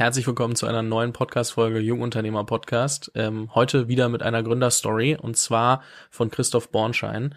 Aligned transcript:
Herzlich 0.00 0.26
willkommen 0.26 0.56
zu 0.56 0.66
einer 0.66 0.80
neuen 0.80 1.12
Podcast-Folge 1.12 1.78
Jungunternehmer 1.78 2.44
Podcast. 2.44 3.12
Ähm, 3.14 3.54
heute 3.54 3.86
wieder 3.86 4.08
mit 4.08 4.22
einer 4.22 4.42
Gründerstory 4.42 5.14
und 5.14 5.36
zwar 5.36 5.82
von 6.08 6.30
Christoph 6.30 6.70
Bornschein. 6.70 7.34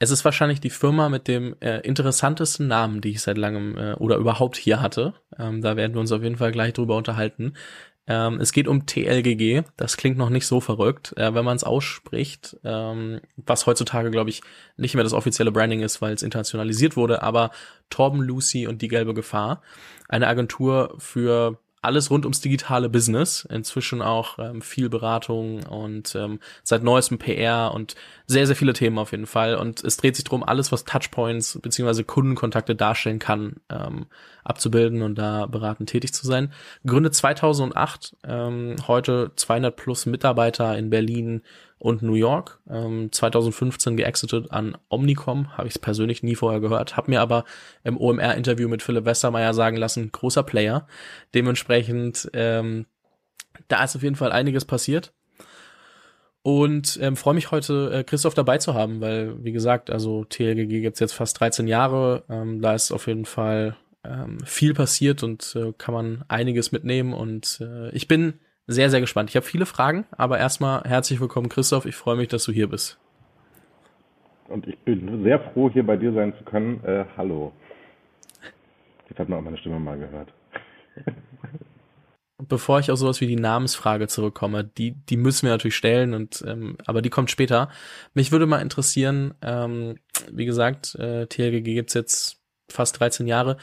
Es 0.00 0.10
ist 0.10 0.24
wahrscheinlich 0.24 0.60
die 0.60 0.70
Firma 0.70 1.08
mit 1.08 1.28
dem 1.28 1.54
äh, 1.60 1.78
interessantesten 1.82 2.66
Namen, 2.66 3.02
die 3.02 3.10
ich 3.10 3.22
seit 3.22 3.38
langem 3.38 3.78
äh, 3.78 3.92
oder 3.92 4.16
überhaupt 4.16 4.56
hier 4.56 4.82
hatte. 4.82 5.14
Ähm, 5.38 5.62
da 5.62 5.76
werden 5.76 5.94
wir 5.94 6.00
uns 6.00 6.10
auf 6.10 6.24
jeden 6.24 6.38
Fall 6.38 6.50
gleich 6.50 6.72
drüber 6.72 6.96
unterhalten. 6.96 7.52
Ähm, 8.08 8.40
es 8.40 8.50
geht 8.50 8.66
um 8.66 8.86
TLGG. 8.86 9.62
Das 9.76 9.96
klingt 9.96 10.18
noch 10.18 10.30
nicht 10.30 10.48
so 10.48 10.60
verrückt, 10.60 11.16
äh, 11.16 11.34
wenn 11.34 11.44
man 11.44 11.54
es 11.54 11.62
ausspricht, 11.62 12.56
ähm, 12.64 13.20
was 13.36 13.66
heutzutage, 13.66 14.10
glaube 14.10 14.30
ich, 14.30 14.42
nicht 14.76 14.96
mehr 14.96 15.04
das 15.04 15.12
offizielle 15.12 15.52
Branding 15.52 15.82
ist, 15.82 16.02
weil 16.02 16.14
es 16.14 16.24
internationalisiert 16.24 16.96
wurde. 16.96 17.22
Aber 17.22 17.52
Torben 17.90 18.22
Lucy 18.22 18.66
und 18.66 18.82
die 18.82 18.88
gelbe 18.88 19.14
Gefahr, 19.14 19.62
eine 20.08 20.26
Agentur 20.26 20.96
für 20.98 21.60
alles 21.82 22.10
rund 22.10 22.24
ums 22.24 22.40
digitale 22.40 22.88
Business. 22.88 23.46
Inzwischen 23.50 24.02
auch 24.02 24.38
ähm, 24.38 24.62
viel 24.62 24.88
Beratung 24.88 25.62
und 25.64 26.14
ähm, 26.14 26.40
seit 26.62 26.82
neuestem 26.82 27.18
PR 27.18 27.72
und 27.74 27.94
sehr, 28.26 28.46
sehr 28.46 28.56
viele 28.56 28.72
Themen 28.72 28.98
auf 28.98 29.12
jeden 29.12 29.26
Fall. 29.26 29.54
Und 29.56 29.84
es 29.84 29.96
dreht 29.96 30.16
sich 30.16 30.24
darum, 30.24 30.42
alles, 30.42 30.72
was 30.72 30.84
Touchpoints 30.84 31.58
beziehungsweise 31.62 32.04
Kundenkontakte 32.04 32.74
darstellen 32.74 33.18
kann, 33.18 33.56
ähm, 33.68 34.06
abzubilden 34.44 35.02
und 35.02 35.16
da 35.16 35.46
beratend 35.46 35.90
tätig 35.90 36.12
zu 36.12 36.26
sein. 36.26 36.52
Gründet 36.86 37.14
2008, 37.14 38.16
ähm, 38.24 38.76
heute 38.86 39.32
200 39.36 39.76
plus 39.76 40.06
Mitarbeiter 40.06 40.76
in 40.76 40.90
Berlin, 40.90 41.42
und 41.78 42.02
New 42.02 42.14
York. 42.14 42.60
Ähm, 42.68 43.10
2015 43.12 43.96
geexitet 43.96 44.50
an 44.50 44.76
Omnicom, 44.88 45.56
habe 45.56 45.68
ich 45.68 45.74
es 45.74 45.78
persönlich 45.78 46.22
nie 46.22 46.34
vorher 46.34 46.60
gehört, 46.60 46.96
habe 46.96 47.10
mir 47.10 47.20
aber 47.20 47.44
im 47.84 47.98
OMR-Interview 47.98 48.68
mit 48.68 48.82
Philipp 48.82 49.04
Westermeier 49.04 49.54
sagen 49.54 49.76
lassen, 49.76 50.10
großer 50.10 50.42
Player. 50.42 50.86
Dementsprechend, 51.34 52.30
ähm, 52.32 52.86
da 53.68 53.84
ist 53.84 53.96
auf 53.96 54.02
jeden 54.02 54.16
Fall 54.16 54.32
einiges 54.32 54.64
passiert. 54.64 55.12
Und 56.42 56.96
ähm, 57.02 57.16
freue 57.16 57.34
mich 57.34 57.50
heute, 57.50 57.90
äh, 57.92 58.04
Christoph 58.04 58.34
dabei 58.34 58.58
zu 58.58 58.74
haben, 58.74 59.00
weil, 59.00 59.42
wie 59.42 59.50
gesagt, 59.50 59.90
also 59.90 60.24
TLGG 60.24 60.80
gibt's 60.80 61.00
jetzt 61.00 61.12
fast 61.14 61.40
13 61.40 61.66
Jahre. 61.66 62.22
Ähm, 62.28 62.62
da 62.62 62.72
ist 62.72 62.92
auf 62.92 63.08
jeden 63.08 63.24
Fall 63.24 63.76
ähm, 64.04 64.38
viel 64.44 64.72
passiert 64.72 65.24
und 65.24 65.56
äh, 65.56 65.72
kann 65.76 65.92
man 65.92 66.24
einiges 66.28 66.70
mitnehmen. 66.70 67.14
Und 67.14 67.60
äh, 67.60 67.90
ich 67.90 68.06
bin 68.06 68.34
sehr, 68.66 68.90
sehr 68.90 69.00
gespannt. 69.00 69.30
Ich 69.30 69.36
habe 69.36 69.46
viele 69.46 69.66
Fragen, 69.66 70.06
aber 70.10 70.38
erstmal 70.38 70.82
herzlich 70.82 71.20
willkommen, 71.20 71.48
Christoph. 71.48 71.86
Ich 71.86 71.96
freue 71.96 72.16
mich, 72.16 72.28
dass 72.28 72.44
du 72.44 72.52
hier 72.52 72.68
bist. 72.68 72.98
Und 74.48 74.66
ich 74.66 74.78
bin 74.78 75.22
sehr 75.22 75.40
froh, 75.40 75.70
hier 75.70 75.84
bei 75.84 75.96
dir 75.96 76.12
sein 76.12 76.34
zu 76.38 76.44
können. 76.44 76.82
Äh, 76.84 77.04
hallo. 77.16 77.52
Jetzt 79.08 79.18
hat 79.18 79.28
man 79.28 79.38
auch 79.38 79.42
meine 79.42 79.58
Stimme 79.58 79.78
mal 79.78 79.98
gehört. 79.98 80.32
Bevor 82.48 82.80
ich 82.80 82.90
auf 82.90 82.98
sowas 82.98 83.20
wie 83.20 83.26
die 83.26 83.36
Namensfrage 83.36 84.08
zurückkomme, 84.08 84.62
die, 84.62 84.92
die 84.92 85.16
müssen 85.16 85.46
wir 85.46 85.52
natürlich 85.52 85.76
stellen, 85.76 86.12
und 86.12 86.44
ähm, 86.46 86.76
aber 86.84 87.00
die 87.00 87.08
kommt 87.08 87.30
später. 87.30 87.70
Mich 88.12 88.30
würde 88.30 88.46
mal 88.46 88.60
interessieren, 88.60 89.34
ähm, 89.40 89.96
wie 90.30 90.44
gesagt, 90.44 90.94
äh, 90.96 91.26
TLGG 91.26 91.74
gibt's 91.74 91.94
jetzt 91.94 92.42
fast 92.68 93.00
13 93.00 93.26
Jahre. 93.26 93.56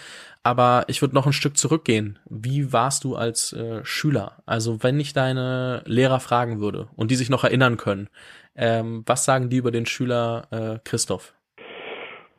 Aber 0.43 0.85
ich 0.87 1.01
würde 1.01 1.15
noch 1.15 1.25
ein 1.25 1.33
Stück 1.33 1.57
zurückgehen. 1.57 2.19
Wie 2.29 2.73
warst 2.73 3.03
du 3.03 3.15
als 3.15 3.53
äh, 3.53 3.83
Schüler? 3.85 4.43
Also 4.45 4.83
wenn 4.83 4.99
ich 4.99 5.13
deine 5.13 5.83
Lehrer 5.85 6.19
fragen 6.19 6.59
würde 6.59 6.89
und 6.95 7.11
die 7.11 7.15
sich 7.15 7.29
noch 7.29 7.43
erinnern 7.43 7.77
können, 7.77 8.09
ähm, 8.55 9.03
was 9.05 9.25
sagen 9.25 9.49
die 9.49 9.57
über 9.57 9.71
den 9.71 9.85
Schüler 9.85 10.47
äh, 10.51 10.79
Christoph? 10.83 11.33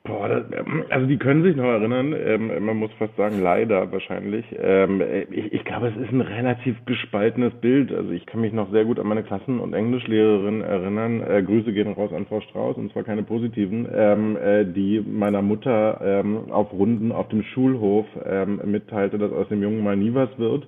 Boah, 0.06 0.28
das, 0.28 0.44
ähm, 0.52 0.84
also 0.90 1.06
die 1.06 1.16
können 1.16 1.42
sich 1.42 1.56
noch 1.56 1.64
erinnern, 1.64 2.14
ähm, 2.14 2.62
man 2.62 2.76
muss 2.76 2.92
fast 2.98 3.16
sagen, 3.16 3.40
leider 3.40 3.90
wahrscheinlich. 3.90 4.44
Ähm, 4.60 5.02
ich, 5.30 5.50
ich 5.50 5.64
glaube, 5.64 5.88
es 5.88 5.96
ist 5.96 6.12
ein 6.12 6.20
relativ 6.20 6.76
gespaltenes 6.84 7.54
Bild. 7.54 7.90
Also 7.90 8.10
ich 8.10 8.26
kann 8.26 8.42
mich 8.42 8.52
noch 8.52 8.70
sehr 8.70 8.84
gut 8.84 8.98
an 8.98 9.06
meine 9.06 9.22
Klassen- 9.22 9.60
und 9.60 9.72
Englischlehrerin 9.72 10.60
erinnern. 10.60 11.22
Äh, 11.22 11.42
Grüße 11.42 11.72
gehen 11.72 11.90
raus 11.90 12.12
an 12.12 12.26
Frau 12.26 12.42
Strauß, 12.42 12.76
und 12.76 12.92
zwar 12.92 13.04
keine 13.04 13.22
positiven, 13.22 13.88
ähm, 13.94 14.36
äh, 14.36 14.66
die 14.66 15.00
meiner 15.00 15.40
Mutter 15.40 15.98
ähm, 16.02 16.50
auf 16.52 16.70
Runden 16.74 17.10
auf 17.10 17.28
dem 17.28 17.42
Schulhof 17.42 18.04
ähm, 18.26 18.60
mitteilte, 18.66 19.16
dass 19.16 19.32
aus 19.32 19.48
dem 19.48 19.62
Jungen 19.62 19.82
mal 19.82 19.96
nie 19.96 20.12
was 20.12 20.38
wird. 20.38 20.66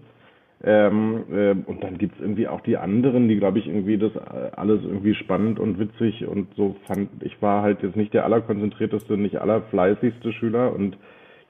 Ähm, 0.64 1.24
äh, 1.30 1.50
und 1.50 1.84
dann 1.84 1.98
gibt's 1.98 2.18
irgendwie 2.18 2.48
auch 2.48 2.62
die 2.62 2.78
anderen, 2.78 3.28
die, 3.28 3.36
glaube 3.36 3.58
ich, 3.58 3.66
irgendwie 3.66 3.98
das 3.98 4.12
äh, 4.16 4.50
alles 4.56 4.82
irgendwie 4.82 5.14
spannend 5.14 5.60
und 5.60 5.78
witzig 5.78 6.26
und 6.26 6.48
so 6.56 6.76
fand. 6.86 7.10
Ich 7.22 7.40
war 7.42 7.62
halt 7.62 7.82
jetzt 7.82 7.96
nicht 7.96 8.14
der 8.14 8.24
allerkonzentrierteste, 8.24 9.18
nicht 9.18 9.36
allerfleißigste 9.36 10.32
Schüler 10.32 10.74
und 10.74 10.96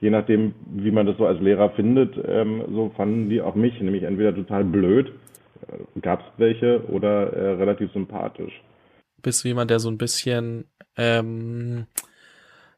je 0.01 0.09
nachdem, 0.09 0.53
wie 0.75 0.91
man 0.91 1.05
das 1.05 1.17
so 1.17 1.25
als 1.25 1.39
Lehrer 1.39 1.69
findet, 1.71 2.15
ähm, 2.27 2.63
so 2.69 2.91
fanden 2.97 3.29
die 3.29 3.41
auch 3.41 3.55
mich, 3.55 3.79
nämlich 3.79 4.03
entweder 4.03 4.35
total 4.35 4.65
blöd, 4.65 5.13
äh, 5.67 5.99
gab's 6.01 6.25
welche, 6.37 6.83
oder 6.89 7.31
äh, 7.33 7.51
relativ 7.53 7.91
sympathisch. 7.93 8.61
Bist 9.23 9.43
du 9.43 9.47
jemand, 9.47 9.71
der 9.71 9.79
so 9.79 9.89
ein 9.89 9.97
bisschen 9.97 10.65
ähm, 10.97 11.87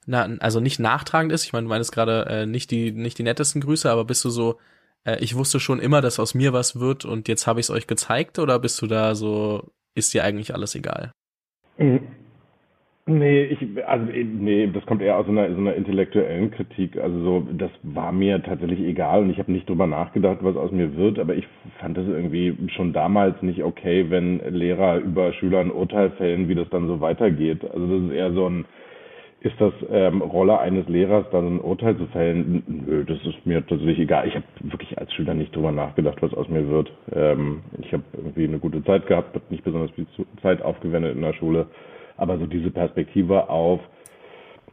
na, 0.05 0.29
also 0.39 0.59
nicht 0.59 0.79
nachtragend 0.79 1.31
ist? 1.31 1.43
Ich 1.43 1.53
meine, 1.53 1.65
du 1.65 1.69
meinst 1.69 1.91
gerade 1.91 2.25
äh, 2.29 2.45
nicht 2.45 2.71
die 2.71 2.91
nicht 2.91 3.17
die 3.17 3.23
nettesten 3.23 3.61
Grüße, 3.61 3.89
aber 3.89 4.05
bist 4.05 4.23
du 4.23 4.29
so 4.29 4.57
äh, 5.05 5.17
ich 5.19 5.35
wusste 5.35 5.59
schon 5.59 5.79
immer, 5.79 6.01
dass 6.01 6.19
aus 6.19 6.35
mir 6.35 6.53
was 6.53 6.79
wird 6.79 7.05
und 7.05 7.27
jetzt 7.27 7.47
habe 7.47 7.59
ich 7.59 7.65
es 7.65 7.71
euch 7.71 7.87
gezeigt 7.87 8.39
oder 8.39 8.59
bist 8.59 8.81
du 8.81 8.87
da 8.87 9.15
so, 9.15 9.71
ist 9.95 10.13
dir 10.13 10.23
eigentlich 10.23 10.53
alles 10.53 10.75
egal? 10.75 11.11
Mhm. 11.77 12.01
Nee, 13.09 13.45
ich, 13.45 13.59
also 13.87 14.05
nee, 14.05 14.67
das 14.71 14.85
kommt 14.85 15.01
eher 15.01 15.17
aus 15.17 15.25
so 15.25 15.31
einer, 15.31 15.49
so 15.49 15.59
einer 15.59 15.73
intellektuellen 15.73 16.51
Kritik. 16.51 16.95
Also 16.95 17.19
so, 17.23 17.47
das 17.53 17.71
war 17.81 18.11
mir 18.11 18.43
tatsächlich 18.43 18.81
egal 18.81 19.23
und 19.23 19.31
ich 19.31 19.39
habe 19.39 19.51
nicht 19.51 19.67
drüber 19.67 19.87
nachgedacht, 19.87 20.37
was 20.41 20.55
aus 20.55 20.71
mir 20.71 20.95
wird, 20.95 21.17
aber 21.17 21.33
ich 21.33 21.47
fand 21.79 21.97
es 21.97 22.07
irgendwie 22.07 22.55
schon 22.75 22.93
damals 22.93 23.41
nicht 23.41 23.63
okay, 23.63 24.11
wenn 24.11 24.39
Lehrer 24.53 24.97
über 24.97 25.33
Schüler 25.33 25.61
ein 25.61 25.71
Urteil 25.71 26.11
fällen, 26.11 26.49
wie 26.49 26.55
das 26.55 26.69
dann 26.69 26.85
so 26.85 27.01
weitergeht. 27.01 27.63
Also 27.73 27.87
das 27.87 28.09
ist 28.09 28.15
eher 28.15 28.31
so 28.33 28.47
ein, 28.47 28.65
ist 29.41 29.55
das 29.59 29.73
ähm, 29.89 30.21
Rolle 30.21 30.59
eines 30.59 30.87
Lehrers, 30.89 31.25
dann 31.31 31.55
ein 31.55 31.61
Urteil 31.61 31.97
zu 31.97 32.07
fällen? 32.07 32.63
Nö, 32.67 33.05
das 33.05 33.17
ist 33.25 33.45
mir 33.45 33.65
tatsächlich 33.65 33.99
egal. 33.99 34.27
Ich 34.27 34.35
habe 34.35 34.45
wirklich 34.61 34.97
als 34.97 35.13
Schüler 35.13 35.33
nicht 35.33 35.55
drüber 35.55 35.71
nachgedacht, 35.71 36.21
was 36.21 36.33
aus 36.33 36.49
mir 36.49 36.67
wird. 36.67 36.91
Ähm, 37.13 37.61
ich 37.79 37.93
habe 37.93 38.03
irgendwie 38.13 38.43
eine 38.43 38.59
gute 38.59 38.83
Zeit 38.83 39.07
gehabt, 39.07 39.33
habe 39.35 39.45
nicht 39.49 39.63
besonders 39.63 39.91
viel 39.91 40.07
Zeit 40.41 40.61
aufgewendet 40.61 41.15
in 41.15 41.21
der 41.21 41.33
Schule, 41.33 41.67
aber 42.17 42.37
so 42.37 42.47
diese 42.47 42.69
Perspektive 42.69 43.49
auf 43.49 43.79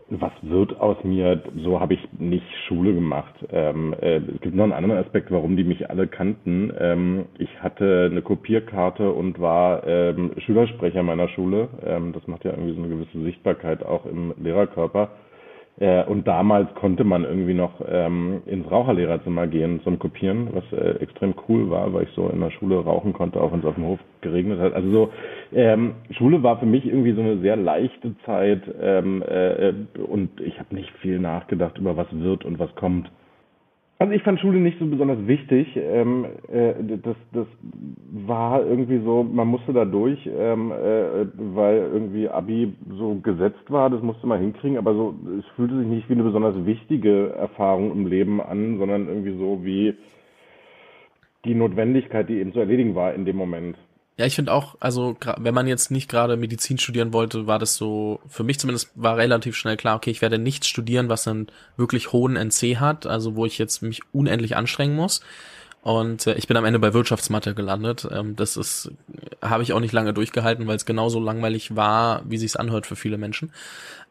was 0.09 0.33
wird 0.43 0.79
aus 0.81 0.97
mir, 1.03 1.43
so 1.57 1.81
habe 1.81 1.95
ich 1.95 2.09
nicht 2.19 2.47
Schule 2.69 2.95
gemacht. 2.95 3.35
Ähm, 3.51 3.95
äh, 4.01 4.19
es 4.19 4.41
gibt 4.41 4.55
noch 4.55 4.65
einen 4.65 4.73
anderen 4.73 5.05
Aspekt, 5.05 5.31
warum 5.33 5.57
die 5.57 5.65
mich 5.65 5.91
alle 5.91 6.07
kannten. 6.07 6.73
Ähm, 6.79 7.27
ich 7.39 7.61
hatte 7.61 8.09
eine 8.11 8.23
Kopierkarte 8.23 9.11
und 9.11 9.41
war 9.41 9.85
ähm, 9.87 10.33
Schülersprecher 10.39 11.03
meiner 11.03 11.29
Schule. 11.29 11.69
Ähm, 11.85 12.13
das 12.13 12.27
macht 12.29 12.45
ja 12.45 12.53
irgendwie 12.53 12.75
so 12.75 12.83
eine 12.83 12.89
gewisse 12.89 13.21
Sichtbarkeit 13.23 13.85
auch 13.85 14.07
im 14.07 14.33
Lehrerkörper. 14.39 15.11
Äh, 15.79 16.05
und 16.05 16.27
damals 16.27 16.73
konnte 16.75 17.05
man 17.05 17.25
irgendwie 17.25 17.53
noch 17.53 17.73
ähm, 17.87 18.43
ins 18.47 18.71
Raucherlehrerzimmer 18.71 19.47
gehen 19.47 19.81
zum 19.85 19.99
Kopieren, 19.99 20.49
was 20.53 20.65
äh, 20.73 20.99
extrem 21.03 21.35
cool 21.49 21.69
war, 21.69 21.93
weil 21.93 22.05
ich 22.05 22.11
so 22.15 22.29
in 22.29 22.41
der 22.41 22.51
Schule 22.51 22.77
rauchen 22.77 23.13
konnte, 23.13 23.41
auch 23.41 23.53
wenn 23.53 23.61
es 23.61 23.67
auf 23.67 23.75
dem 23.75 23.85
Hof 23.85 23.99
geregnet 24.23 24.59
hat. 24.59 24.73
Also 24.73 24.91
so, 24.91 25.13
ähm, 25.55 25.97
Schule 26.13 26.43
war 26.43 26.59
für 26.59 26.67
mich 26.67 26.87
irgendwie 26.87 27.13
so 27.13 27.21
eine 27.21 27.39
sehr 27.39 27.57
leichte 27.57 28.15
Zeit 28.25 28.63
ähm, 28.81 29.23
äh, 29.23 29.75
und 30.01 30.41
ich 30.41 30.59
habe 30.59 30.75
nicht 30.75 30.91
viel 31.03 31.19
nachgedacht 31.19 31.77
über 31.77 31.97
was 31.97 32.07
wird 32.11 32.45
und 32.47 32.59
was 32.59 32.75
kommt. 32.77 33.11
Also 33.99 34.13
ich 34.13 34.23
fand 34.23 34.39
Schule 34.41 34.59
nicht 34.59 34.79
so 34.79 34.87
besonders 34.87 35.27
wichtig. 35.27 35.75
Ähm, 35.75 36.27
äh, 36.53 36.75
das, 37.03 37.17
das 37.33 37.47
war 38.11 38.63
irgendwie 38.65 39.01
so, 39.03 39.23
man 39.23 39.49
musste 39.49 39.73
da 39.73 39.87
durch, 39.87 40.19
ähm, 40.27 40.71
äh, 40.71 41.27
weil 41.55 41.79
irgendwie 41.93 42.29
Abi 42.29 42.75
so 42.99 43.15
gesetzt 43.23 43.71
war, 43.71 43.89
das 43.89 44.03
musste 44.03 44.27
man 44.27 44.41
hinkriegen, 44.41 44.77
aber 44.77 44.93
so, 44.95 45.15
es 45.39 45.47
fühlte 45.57 45.79
sich 45.79 45.87
nicht 45.87 46.09
wie 46.11 46.15
eine 46.15 46.25
besonders 46.25 46.67
wichtige 46.67 47.31
Erfahrung 47.31 47.91
im 47.93 48.07
Leben 48.07 48.43
an, 48.43 48.79
sondern 48.79 49.09
irgendwie 49.09 49.39
so 49.39 49.65
wie 49.65 49.95
die 51.47 51.55
Notwendigkeit, 51.55 52.29
die 52.29 52.41
eben 52.41 52.53
zu 52.53 52.61
erledigen 52.61 52.95
war 52.95 53.15
in 53.15 53.25
dem 53.25 53.37
Moment. 53.37 53.77
Ja, 54.19 54.25
ich 54.25 54.35
finde 54.35 54.53
auch, 54.53 54.77
also 54.81 55.15
wenn 55.37 55.53
man 55.53 55.67
jetzt 55.67 55.91
nicht 55.91 56.09
gerade 56.09 56.39
Medizin 56.39 56.79
studieren 56.79 57.13
wollte, 57.13 57.47
war 57.47 57.59
das 57.59 57.77
so, 57.77 58.21
für 58.27 58.45
mich 58.45 58.59
zumindest 58.59 58.91
war 58.95 59.19
relativ 59.19 59.57
schnell 59.57 59.77
klar, 59.77 59.97
okay, 59.97 60.11
ich 60.11 60.23
werde 60.23 60.39
nichts 60.39 60.69
studieren, 60.69 61.11
was 61.11 61.29
einen 61.29 61.49
wirklich 61.77 62.13
hohen 62.13 62.35
NC 62.37 62.77
hat, 62.81 63.05
also 63.07 63.37
wo 63.37 63.45
ich 63.45 63.59
jetzt 63.59 63.83
mich 63.83 64.01
unendlich 64.13 64.57
anstrengen 64.57 64.97
muss. 64.97 65.21
Und 65.83 66.27
äh, 66.27 66.35
ich 66.35 66.49
bin 66.49 66.57
am 66.57 66.65
Ende 66.65 66.79
bei 66.79 66.95
Wirtschaftsmathe 66.95 67.55
gelandet. 67.55 68.09
Ähm, 68.11 68.37
das 68.37 68.57
ist, 68.57 68.91
habe 69.43 69.63
ich 69.63 69.75
auch 69.75 69.81
nicht 69.81 69.93
lange 69.93 70.15
durchgehalten, 70.15 70.67
weil 70.67 70.77
es 70.77 70.87
genauso 70.87 71.21
langweilig 71.21 71.77
war, 71.77 72.23
wie 72.25 72.39
sich's 72.39 72.57
anhört 72.57 72.87
für 72.87 72.97
viele 72.97 73.19
Menschen. 73.19 73.53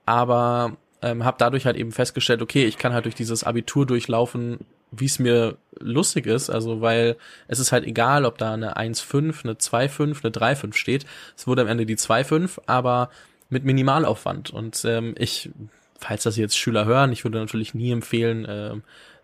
Aber 0.05 0.77
ähm, 1.01 1.25
habe 1.25 1.37
dadurch 1.39 1.65
halt 1.65 1.77
eben 1.77 1.91
festgestellt, 1.91 2.41
okay, 2.43 2.65
ich 2.65 2.77
kann 2.77 2.93
halt 2.93 3.05
durch 3.05 3.15
dieses 3.15 3.43
Abitur 3.43 3.85
durchlaufen, 3.87 4.59
wie 4.99 5.05
es 5.05 5.19
mir 5.19 5.57
lustig 5.79 6.25
ist, 6.25 6.49
also 6.49 6.81
weil 6.81 7.17
es 7.47 7.59
ist 7.59 7.71
halt 7.71 7.85
egal, 7.85 8.25
ob 8.25 8.37
da 8.37 8.53
eine 8.53 8.77
1,5, 8.77 9.43
eine 9.43 9.53
2,5, 9.53 10.23
eine 10.23 10.31
3,5 10.31 10.73
steht. 10.73 11.05
Es 11.35 11.47
wurde 11.47 11.63
am 11.63 11.67
Ende 11.67 11.85
die 11.85 11.97
2,5, 11.97 12.59
aber 12.65 13.09
mit 13.49 13.63
Minimalaufwand. 13.63 14.49
Und 14.51 14.83
ähm, 14.85 15.15
ich 15.17 15.51
falls 15.99 16.23
das 16.23 16.37
jetzt 16.37 16.57
Schüler 16.57 16.85
hören, 16.85 17.11
ich 17.11 17.23
würde 17.23 17.39
natürlich 17.39 17.73
nie 17.73 17.91
empfehlen, 17.91 18.45
äh, 18.45 18.75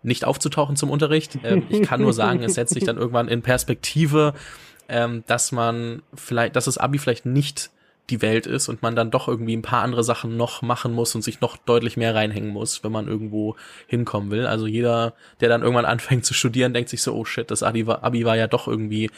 nicht 0.02 0.24
aufzutauchen 0.24 0.76
zum 0.76 0.90
Unterricht. 0.90 1.38
Ähm, 1.44 1.64
ich 1.68 1.82
kann 1.82 2.00
nur 2.00 2.12
sagen, 2.12 2.42
es 2.42 2.54
setzt 2.54 2.74
sich 2.74 2.84
dann 2.84 2.96
irgendwann 2.96 3.28
in 3.28 3.42
Perspektive, 3.42 4.34
ähm, 4.88 5.22
dass 5.26 5.52
man 5.52 6.02
vielleicht, 6.14 6.56
dass 6.56 6.64
das 6.64 6.78
Abi 6.78 6.98
vielleicht 6.98 7.26
nicht 7.26 7.70
die 8.10 8.20
Welt 8.20 8.46
ist 8.46 8.68
und 8.68 8.82
man 8.82 8.96
dann 8.96 9.10
doch 9.10 9.28
irgendwie 9.28 9.56
ein 9.56 9.62
paar 9.62 9.82
andere 9.82 10.04
Sachen 10.04 10.36
noch 10.36 10.62
machen 10.62 10.92
muss 10.92 11.14
und 11.14 11.22
sich 11.22 11.40
noch 11.40 11.56
deutlich 11.56 11.96
mehr 11.96 12.14
reinhängen 12.14 12.50
muss, 12.50 12.82
wenn 12.82 12.92
man 12.92 13.08
irgendwo 13.08 13.56
hinkommen 13.86 14.30
will. 14.30 14.46
Also 14.46 14.66
jeder, 14.66 15.14
der 15.40 15.48
dann 15.48 15.62
irgendwann 15.62 15.84
anfängt 15.86 16.24
zu 16.24 16.34
studieren, 16.34 16.74
denkt 16.74 16.90
sich 16.90 17.02
so, 17.02 17.14
oh 17.14 17.24
shit, 17.24 17.50
das 17.50 17.62
Abi 17.62 17.86
war, 17.86 18.02
Abi 18.04 18.24
war 18.24 18.36
ja 18.36 18.48
doch 18.48 18.66
irgendwie, 18.66 19.10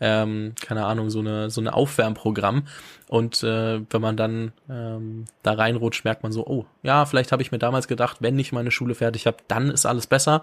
ähm, 0.00 0.54
keine 0.60 0.86
Ahnung, 0.86 1.10
so 1.10 1.20
eine, 1.20 1.50
so 1.50 1.60
eine 1.60 1.74
Aufwärmprogramm. 1.74 2.66
Und 3.08 3.42
äh, 3.42 3.82
wenn 3.90 4.00
man 4.00 4.16
dann 4.16 4.52
ähm, 4.68 5.26
da 5.42 5.52
reinrutscht, 5.52 6.04
merkt 6.04 6.22
man 6.22 6.32
so, 6.32 6.46
oh, 6.46 6.64
ja, 6.82 7.04
vielleicht 7.04 7.32
habe 7.32 7.42
ich 7.42 7.52
mir 7.52 7.58
damals 7.58 7.88
gedacht, 7.88 8.18
wenn 8.20 8.38
ich 8.38 8.52
meine 8.52 8.70
Schule 8.70 8.94
fertig 8.94 9.26
habe, 9.26 9.38
dann 9.48 9.70
ist 9.70 9.86
alles 9.86 10.06
besser 10.06 10.42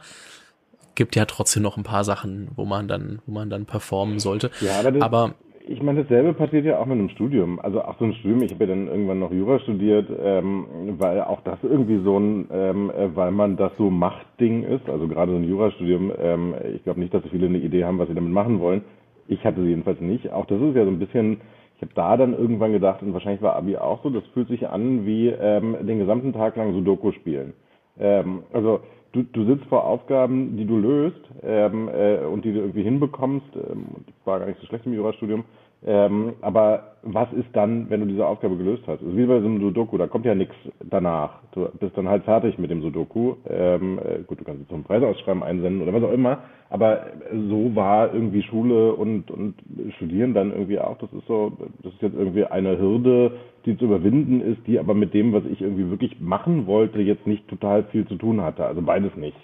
gibt 0.97 1.15
ja 1.15 1.25
trotzdem 1.25 1.61
noch 1.61 1.77
ein 1.77 1.83
paar 1.83 2.03
Sachen, 2.03 2.49
wo 2.55 2.65
man 2.65 2.87
dann, 2.87 3.19
wo 3.27 3.31
man 3.31 3.51
dann 3.51 3.67
performen 3.67 4.19
sollte. 4.19 4.49
Ja, 4.61 4.79
aber, 4.79 4.91
das, 4.91 5.01
aber 5.03 5.35
ich 5.69 5.81
meine, 5.81 6.03
dasselbe 6.03 6.33
passiert 6.33 6.65
ja 6.65 6.79
auch 6.79 6.85
mit 6.85 6.97
einem 6.97 7.09
Studium. 7.09 7.59
Also 7.59 7.81
auch 7.81 7.97
so 7.99 8.05
ein 8.05 8.13
Studium, 8.13 8.41
ich 8.41 8.53
habe 8.53 8.63
ja 8.63 8.69
dann 8.69 8.87
irgendwann 8.87 9.19
noch 9.19 9.31
Jura 9.31 9.59
studiert, 9.59 10.09
ähm, 10.19 10.65
weil 10.97 11.21
auch 11.21 11.41
das 11.41 11.59
irgendwie 11.63 12.01
so 12.03 12.17
ein, 12.17 12.47
ähm, 12.51 12.89
äh, 12.91 13.15
weil 13.15 13.31
man 13.31 13.57
das 13.57 13.75
so 13.77 13.89
macht 13.89 14.25
Ding 14.39 14.63
ist. 14.63 14.89
Also 14.89 15.07
gerade 15.07 15.31
so 15.31 15.37
ein 15.37 15.43
Jurastudium, 15.43 16.11
ähm, 16.17 16.55
ich 16.73 16.83
glaube 16.83 16.99
nicht, 16.99 17.13
dass 17.13 17.23
so 17.23 17.29
viele 17.29 17.47
eine 17.47 17.57
Idee 17.57 17.83
haben, 17.83 17.99
was 17.99 18.07
sie 18.07 18.15
damit 18.15 18.31
machen 18.31 18.59
wollen. 18.59 18.83
Ich 19.27 19.43
hatte 19.43 19.61
sie 19.61 19.69
jedenfalls 19.69 19.99
nicht. 19.99 20.31
Auch 20.31 20.45
das 20.45 20.61
ist 20.61 20.75
ja 20.75 20.85
so 20.85 20.91
ein 20.91 20.99
bisschen, 20.99 21.41
ich 21.75 21.81
habe 21.81 21.91
da 21.95 22.15
dann 22.15 22.33
irgendwann 22.33 22.71
gedacht, 22.71 23.01
und 23.01 23.13
wahrscheinlich 23.13 23.41
war 23.41 23.55
Abi 23.55 23.77
auch 23.77 24.01
so, 24.03 24.09
das 24.09 24.25
fühlt 24.27 24.47
sich 24.47 24.67
an 24.69 25.05
wie 25.05 25.27
ähm, 25.27 25.75
den 25.81 25.99
gesamten 25.99 26.33
Tag 26.33 26.55
lang 26.55 26.73
Sudoku 26.73 27.11
spielen. 27.11 27.53
Ähm, 27.99 28.43
also 28.53 28.81
du, 29.11 29.23
du 29.23 29.45
sitzt 29.45 29.65
vor 29.65 29.85
Aufgaben, 29.85 30.57
die 30.57 30.65
du 30.65 30.77
löst 30.77 31.21
ähm, 31.43 31.89
äh, 31.89 32.17
und 32.25 32.45
die 32.45 32.53
du 32.53 32.59
irgendwie 32.59 32.83
hinbekommst. 32.83 33.47
Ähm, 33.55 34.05
war 34.25 34.39
gar 34.39 34.47
nicht 34.47 34.59
so 34.59 34.67
schlecht 34.67 34.85
im 34.85 34.93
Jurastudium. 34.93 35.43
Ähm, 35.85 36.33
aber 36.41 36.95
was 37.03 37.31
ist 37.33 37.47
dann, 37.53 37.89
wenn 37.89 38.01
du 38.01 38.07
diese 38.07 38.25
Aufgabe 38.25 38.57
gelöst 38.57 38.83
hast? 38.87 39.01
Also 39.01 39.15
wie 39.15 39.25
bei 39.25 39.39
so 39.39 39.45
einem 39.45 39.61
Sudoku, 39.61 39.97
da 39.97 40.07
kommt 40.07 40.25
ja 40.25 40.33
nichts 40.33 40.55
danach. 40.83 41.39
Du 41.51 41.69
bist 41.79 41.95
dann 41.95 42.09
halt 42.09 42.23
fertig 42.23 42.57
mit 42.57 42.71
dem 42.71 42.81
Sudoku. 42.81 43.35
Ähm, 43.47 43.99
äh, 43.99 44.23
gut, 44.23 44.39
du 44.39 44.43
kannst 44.43 44.63
es 44.63 44.67
zum 44.69 44.83
Preisausschreiben 44.83 45.43
einsenden 45.43 45.81
oder 45.81 45.93
was 45.93 46.03
auch 46.03 46.13
immer. 46.13 46.39
Aber 46.69 47.07
so 47.31 47.75
war 47.75 48.13
irgendwie 48.13 48.41
Schule 48.43 48.93
und, 48.93 49.29
und 49.31 49.55
Studieren 49.97 50.33
dann 50.33 50.51
irgendwie 50.51 50.79
auch. 50.79 50.97
Das 50.97 51.13
ist 51.13 51.27
so, 51.27 51.53
das 51.83 51.93
ist 51.93 52.01
jetzt 52.01 52.17
irgendwie 52.17 52.45
eine 52.45 52.77
Hürde, 52.77 53.33
die 53.65 53.77
zu 53.77 53.85
überwinden 53.85 54.41
ist, 54.41 54.65
die 54.65 54.79
aber 54.79 54.93
mit 54.93 55.13
dem, 55.13 55.31
was 55.31 55.43
ich 55.45 55.61
irgendwie 55.61 55.89
wirklich 55.89 56.19
machen 56.19 56.65
wollte, 56.65 56.99
jetzt 57.01 57.27
nicht 57.27 57.47
total 57.47 57.83
viel 57.85 58.07
zu 58.07 58.15
tun 58.15 58.41
hatte. 58.41 58.65
Also 58.65 58.81
beides 58.81 59.15
nicht. 59.15 59.37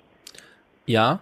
Ja, 0.86 1.22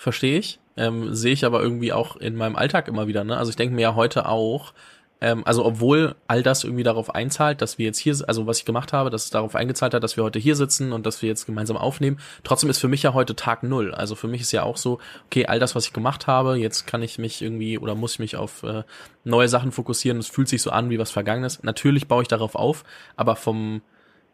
verstehe 0.00 0.38
ich. 0.38 0.58
Ähm, 0.76 1.14
Sehe 1.14 1.32
ich 1.32 1.44
aber 1.44 1.62
irgendwie 1.62 1.92
auch 1.92 2.16
in 2.16 2.34
meinem 2.34 2.56
Alltag 2.56 2.88
immer 2.88 3.06
wieder. 3.06 3.22
Ne? 3.22 3.36
Also 3.36 3.50
ich 3.50 3.56
denke 3.56 3.74
mir 3.74 3.82
ja 3.82 3.94
heute 3.94 4.26
auch, 4.26 4.72
ähm, 5.20 5.42
also 5.44 5.62
obwohl 5.66 6.14
all 6.26 6.42
das 6.42 6.64
irgendwie 6.64 6.84
darauf 6.84 7.14
einzahlt, 7.14 7.60
dass 7.60 7.76
wir 7.76 7.84
jetzt 7.84 7.98
hier, 7.98 8.16
also 8.26 8.46
was 8.46 8.58
ich 8.58 8.64
gemacht 8.64 8.94
habe, 8.94 9.10
dass 9.10 9.24
es 9.24 9.30
darauf 9.30 9.54
eingezahlt 9.54 9.92
hat, 9.92 10.02
dass 10.02 10.16
wir 10.16 10.24
heute 10.24 10.38
hier 10.38 10.56
sitzen 10.56 10.92
und 10.94 11.04
dass 11.04 11.20
wir 11.20 11.28
jetzt 11.28 11.44
gemeinsam 11.44 11.76
aufnehmen, 11.76 12.18
trotzdem 12.44 12.70
ist 12.70 12.78
für 12.78 12.88
mich 12.88 13.02
ja 13.02 13.12
heute 13.12 13.36
Tag 13.36 13.62
null. 13.62 13.92
Also 13.92 14.14
für 14.14 14.26
mich 14.26 14.40
ist 14.40 14.52
ja 14.52 14.62
auch 14.62 14.78
so, 14.78 15.00
okay, 15.26 15.44
all 15.44 15.58
das, 15.58 15.74
was 15.74 15.84
ich 15.84 15.92
gemacht 15.92 16.26
habe, 16.26 16.56
jetzt 16.56 16.86
kann 16.86 17.02
ich 17.02 17.18
mich 17.18 17.42
irgendwie 17.42 17.76
oder 17.76 17.94
muss 17.94 18.14
ich 18.14 18.18
mich 18.20 18.36
auf 18.36 18.62
äh, 18.62 18.84
neue 19.24 19.48
Sachen 19.48 19.70
fokussieren. 19.70 20.18
Es 20.18 20.28
fühlt 20.28 20.48
sich 20.48 20.62
so 20.62 20.70
an 20.70 20.88
wie 20.88 20.98
was 20.98 21.10
Vergangenes. 21.10 21.62
Natürlich 21.62 22.08
baue 22.08 22.22
ich 22.22 22.28
darauf 22.28 22.54
auf, 22.54 22.84
aber 23.16 23.36
vom 23.36 23.82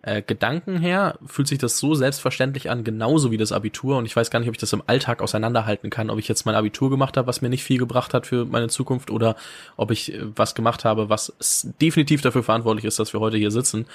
äh, 0.07 0.23
Gedanken 0.23 0.79
her 0.79 1.19
fühlt 1.27 1.49
sich 1.49 1.59
das 1.59 1.79
so 1.79 1.95
selbstverständlich 1.95 2.71
an, 2.71 2.85
genauso 2.85 3.33
wie 3.33 3.37
das 3.37 3.51
Abitur. 3.51 3.99
Und 3.99 4.07
ich 4.07 4.15
weiß 4.15 4.31
gar 4.31 4.39
nicht, 4.39 4.49
ob 4.49 4.55
ich 4.55 4.61
das 4.61 4.73
im 4.73 4.83
Alltag 4.87 5.21
auseinanderhalten 5.21 5.91
kann, 5.91 6.11
ob 6.11 6.21
ich 6.21 6.29
jetzt 6.29 6.47
mein 6.47 6.55
Abitur 6.55 6.91
gemacht 6.91 7.17
habe, 7.17 7.27
was 7.27 7.43
mir 7.43 7.49
nicht 7.49 7.65
viel 7.65 7.79
gebracht 7.79 8.15
hat 8.15 8.25
für 8.25 8.45
meine 8.45 8.69
Zukunft, 8.69 9.11
oder 9.11 9.35
ob 9.77 9.91
ich 9.91 10.15
äh, 10.15 10.21
was 10.37 10.55
gemacht 10.55 10.85
habe, 10.85 11.11
was 11.11 11.75
definitiv 11.81 12.23
dafür 12.23 12.45
verantwortlich 12.45 12.85
ist, 12.85 13.01
dass 13.01 13.13
wir 13.13 13.21
heute 13.21 13.37
hier 13.37 13.51
sitzen. 13.51 13.87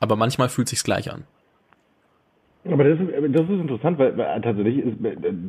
Aber 0.00 0.16
manchmal 0.16 0.48
fühlt 0.48 0.68
sich's 0.68 0.82
gleich 0.82 1.12
an. 1.12 1.22
Aber 2.64 2.84
das 2.84 2.98
ist, 2.98 3.08
das 3.10 3.42
ist 3.42 3.60
interessant, 3.60 3.98
weil, 3.98 4.16
weil 4.16 4.40
tatsächlich 4.40 4.78
ist 4.78 4.96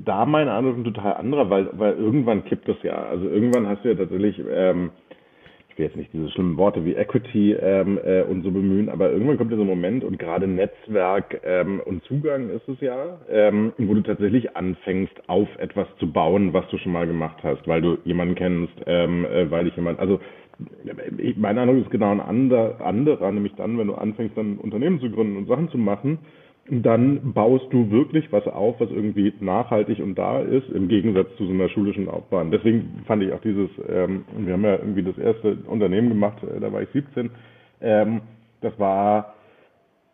da 0.04 0.26
mein 0.26 0.48
Eindruck 0.48 0.78
ein 0.78 0.84
total 0.84 1.14
anderer, 1.14 1.50
weil, 1.50 1.70
weil 1.74 1.94
irgendwann 1.96 2.44
kippt 2.46 2.68
das 2.68 2.78
ja. 2.82 3.04
Also 3.04 3.26
irgendwann 3.26 3.68
hast 3.68 3.84
du 3.84 3.90
ja 3.90 3.96
tatsächlich 3.96 4.42
ähm, 4.50 4.92
ich 5.74 5.80
will 5.80 5.86
jetzt 5.88 5.96
nicht 5.96 6.14
diese 6.14 6.30
schlimmen 6.30 6.58
Worte 6.58 6.86
wie 6.86 6.94
Equity 6.94 7.54
ähm, 7.54 8.00
äh, 8.04 8.22
und 8.22 8.44
so 8.44 8.52
bemühen, 8.52 8.90
aber 8.90 9.12
irgendwann 9.12 9.38
kommt 9.38 9.52
dieser 9.52 9.64
Moment 9.64 10.04
und 10.04 10.20
gerade 10.20 10.48
Netzwerk 10.48 11.42
ähm, 11.44 11.82
und 11.84 12.04
Zugang 12.04 12.52
ist 12.52 12.68
es 12.68 12.80
ja, 12.80 13.20
ähm, 13.28 13.74
wo 13.80 13.96
du 13.96 14.02
tatsächlich 14.02 14.56
anfängst, 14.56 15.14
auf 15.28 15.48
etwas 15.58 15.88
zu 15.98 16.12
bauen, 16.12 16.54
was 16.54 16.68
du 16.70 16.78
schon 16.78 16.92
mal 16.92 17.08
gemacht 17.08 17.38
hast, 17.42 17.68
weil 17.68 17.82
du 17.82 17.98
jemanden 18.06 18.36
kennst, 18.36 18.74
ähm, 18.86 19.26
äh, 19.26 19.50
weil 19.50 19.68
ich 19.68 19.76
jemand, 19.76 20.00
also 20.00 20.20
ich, 21.18 21.36
mein 21.38 21.58
Eindruck 21.58 21.80
ist 21.80 21.90
genau 21.90 22.12
ein 22.12 22.22
anderer, 22.22 23.32
nämlich 23.32 23.54
dann, 23.56 23.80
wenn 23.80 23.88
du 23.88 23.96
anfängst, 23.96 24.38
dann 24.38 24.60
Unternehmen 24.60 25.00
zu 25.00 25.10
gründen 25.10 25.38
und 25.38 25.48
Sachen 25.48 25.70
zu 25.70 25.80
machen, 25.80 26.20
dann 26.70 27.34
baust 27.34 27.66
du 27.72 27.92
wirklich 27.92 28.32
was 28.32 28.48
auf, 28.48 28.80
was 28.80 28.90
irgendwie 28.90 29.34
nachhaltig 29.42 30.00
und 30.00 30.16
da 30.18 30.40
ist, 30.40 30.70
im 30.70 30.88
Gegensatz 30.88 31.28
zu 31.36 31.46
so 31.46 31.52
einer 31.52 31.68
schulischen 31.68 32.06
Laufbahn. 32.06 32.52
Deswegen 32.52 33.04
fand 33.06 33.22
ich 33.24 33.34
auch 33.34 33.42
dieses, 33.42 33.70
ähm, 33.90 34.24
wir 34.38 34.54
haben 34.54 34.64
ja 34.64 34.78
irgendwie 34.78 35.04
das 35.04 35.18
erste 35.18 35.58
Unternehmen 35.68 36.10
gemacht, 36.10 36.42
äh, 36.44 36.60
da 36.60 36.72
war 36.72 36.82
ich 36.82 36.90
17, 36.94 37.32
ähm, 37.82 38.22
das 38.62 38.80
war 38.80 39.34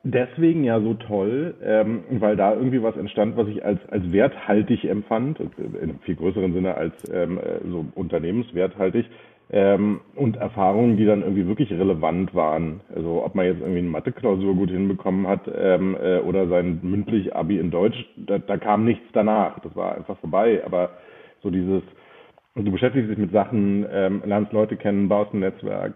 deswegen 0.04 0.64
ja 0.64 0.80
so 0.82 0.96
toll, 0.96 1.54
ähm, 1.64 2.04
weil 2.10 2.36
da 2.36 2.54
irgendwie 2.54 2.82
was 2.82 2.98
entstand, 2.98 3.38
was 3.38 3.48
ich 3.48 3.64
als, 3.64 3.80
als 3.90 4.12
werthaltig 4.12 4.86
empfand, 4.86 5.40
in 5.40 5.76
einem 5.78 6.00
viel 6.00 6.16
größeren 6.16 6.54
Sinne 6.54 6.76
als 6.76 6.94
ähm, 7.12 7.38
äh, 7.38 7.60
so 7.70 7.86
unternehmenswerthaltig, 7.94 9.06
ähm, 9.52 10.02
und 10.16 10.38
Erfahrungen, 10.38 10.98
die 10.98 11.06
dann 11.06 11.22
irgendwie 11.22 11.48
wirklich 11.48 11.72
relevant 11.72 12.36
waren. 12.36 12.82
Also 12.94 13.24
ob 13.24 13.34
man 13.36 13.48
jetzt 13.48 13.62
irgendwie 13.62 13.80
eine 13.80 13.90
Mathe-Klausur 13.90 14.56
gut 14.56 14.70
hinbekommen 14.70 15.28
hat 15.28 15.50
ähm, 15.54 15.98
äh, 16.00 16.20
oder 16.20 16.48
sein 16.48 16.80
mündlich 16.84 17.36
Abi 17.36 17.58
in 17.58 17.72
Deutsch, 17.72 17.98
da, 18.16 18.38
da 18.38 18.58
kam 18.58 18.86
nichts 18.86 19.06
danach. 19.14 19.60
Das 19.60 19.76
war 19.76 19.96
einfach 19.96 20.18
vorbei. 20.20 20.62
Aber 20.66 20.92
so 21.42 21.50
dieses, 21.50 21.82
du 22.54 22.72
beschäftigst 22.72 23.10
dich 23.10 23.18
mit 23.18 23.32
Sachen, 23.32 23.88
ähm, 23.92 24.22
lernst 24.24 24.54
Leute 24.54 24.78
kennen, 24.78 25.10
baust 25.10 25.34
ein 25.34 25.40
Netzwerk, 25.40 25.96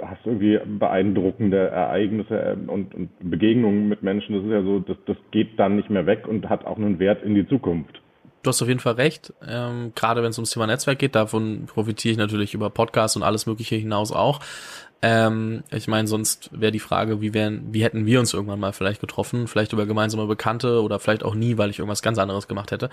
hast 0.00 0.24
irgendwie 0.24 0.60
beeindruckende 0.78 1.66
Ereignisse 1.68 2.38
ähm, 2.38 2.68
und, 2.68 2.94
und 2.94 3.10
Begegnungen 3.28 3.88
mit 3.88 4.04
Menschen. 4.04 4.36
Das 4.36 4.44
ist 4.44 4.50
ja 4.52 4.62
so, 4.62 4.78
das, 4.78 4.96
das 5.06 5.16
geht 5.32 5.58
dann 5.58 5.74
nicht 5.74 5.90
mehr 5.90 6.06
weg 6.06 6.28
und 6.28 6.48
hat 6.48 6.64
auch 6.64 6.76
einen 6.76 7.00
Wert 7.00 7.24
in 7.24 7.34
die 7.34 7.48
Zukunft 7.48 8.03
du 8.44 8.48
hast 8.48 8.62
auf 8.62 8.68
jeden 8.68 8.80
Fall 8.80 8.94
recht. 8.94 9.32
Ähm, 9.46 9.92
gerade 9.94 10.22
wenn 10.22 10.30
es 10.30 10.38
ums 10.38 10.50
Thema 10.50 10.66
Netzwerk 10.66 10.98
geht, 10.98 11.14
davon 11.14 11.66
profitiere 11.66 12.12
ich 12.12 12.18
natürlich 12.18 12.54
über 12.54 12.70
Podcasts 12.70 13.16
und 13.16 13.22
alles 13.22 13.46
Mögliche 13.46 13.74
hinaus 13.74 14.12
auch. 14.12 14.40
Ähm, 15.02 15.64
ich 15.70 15.88
meine, 15.88 16.08
sonst 16.08 16.48
wäre 16.52 16.72
die 16.72 16.80
Frage, 16.80 17.20
wie 17.20 17.34
wären, 17.34 17.74
wie 17.74 17.84
hätten 17.84 18.06
wir 18.06 18.20
uns 18.20 18.32
irgendwann 18.32 18.60
mal 18.60 18.72
vielleicht 18.72 19.00
getroffen? 19.00 19.48
Vielleicht 19.48 19.72
über 19.72 19.86
gemeinsame 19.86 20.26
Bekannte 20.26 20.82
oder 20.82 21.00
vielleicht 21.00 21.24
auch 21.24 21.34
nie, 21.34 21.58
weil 21.58 21.70
ich 21.70 21.78
irgendwas 21.78 22.02
ganz 22.02 22.18
anderes 22.18 22.48
gemacht 22.48 22.70
hätte. 22.70 22.90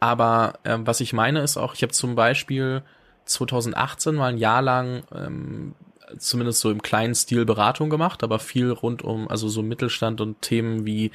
Aber 0.00 0.58
ähm, 0.64 0.86
was 0.86 1.00
ich 1.00 1.12
meine 1.12 1.40
ist 1.40 1.56
auch, 1.56 1.74
ich 1.74 1.82
habe 1.82 1.92
zum 1.92 2.16
Beispiel 2.16 2.82
2018 3.24 4.14
mal 4.14 4.28
ein 4.28 4.38
Jahr 4.38 4.60
lang 4.60 5.04
ähm, 5.14 5.74
zumindest 6.18 6.60
so 6.60 6.70
im 6.70 6.82
kleinen 6.82 7.14
Stil 7.14 7.44
Beratung 7.44 7.90
gemacht, 7.90 8.22
aber 8.22 8.38
viel 8.38 8.70
rund 8.70 9.02
um, 9.02 9.28
also 9.28 9.48
so 9.48 9.62
Mittelstand 9.62 10.20
und 10.20 10.42
Themen 10.42 10.84
wie 10.84 11.10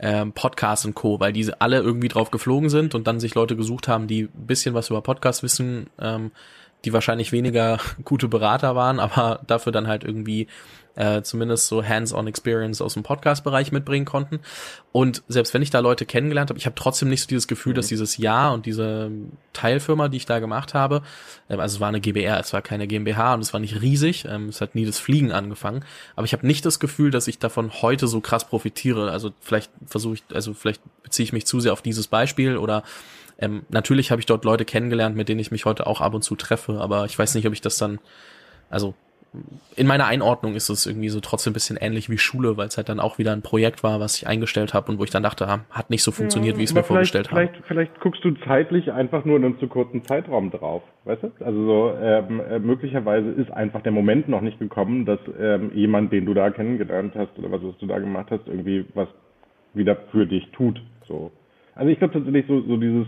ähm, 0.00 0.32
Podcasts 0.32 0.84
und 0.84 0.94
Co., 0.94 1.20
weil 1.20 1.32
diese 1.32 1.60
alle 1.60 1.78
irgendwie 1.78 2.08
drauf 2.08 2.30
geflogen 2.30 2.70
sind 2.70 2.94
und 2.94 3.06
dann 3.06 3.20
sich 3.20 3.34
Leute 3.34 3.56
gesucht 3.56 3.88
haben, 3.88 4.06
die 4.06 4.24
ein 4.24 4.46
bisschen 4.46 4.74
was 4.74 4.90
über 4.90 5.02
Podcasts 5.02 5.42
wissen, 5.42 5.88
ähm, 6.00 6.30
die 6.84 6.92
wahrscheinlich 6.92 7.32
weniger 7.32 7.78
gute 8.04 8.28
Berater 8.28 8.76
waren, 8.76 9.00
aber 9.00 9.40
dafür 9.46 9.72
dann 9.72 9.88
halt 9.88 10.04
irgendwie 10.04 10.46
äh, 10.98 11.22
zumindest 11.22 11.68
so 11.68 11.84
hands-on 11.84 12.26
Experience 12.26 12.82
aus 12.82 12.94
dem 12.94 13.04
Podcast-Bereich 13.04 13.70
mitbringen 13.70 14.04
konnten. 14.04 14.40
Und 14.90 15.22
selbst 15.28 15.54
wenn 15.54 15.62
ich 15.62 15.70
da 15.70 15.78
Leute 15.78 16.04
kennengelernt 16.06 16.50
habe, 16.50 16.58
ich 16.58 16.66
habe 16.66 16.74
trotzdem 16.74 17.08
nicht 17.08 17.22
so 17.22 17.28
dieses 17.28 17.46
Gefühl, 17.46 17.72
mhm. 17.72 17.76
dass 17.76 17.86
dieses 17.86 18.16
Jahr 18.16 18.52
und 18.52 18.66
diese 18.66 19.10
Teilfirma, 19.52 20.08
die 20.08 20.16
ich 20.16 20.26
da 20.26 20.40
gemacht 20.40 20.74
habe, 20.74 21.02
ähm, 21.48 21.60
also 21.60 21.76
es 21.76 21.80
war 21.80 21.88
eine 21.88 22.00
GBR, 22.00 22.40
es 22.40 22.52
war 22.52 22.62
keine 22.62 22.88
GmbH 22.88 23.34
und 23.34 23.40
es 23.40 23.52
war 23.52 23.60
nicht 23.60 23.80
riesig, 23.80 24.24
ähm, 24.28 24.48
es 24.48 24.60
hat 24.60 24.74
nie 24.74 24.86
das 24.86 24.98
Fliegen 24.98 25.30
angefangen, 25.30 25.84
aber 26.16 26.24
ich 26.24 26.32
habe 26.32 26.46
nicht 26.46 26.66
das 26.66 26.80
Gefühl, 26.80 27.12
dass 27.12 27.28
ich 27.28 27.38
davon 27.38 27.80
heute 27.80 28.08
so 28.08 28.20
krass 28.20 28.48
profitiere. 28.48 29.12
Also 29.12 29.30
vielleicht 29.40 29.70
versuche 29.86 30.14
ich, 30.14 30.24
also 30.34 30.52
vielleicht 30.52 30.82
beziehe 31.04 31.24
ich 31.24 31.32
mich 31.32 31.46
zu 31.46 31.60
sehr 31.60 31.72
auf 31.72 31.82
dieses 31.82 32.08
Beispiel 32.08 32.56
oder 32.56 32.82
ähm, 33.38 33.62
natürlich 33.68 34.10
habe 34.10 34.20
ich 34.20 34.26
dort 34.26 34.44
Leute 34.44 34.64
kennengelernt, 34.64 35.14
mit 35.14 35.28
denen 35.28 35.38
ich 35.38 35.52
mich 35.52 35.64
heute 35.64 35.86
auch 35.86 36.00
ab 36.00 36.14
und 36.14 36.22
zu 36.22 36.34
treffe, 36.34 36.80
aber 36.80 37.04
ich 37.04 37.16
weiß 37.16 37.36
nicht, 37.36 37.46
ob 37.46 37.52
ich 37.52 37.60
das 37.60 37.78
dann, 37.78 38.00
also 38.68 38.94
in 39.76 39.86
meiner 39.86 40.06
Einordnung 40.06 40.54
ist 40.54 40.68
es 40.70 40.86
irgendwie 40.86 41.10
so 41.10 41.20
trotzdem 41.20 41.50
ein 41.50 41.54
bisschen 41.54 41.76
ähnlich 41.76 42.08
wie 42.08 42.18
Schule, 42.18 42.56
weil 42.56 42.68
es 42.68 42.76
halt 42.76 42.88
dann 42.88 42.98
auch 42.98 43.18
wieder 43.18 43.32
ein 43.32 43.42
Projekt 43.42 43.82
war, 43.82 44.00
was 44.00 44.16
ich 44.16 44.26
eingestellt 44.26 44.74
habe 44.74 44.90
und 44.90 44.98
wo 44.98 45.04
ich 45.04 45.10
dann 45.10 45.22
dachte, 45.22 45.46
hat 45.46 45.90
nicht 45.90 46.02
so 46.02 46.10
funktioniert, 46.12 46.54
ja, 46.54 46.58
wie 46.58 46.64
ich 46.64 46.70
es 46.70 46.74
mir 46.74 46.82
vorgestellt 46.82 47.30
habe. 47.30 47.48
Vielleicht, 47.48 47.66
vielleicht 47.66 48.00
guckst 48.00 48.24
du 48.24 48.32
zeitlich 48.46 48.90
einfach 48.92 49.24
nur 49.24 49.36
in 49.36 49.44
einem 49.44 49.58
zu 49.58 49.68
kurzen 49.68 50.04
Zeitraum 50.04 50.50
drauf, 50.50 50.82
weißt 51.04 51.22
du? 51.24 51.44
Also 51.44 51.66
so 51.66 51.94
ähm, 52.00 52.40
äh, 52.40 52.58
möglicherweise 52.58 53.28
ist 53.30 53.50
einfach 53.50 53.82
der 53.82 53.92
Moment 53.92 54.28
noch 54.28 54.40
nicht 54.40 54.58
gekommen, 54.58 55.04
dass 55.04 55.20
ähm, 55.38 55.70
jemand, 55.74 56.12
den 56.12 56.24
du 56.24 56.34
da 56.34 56.50
kennengelernt 56.50 57.14
hast 57.14 57.38
oder 57.38 57.50
was, 57.50 57.62
was 57.62 57.76
du 57.78 57.86
da 57.86 57.98
gemacht 57.98 58.28
hast, 58.30 58.46
irgendwie 58.46 58.86
was 58.94 59.08
wieder 59.74 59.96
für 60.10 60.26
dich 60.26 60.50
tut. 60.52 60.80
So. 61.06 61.30
Also 61.74 61.90
ich 61.90 61.98
glaube 61.98 62.14
tatsächlich 62.14 62.46
so, 62.48 62.62
so 62.62 62.76
dieses, 62.76 63.06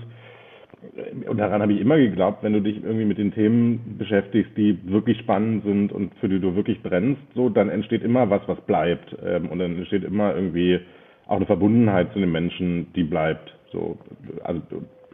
und 1.28 1.36
daran 1.36 1.60
habe 1.60 1.72
ich 1.72 1.80
immer 1.80 1.98
geglaubt, 1.98 2.42
wenn 2.42 2.54
du 2.54 2.62
dich 2.62 2.82
irgendwie 2.82 3.04
mit 3.04 3.18
den 3.18 3.34
Themen 3.34 3.96
beschäftigst, 3.98 4.56
die 4.56 4.78
wirklich 4.84 5.18
spannend 5.18 5.64
sind 5.64 5.92
und 5.92 6.12
für 6.20 6.28
die 6.28 6.40
du 6.40 6.54
wirklich 6.54 6.82
brennst, 6.82 7.20
so, 7.34 7.48
dann 7.50 7.68
entsteht 7.68 8.02
immer 8.02 8.30
was, 8.30 8.40
was 8.46 8.60
bleibt. 8.62 9.14
Ähm, 9.22 9.48
und 9.48 9.58
dann 9.58 9.76
entsteht 9.76 10.04
immer 10.04 10.34
irgendwie 10.34 10.80
auch 11.26 11.36
eine 11.36 11.46
Verbundenheit 11.46 12.12
zu 12.12 12.18
den 12.18 12.32
Menschen, 12.32 12.92
die 12.94 13.04
bleibt. 13.04 13.54
So, 13.72 13.98
also 14.42 14.62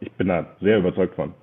ich 0.01 0.11
bin 0.13 0.29
da 0.29 0.47
sehr 0.61 0.79
überzeugt 0.79 1.15
von. 1.17 1.35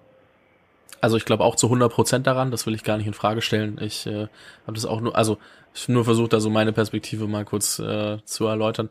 Also 1.02 1.18
ich 1.18 1.26
glaube 1.26 1.44
auch 1.44 1.56
zu 1.56 1.68
100 1.68 1.92
Prozent 1.92 2.28
daran, 2.28 2.50
das 2.50 2.66
will 2.66 2.74
ich 2.74 2.84
gar 2.86 2.96
nicht 2.96 3.08
in 3.08 3.14
Frage 3.14 3.42
stellen. 3.42 3.78
Ich 3.82 4.08
äh, 4.08 4.28
habe 4.66 4.74
das 4.74 4.86
auch 4.86 5.02
nur, 5.02 5.18
also 5.18 5.38
ich 5.76 5.90
nur 5.90 6.06
versucht, 6.06 6.32
da 6.32 6.40
so 6.40 6.50
meine 6.50 6.72
Perspektive 6.72 7.28
mal 7.28 7.44
kurz 7.44 7.80
äh, 7.80 8.20
zu 8.24 8.46
erläutern. 8.46 8.90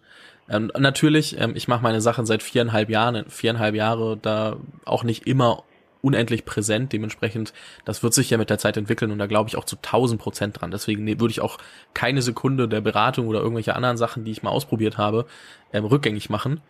Ähm, 0.49 0.71
natürlich, 0.79 1.39
ähm, 1.39 1.53
ich 1.55 1.69
mache 1.69 1.83
meine 1.83 2.01
Sachen 2.01 2.27
seit 2.27 2.43
viereinhalb 2.43 2.91
Jahren, 2.91 3.25
viereinhalb 3.29 3.75
Jahre 3.75 4.17
da 4.21 4.57
auch 4.85 5.05
nicht 5.05 5.27
immer 5.27 5.65
unendlich 6.03 6.45
präsent. 6.45 6.93
Dementsprechend, 6.93 7.53
das 7.85 8.03
wird 8.03 8.13
sich 8.13 8.29
ja 8.29 8.39
mit 8.39 8.51
der 8.51 8.59
Zeit 8.59 8.77
entwickeln 8.77 9.11
und 9.13 9.19
da 9.19 9.27
glaube 9.27 9.49
ich 9.49 9.57
auch 9.57 9.65
zu 9.65 9.77
1000 9.77 10.21
Prozent 10.21 10.61
dran. 10.61 10.71
Deswegen 10.71 11.07
würde 11.07 11.31
ich 11.31 11.41
auch 11.41 11.59
keine 11.95 12.23
Sekunde 12.23 12.69
der 12.69 12.81
Beratung 12.81 13.29
oder 13.29 13.41
irgendwelche 13.41 13.75
anderen 13.75 13.97
Sachen, 13.97 14.25
die 14.25 14.33
ich 14.33 14.43
mal 14.43 14.51
ausprobiert 14.51 14.99
habe, 14.99 15.27
ähm, 15.73 15.85
rückgängig 15.85 16.29
machen. 16.29 16.61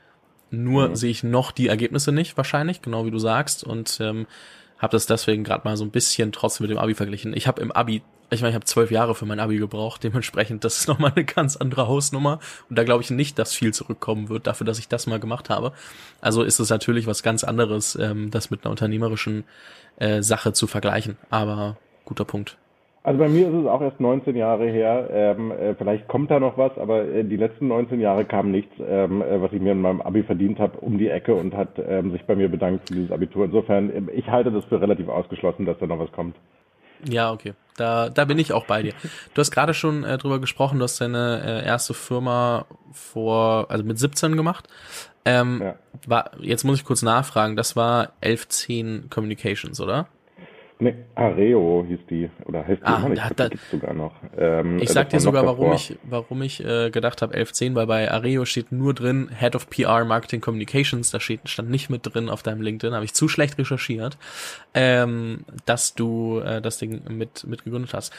Nur 0.50 0.90
mhm. 0.90 0.96
sehe 0.96 1.10
ich 1.10 1.24
noch 1.24 1.50
die 1.50 1.68
Ergebnisse 1.68 2.12
nicht, 2.12 2.36
wahrscheinlich, 2.36 2.82
genau 2.82 3.06
wie 3.06 3.10
du 3.10 3.18
sagst. 3.18 3.64
Und 3.64 3.98
ähm, 4.00 4.26
habe 4.78 4.92
das 4.92 5.06
deswegen 5.06 5.44
gerade 5.44 5.66
mal 5.66 5.76
so 5.76 5.84
ein 5.84 5.90
bisschen 5.90 6.32
trotzdem 6.32 6.64
mit 6.64 6.70
dem 6.70 6.78
Abi 6.78 6.94
verglichen. 6.94 7.34
Ich 7.34 7.46
habe 7.46 7.62
im 7.62 7.72
Abi 7.72 8.02
ich 8.32 8.40
meine, 8.40 8.50
ich 8.50 8.54
habe 8.54 8.64
zwölf 8.64 8.90
Jahre 8.90 9.14
für 9.14 9.26
mein 9.26 9.40
Abi 9.40 9.58
gebraucht, 9.58 10.02
dementsprechend, 10.04 10.64
das 10.64 10.78
ist 10.78 10.88
nochmal 10.88 11.12
eine 11.14 11.24
ganz 11.24 11.56
andere 11.56 11.88
Hausnummer. 11.88 12.38
Und 12.68 12.78
da 12.78 12.84
glaube 12.84 13.02
ich 13.02 13.10
nicht, 13.10 13.38
dass 13.38 13.54
viel 13.54 13.72
zurückkommen 13.72 14.28
wird 14.28 14.46
dafür, 14.46 14.66
dass 14.66 14.78
ich 14.78 14.88
das 14.88 15.06
mal 15.06 15.20
gemacht 15.20 15.50
habe. 15.50 15.72
Also 16.20 16.42
ist 16.42 16.58
es 16.58 16.70
natürlich 16.70 17.06
was 17.06 17.22
ganz 17.22 17.44
anderes, 17.44 17.96
ähm, 17.96 18.30
das 18.30 18.50
mit 18.50 18.64
einer 18.64 18.70
unternehmerischen 18.70 19.44
äh, 19.96 20.22
Sache 20.22 20.52
zu 20.52 20.66
vergleichen. 20.66 21.16
Aber 21.30 21.76
guter 22.04 22.24
Punkt. 22.24 22.56
Also 23.04 23.18
bei 23.18 23.28
mir 23.28 23.48
ist 23.48 23.54
es 23.54 23.66
auch 23.66 23.80
erst 23.80 23.98
19 23.98 24.36
Jahre 24.36 24.66
her. 24.68 25.08
Ähm, 25.12 25.50
äh, 25.50 25.74
vielleicht 25.74 26.06
kommt 26.06 26.30
da 26.30 26.38
noch 26.38 26.56
was, 26.56 26.78
aber 26.78 27.04
äh, 27.04 27.24
die 27.24 27.36
letzten 27.36 27.66
19 27.66 27.98
Jahre 27.98 28.24
kam 28.24 28.52
nichts, 28.52 28.72
ähm, 28.78 29.22
äh, 29.22 29.42
was 29.42 29.52
ich 29.52 29.60
mir 29.60 29.72
in 29.72 29.80
meinem 29.80 30.00
Abi 30.00 30.22
verdient 30.22 30.60
habe, 30.60 30.78
um 30.78 30.98
die 30.98 31.08
Ecke 31.08 31.34
und 31.34 31.56
hat 31.56 31.82
ähm, 31.84 32.12
sich 32.12 32.24
bei 32.26 32.36
mir 32.36 32.48
bedankt 32.48 32.88
für 32.88 32.94
dieses 32.94 33.10
Abitur. 33.10 33.44
Insofern, 33.44 33.90
äh, 33.90 34.12
ich 34.12 34.28
halte 34.28 34.52
das 34.52 34.64
für 34.66 34.80
relativ 34.80 35.08
ausgeschlossen, 35.08 35.66
dass 35.66 35.78
da 35.78 35.86
noch 35.88 35.98
was 35.98 36.12
kommt. 36.12 36.36
Ja, 37.08 37.32
okay. 37.32 37.54
Da, 37.76 38.10
da 38.10 38.24
bin 38.24 38.38
ich 38.38 38.52
auch 38.52 38.66
bei 38.66 38.82
dir. 38.82 38.92
Du 39.34 39.40
hast 39.40 39.50
gerade 39.50 39.74
schon 39.74 40.04
äh, 40.04 40.18
drüber 40.18 40.40
gesprochen, 40.40 40.78
du 40.78 40.84
hast 40.84 41.00
deine 41.00 41.42
äh, 41.62 41.66
erste 41.66 41.94
Firma 41.94 42.66
vor, 42.92 43.70
also 43.70 43.82
mit 43.84 43.98
17 43.98 44.36
gemacht. 44.36 44.68
Ähm, 45.24 45.62
ja. 45.62 45.74
war, 46.06 46.30
jetzt 46.40 46.64
muss 46.64 46.78
ich 46.78 46.84
kurz 46.84 47.02
nachfragen, 47.02 47.56
das 47.56 47.76
war 47.76 48.12
1110 48.20 49.08
Communications, 49.08 49.80
oder? 49.80 50.08
Ne, 50.82 51.04
Areo 51.14 51.84
hieß 51.86 52.00
die, 52.10 52.28
oder 52.44 52.66
heißt 52.66 52.82
die 52.82 52.86
ah, 52.86 52.98
noch? 52.98 53.10
Ich 53.10 53.14
glaub, 53.14 53.36
da, 53.36 53.48
gibt's 53.48 53.70
sogar 53.70 53.94
noch. 53.94 54.14
Ähm, 54.36 54.80
ich 54.80 54.90
sag 54.90 55.10
dir 55.10 55.20
sogar, 55.20 55.46
warum 55.46 55.74
ich, 55.74 55.96
warum 56.02 56.42
ich 56.42 56.58
äh, 56.58 56.90
gedacht 56.90 57.22
habe 57.22 57.34
1110, 57.34 57.76
weil 57.76 57.86
bei 57.86 58.10
Areo 58.10 58.44
steht 58.44 58.72
nur 58.72 58.92
drin 58.92 59.30
Head 59.38 59.54
of 59.54 59.70
PR 59.70 60.04
Marketing 60.04 60.40
Communications, 60.40 61.12
da 61.12 61.20
steht, 61.20 61.48
stand 61.48 61.70
nicht 61.70 61.88
mit 61.88 62.00
drin 62.02 62.28
auf 62.28 62.42
deinem 62.42 62.62
LinkedIn, 62.62 62.96
habe 62.96 63.04
ich 63.04 63.14
zu 63.14 63.28
schlecht 63.28 63.58
recherchiert, 63.58 64.18
ähm, 64.74 65.44
dass 65.66 65.94
du 65.94 66.40
äh, 66.40 66.60
das 66.60 66.78
Ding 66.78 67.02
mit, 67.08 67.46
mit 67.46 67.62
gegründet 67.62 67.94
hast. 67.94 68.12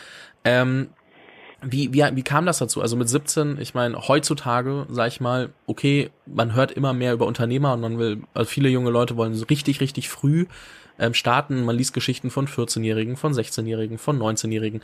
Ähm, 0.45 0.87
wie, 1.61 1.93
wie, 1.93 2.05
wie 2.13 2.23
kam 2.23 2.45
das 2.45 2.59
dazu? 2.59 2.81
Also 2.81 2.95
mit 2.95 3.09
17, 3.09 3.57
ich 3.59 3.73
meine, 3.73 4.07
heutzutage, 4.07 4.85
sag 4.89 5.09
ich 5.09 5.19
mal, 5.19 5.49
okay, 5.65 6.11
man 6.25 6.55
hört 6.55 6.71
immer 6.71 6.93
mehr 6.93 7.11
über 7.11 7.25
Unternehmer 7.25 7.73
und 7.73 7.81
man 7.81 7.99
will, 7.99 8.21
also 8.33 8.49
viele 8.49 8.69
junge 8.69 8.89
Leute 8.89 9.17
wollen 9.17 9.33
so 9.33 9.45
richtig, 9.47 9.81
richtig 9.81 10.07
früh 10.07 10.45
ähm, 10.99 11.13
starten. 11.13 11.63
Man 11.65 11.75
liest 11.75 11.93
Geschichten 11.93 12.29
von 12.29 12.47
14-Jährigen, 12.47 13.17
von 13.17 13.33
16-Jährigen, 13.33 13.97
von 13.97 14.19
19-Jährigen. 14.19 14.81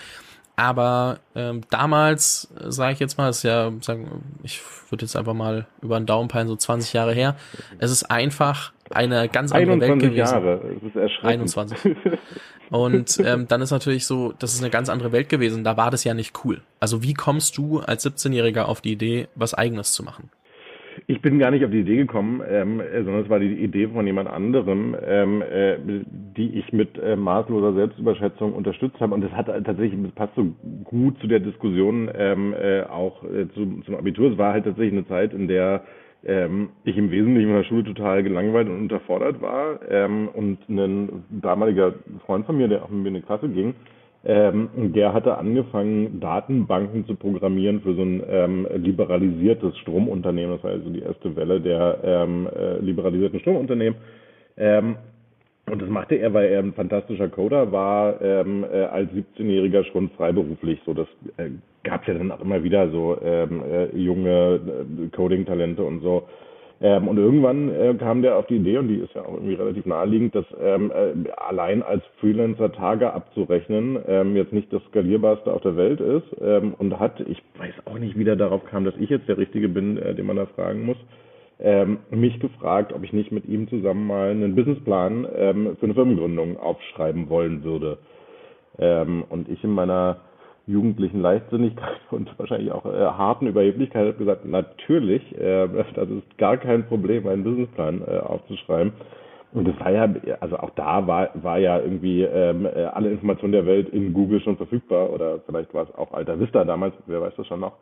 Aber 0.60 1.20
ähm, 1.36 1.62
damals, 1.70 2.52
äh, 2.60 2.70
sage 2.70 2.92
ich 2.92 3.00
jetzt 3.00 3.18
mal, 3.18 3.30
ist 3.30 3.44
ja, 3.44 3.72
sagen, 3.80 4.24
ich 4.44 4.60
würde 4.90 5.06
jetzt 5.06 5.16
einfach 5.16 5.34
mal 5.34 5.68
über 5.82 5.98
den 5.98 6.06
Daumen 6.06 6.28
peilen, 6.28 6.50
so 6.50 6.56
20 6.58 6.92
Jahre 6.92 7.14
her. 7.14 7.38
Es 7.78 7.92
ist 7.92 8.04
einfach 8.12 8.74
eine 8.90 9.30
ganz 9.30 9.54
andere 9.54 9.80
Welt 9.80 10.00
gewesen. 10.02 10.18
Jahre, 10.18 10.62
es 10.76 10.84
ist 10.84 10.96
erschreckend. 10.98 11.58
21. 11.58 11.96
Und 12.72 13.20
ähm, 13.24 13.48
dann 13.48 13.62
ist 13.62 13.72
natürlich 13.72 14.06
so, 14.06 14.34
das 14.38 14.54
ist 14.54 14.60
eine 14.60 14.70
ganz 14.70 14.90
andere 14.90 15.14
Welt 15.14 15.30
gewesen. 15.30 15.64
Da 15.64 15.78
war 15.78 15.92
das 15.92 16.04
ja 16.04 16.14
nicht 16.14 16.44
cool. 16.44 16.62
Also 16.82 17.04
wie 17.04 17.14
kommst 17.14 17.58
du 17.58 17.80
als 17.80 18.06
17-Jähriger 18.06 18.64
auf 18.64 18.82
die 18.82 18.92
Idee, 18.92 19.30
was 19.36 19.54
Eigenes 19.54 19.94
zu 19.94 20.04
machen? 20.04 20.30
Ich 21.10 21.24
bin 21.24 21.40
gar 21.40 21.50
nicht 21.50 21.66
auf 21.66 21.72
die 21.72 21.80
Idee 21.80 21.96
gekommen, 21.96 22.44
ähm, 22.48 22.80
äh, 22.80 23.04
sondern 23.04 23.24
es 23.24 23.30
war 23.32 23.40
die 23.40 23.52
Idee 23.52 23.88
von 23.88 24.06
jemand 24.06 24.30
anderem, 24.30 24.96
ähm, 25.04 25.42
äh, 25.42 25.76
die 26.38 26.60
ich 26.60 26.72
mit 26.72 27.00
äh, 27.00 27.16
maßloser 27.16 27.74
Selbstüberschätzung 27.74 28.54
unterstützt 28.54 29.00
habe. 29.00 29.16
Und 29.16 29.22
das 29.22 29.32
hat 29.32 29.48
tatsächlich, 29.48 30.00
das 30.04 30.12
passt 30.12 30.36
so 30.36 30.54
gut 30.84 31.18
zu 31.20 31.26
der 31.26 31.40
Diskussion 31.40 32.12
ähm, 32.14 32.54
äh, 32.54 32.84
auch 32.84 33.24
äh, 33.24 33.48
zu, 33.56 33.82
zum 33.88 33.96
Abitur. 33.96 34.34
Es 34.34 34.38
war 34.38 34.54
halt 34.54 34.66
tatsächlich 34.66 34.94
eine 34.94 35.08
Zeit, 35.08 35.34
in 35.34 35.48
der 35.48 35.82
ähm, 36.24 36.70
ich 36.84 36.96
im 36.96 37.10
Wesentlichen 37.10 37.50
in 37.50 37.56
der 37.56 37.64
Schule 37.64 37.86
total 37.86 38.22
gelangweilt 38.22 38.68
und 38.68 38.78
unterfordert 38.78 39.42
war. 39.42 39.80
Ähm, 39.90 40.30
und 40.32 40.60
ein 40.70 41.24
damaliger 41.32 41.96
Freund 42.28 42.46
von 42.46 42.56
mir, 42.56 42.68
der 42.68 42.84
auch 42.84 42.90
mit 42.90 43.02
mir 43.02 43.08
in 43.08 43.16
die 43.16 43.22
Klasse 43.22 43.50
ging, 43.50 43.74
ähm, 44.26 44.70
der 44.94 45.14
hatte 45.14 45.38
angefangen, 45.38 46.20
Datenbanken 46.20 47.06
zu 47.06 47.16
programmieren 47.16 47.82
für 47.82 47.96
so 47.96 48.02
ein 48.02 48.22
ähm, 48.28 48.68
liberalisiertes 48.76 49.78
Stromunternehmen. 49.78 50.56
Das 50.56 50.64
war 50.64 50.72
also 50.72 50.90
die 50.90 51.02
erste 51.02 51.36
Welle 51.36 51.62
der 51.62 52.00
ähm, 52.04 52.48
äh, 52.48 52.80
liberalisierten 52.80 53.40
Stromunternehmen. 53.40 53.98
Ähm, 54.58 54.96
und 55.70 55.82
das 55.82 55.90
machte 55.90 56.16
er, 56.16 56.34
weil 56.34 56.50
er 56.50 56.60
ein 56.60 56.74
fantastischer 56.74 57.30
Coder 57.30 57.72
war, 57.72 58.22
ähm, 58.22 58.66
äh, 58.70 58.84
als 58.86 59.10
17-Jähriger 59.12 59.84
schon 59.86 60.10
freiberuflich. 60.10 60.80
So, 60.86 60.94
das 60.94 61.08
äh, 61.38 61.52
gab 61.84 62.08
ja 62.08 62.16
dann 62.16 62.32
auch 62.32 62.42
immer 62.42 62.64
wieder 62.64 62.90
so 62.90 63.18
ähm, 63.24 63.64
äh, 63.64 63.96
junge 63.96 64.56
äh, 64.56 65.16
Coding-Talente 65.16 65.84
und 65.84 66.02
so. 66.02 66.28
Ähm, 66.82 67.10
und 67.10 67.18
irgendwann 67.18 67.70
äh, 67.70 67.94
kam 67.96 68.22
der 68.22 68.38
auf 68.38 68.48
die 68.48 68.56
Idee, 68.56 68.78
und 68.78 68.88
die 68.88 69.00
ist 69.00 69.14
ja 69.14 69.24
auch 69.24 69.34
irgendwie 69.34 69.56
relativ 69.56 69.86
naheliegend, 69.86 70.34
dass 70.34 70.46
ähm, 70.62 70.92
äh, 70.92 71.30
allein 71.32 71.84
als 71.84 72.04
Freelancer 72.20 72.72
Tage 72.72 73.12
abzurechnen 73.12 74.00
ähm, 74.08 74.36
jetzt 74.36 74.54
nicht 74.54 74.72
das 74.72 74.82
skalierbarste 74.90 75.52
auf 75.52 75.62
der 75.62 75.76
Welt 75.76 76.00
ist 76.00 76.24
ähm, 76.40 76.74
und 76.78 76.98
hat, 76.98 77.20
ich 77.20 77.42
weiß 77.58 77.74
auch 77.86 78.00
nicht, 78.00 78.18
wie 78.18 78.24
der 78.24 78.38
darauf 78.38 78.64
kam, 78.66 78.86
dass 78.86 78.96
ich 78.98 79.10
jetzt 79.10 79.28
der 79.28 79.38
Richtige 79.38 79.68
bin, 79.68 79.98
äh, 79.98 80.16
den 80.16 80.26
man 80.26 80.38
da 80.38 80.46
fragen 80.46 80.86
muss, 80.86 80.98
ähm, 81.60 81.98
mich 82.12 82.40
gefragt, 82.40 82.94
ob 82.94 83.04
ich 83.04 83.12
nicht 83.12 83.34
mit 83.34 83.46
ihm 83.46 83.68
zusammen 83.68 84.08
mal 84.08 84.30
einen 84.30 84.56
Businessplan 84.56 85.28
ähm, 85.36 85.78
für 85.78 85.86
eine 85.86 85.96
Firmengründung 85.96 86.58
aufschreiben 86.58 87.30
wollen 87.30 87.64
würde. 87.64 87.98
Und 88.78 89.50
ich 89.50 89.62
in 89.66 89.72
meiner 89.72 90.22
jugendlichen 90.70 91.22
Leichtsinnigkeit 91.22 92.00
und 92.12 92.30
wahrscheinlich 92.38 92.72
auch 92.72 92.86
äh, 92.86 92.98
harten 92.98 93.48
Überheblichkeit 93.48 94.08
habe 94.08 94.18
gesagt, 94.18 94.46
natürlich, 94.46 95.24
äh, 95.38 95.68
das 95.96 96.10
ist 96.10 96.38
gar 96.38 96.58
kein 96.58 96.86
Problem, 96.88 97.28
einen 97.28 97.44
Businessplan 97.44 98.02
äh, 98.08 98.20
aufzuschreiben. 98.20 98.94
Und 99.52 99.68
das 99.68 99.80
war 99.80 99.92
ja, 99.92 100.08
also 100.42 100.58
auch 100.58 100.70
da 100.76 101.08
war, 101.08 101.32
war 101.34 101.58
ja 101.58 101.80
irgendwie 101.80 102.22
ähm, 102.22 102.68
äh, 102.68 102.84
alle 102.84 103.10
Informationen 103.10 103.54
der 103.54 103.66
Welt 103.66 103.90
in 103.90 104.14
Google 104.14 104.40
schon 104.42 104.58
verfügbar 104.58 105.10
oder 105.12 105.40
vielleicht 105.40 105.74
war 105.74 105.90
es 105.90 105.96
auch 105.96 106.14
Alta 106.14 106.40
Vista 106.40 106.64
damals, 106.64 106.94
wer 107.08 107.20
weiß 107.20 107.34
das 107.36 107.48
schon 107.48 107.62
noch. 107.62 107.74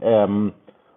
Ähm, 0.00 0.52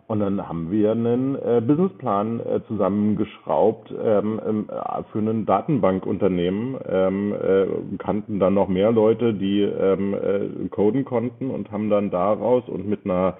und 0.07 0.19
dann 0.19 0.47
haben 0.47 0.69
wir 0.69 0.91
einen 0.91 1.35
äh, 1.35 1.61
Businessplan 1.65 2.39
äh, 2.39 2.59
zusammengeschraubt 2.67 3.91
ähm, 3.99 4.67
äh, 4.69 5.03
für 5.11 5.19
ein 5.19 5.45
Datenbankunternehmen, 5.47 6.77
ähm, 6.87 7.33
äh, 7.33 7.97
kannten 7.97 8.39
dann 8.39 8.53
noch 8.53 8.67
mehr 8.67 8.91
Leute, 8.91 9.33
die 9.33 9.61
ähm, 9.61 10.13
äh, 10.13 10.67
coden 10.69 11.05
konnten 11.05 11.49
und 11.49 11.71
haben 11.71 11.89
dann 11.89 12.11
daraus 12.11 12.67
und 12.69 12.87
mit 12.87 13.05
einer 13.05 13.37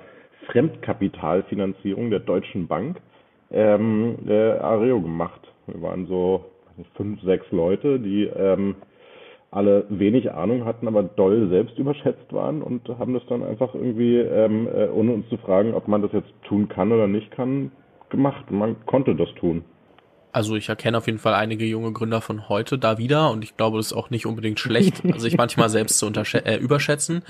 Fremdkapitalfinanzierung 0.47 2.09
der 2.09 2.19
Deutschen 2.21 2.67
Bank 2.67 2.99
ähm, 3.51 4.17
äh, 4.27 4.53
Areo 4.53 5.01
gemacht. 5.01 5.41
Wir 5.67 5.81
waren 5.83 6.07
so 6.07 6.45
fünf, 6.95 7.21
sechs 7.21 7.45
Leute, 7.51 7.99
die 7.99 8.23
ähm, 8.25 8.75
alle 9.55 9.85
wenig 9.89 10.31
Ahnung 10.31 10.65
hatten, 10.65 10.87
aber 10.87 11.03
doll 11.03 11.47
selbst 11.49 11.77
überschätzt 11.79 12.31
waren 12.31 12.61
und 12.61 12.87
haben 12.99 13.13
das 13.13 13.23
dann 13.27 13.41
einfach 13.43 13.73
irgendwie, 13.73 14.17
ähm, 14.17 14.67
äh, 14.67 14.87
ohne 14.89 15.13
uns 15.13 15.29
zu 15.29 15.37
fragen, 15.37 15.73
ob 15.73 15.87
man 15.87 16.01
das 16.01 16.11
jetzt 16.11 16.31
tun 16.47 16.67
kann 16.67 16.91
oder 16.91 17.07
nicht 17.07 17.31
kann, 17.31 17.71
gemacht. 18.09 18.51
Man 18.51 18.75
konnte 18.85 19.15
das 19.15 19.29
tun. 19.39 19.63
Also 20.33 20.57
ich 20.57 20.67
erkenne 20.67 20.97
auf 20.97 21.07
jeden 21.07 21.19
Fall 21.19 21.33
einige 21.33 21.63
junge 21.63 21.93
Gründer 21.93 22.19
von 22.19 22.49
heute 22.49 22.77
da 22.77 22.97
wieder 22.97 23.31
und 23.31 23.45
ich 23.45 23.55
glaube, 23.55 23.77
das 23.77 23.87
ist 23.87 23.93
auch 23.93 24.09
nicht 24.09 24.25
unbedingt 24.25 24.59
schlecht, 24.59 25.01
sich 25.17 25.37
manchmal 25.37 25.69
selbst 25.69 25.97
zu 25.97 26.07
äh, 26.07 26.57
überschätzen. 26.57 27.23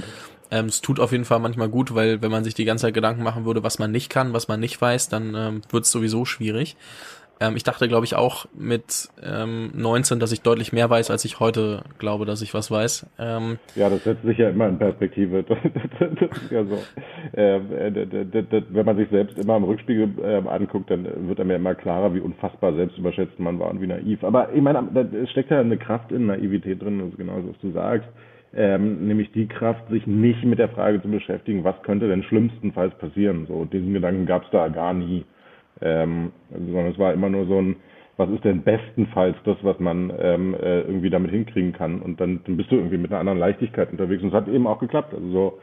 Ähm, 0.49 0.65
es 0.65 0.81
tut 0.81 0.99
auf 0.99 1.11
jeden 1.11 1.25
Fall 1.25 1.39
manchmal 1.39 1.69
gut, 1.69 1.93
weil 1.93 2.23
wenn 2.23 2.31
man 2.31 2.43
sich 2.43 2.55
die 2.55 2.65
ganze 2.65 2.87
Zeit 2.87 2.95
Gedanken 2.95 3.21
machen 3.21 3.45
würde, 3.45 3.61
was 3.61 3.77
man 3.77 3.91
nicht 3.91 4.09
kann, 4.09 4.33
was 4.33 4.47
man 4.47 4.59
nicht 4.59 4.81
weiß, 4.81 5.09
dann 5.09 5.35
ähm, 5.35 5.61
wird 5.69 5.83
es 5.83 5.91
sowieso 5.91 6.25
schwierig. 6.25 6.75
Ähm, 7.39 7.55
ich 7.55 7.63
dachte, 7.63 7.87
glaube 7.87 8.05
ich, 8.05 8.15
auch 8.15 8.45
mit 8.53 9.09
ähm, 9.23 9.71
19, 9.75 10.19
dass 10.19 10.31
ich 10.31 10.41
deutlich 10.41 10.71
mehr 10.71 10.89
weiß, 10.89 11.11
als 11.11 11.25
ich 11.25 11.39
heute 11.39 11.83
glaube, 11.97 12.25
dass 12.25 12.41
ich 12.41 12.53
was 12.53 12.71
weiß. 12.71 13.07
Ähm, 13.19 13.57
ja, 13.75 13.89
das 13.89 14.03
setzt 14.03 14.23
sich 14.23 14.37
ja 14.37 14.49
immer 14.49 14.67
in 14.67 14.77
Perspektive. 14.77 15.43
Das, 15.97 16.09
das 16.49 16.67
so. 16.67 17.37
äh, 17.37 17.59
wenn 18.69 18.85
man 18.85 18.97
sich 18.97 19.09
selbst 19.09 19.37
immer 19.37 19.57
im 19.57 19.63
Rückspiegel 19.63 20.09
äh, 20.21 20.47
anguckt, 20.47 20.89
dann 20.91 21.05
wird 21.27 21.39
einem 21.39 21.51
ja 21.51 21.55
immer 21.55 21.75
klarer, 21.75 22.13
wie 22.13 22.19
unfassbar 22.19 22.73
selbstüberschätzt 22.73 23.39
man 23.39 23.59
war 23.59 23.69
und 23.69 23.81
wie 23.81 23.87
naiv. 23.87 24.23
Aber 24.23 24.53
ich 24.53 24.61
meine, 24.61 24.87
da 24.93 25.05
steckt 25.27 25.51
ja 25.51 25.59
eine 25.59 25.77
Kraft 25.77 26.11
in 26.11 26.27
Naivität 26.27 26.81
drin, 26.81 27.07
ist 27.09 27.17
genau 27.17 27.37
was 27.37 27.59
du 27.61 27.71
sagst. 27.71 28.09
Ähm, 28.53 29.07
nämlich 29.07 29.31
die 29.33 29.47
Kraft, 29.47 29.89
sich 29.89 30.07
nicht 30.07 30.43
mit 30.45 30.59
der 30.59 30.69
Frage 30.69 31.01
zu 31.01 31.09
beschäftigen, 31.09 31.63
was 31.63 31.75
könnte 31.83 32.07
denn 32.07 32.23
schlimmstenfalls 32.23 32.95
passieren. 32.95 33.45
So, 33.47 33.65
diesen 33.65 33.93
Gedanken 33.93 34.25
gab 34.25 34.43
es 34.43 34.49
da 34.51 34.69
gar 34.69 34.93
nie. 34.93 35.25
Ähm, 35.81 36.31
sondern 36.51 36.91
es 36.91 36.99
war 36.99 37.13
immer 37.13 37.29
nur 37.29 37.45
so 37.45 37.61
ein, 37.61 37.75
was 38.17 38.29
ist 38.29 38.45
denn 38.45 38.63
bestenfalls 38.63 39.35
das, 39.43 39.57
was 39.61 39.79
man 39.79 40.11
ähm, 40.17 40.55
äh, 40.55 40.81
irgendwie 40.81 41.09
damit 41.09 41.31
hinkriegen 41.31 41.73
kann. 41.73 42.01
Und 42.01 42.19
dann, 42.21 42.41
dann 42.45 42.57
bist 42.57 42.71
du 42.71 42.75
irgendwie 42.75 42.97
mit 42.97 43.11
einer 43.11 43.19
anderen 43.19 43.39
Leichtigkeit 43.39 43.91
unterwegs. 43.91 44.23
Und 44.23 44.29
es 44.29 44.35
hat 44.35 44.47
eben 44.47 44.67
auch 44.67 44.79
geklappt. 44.79 45.13
Also 45.13 45.31
so, 45.31 45.59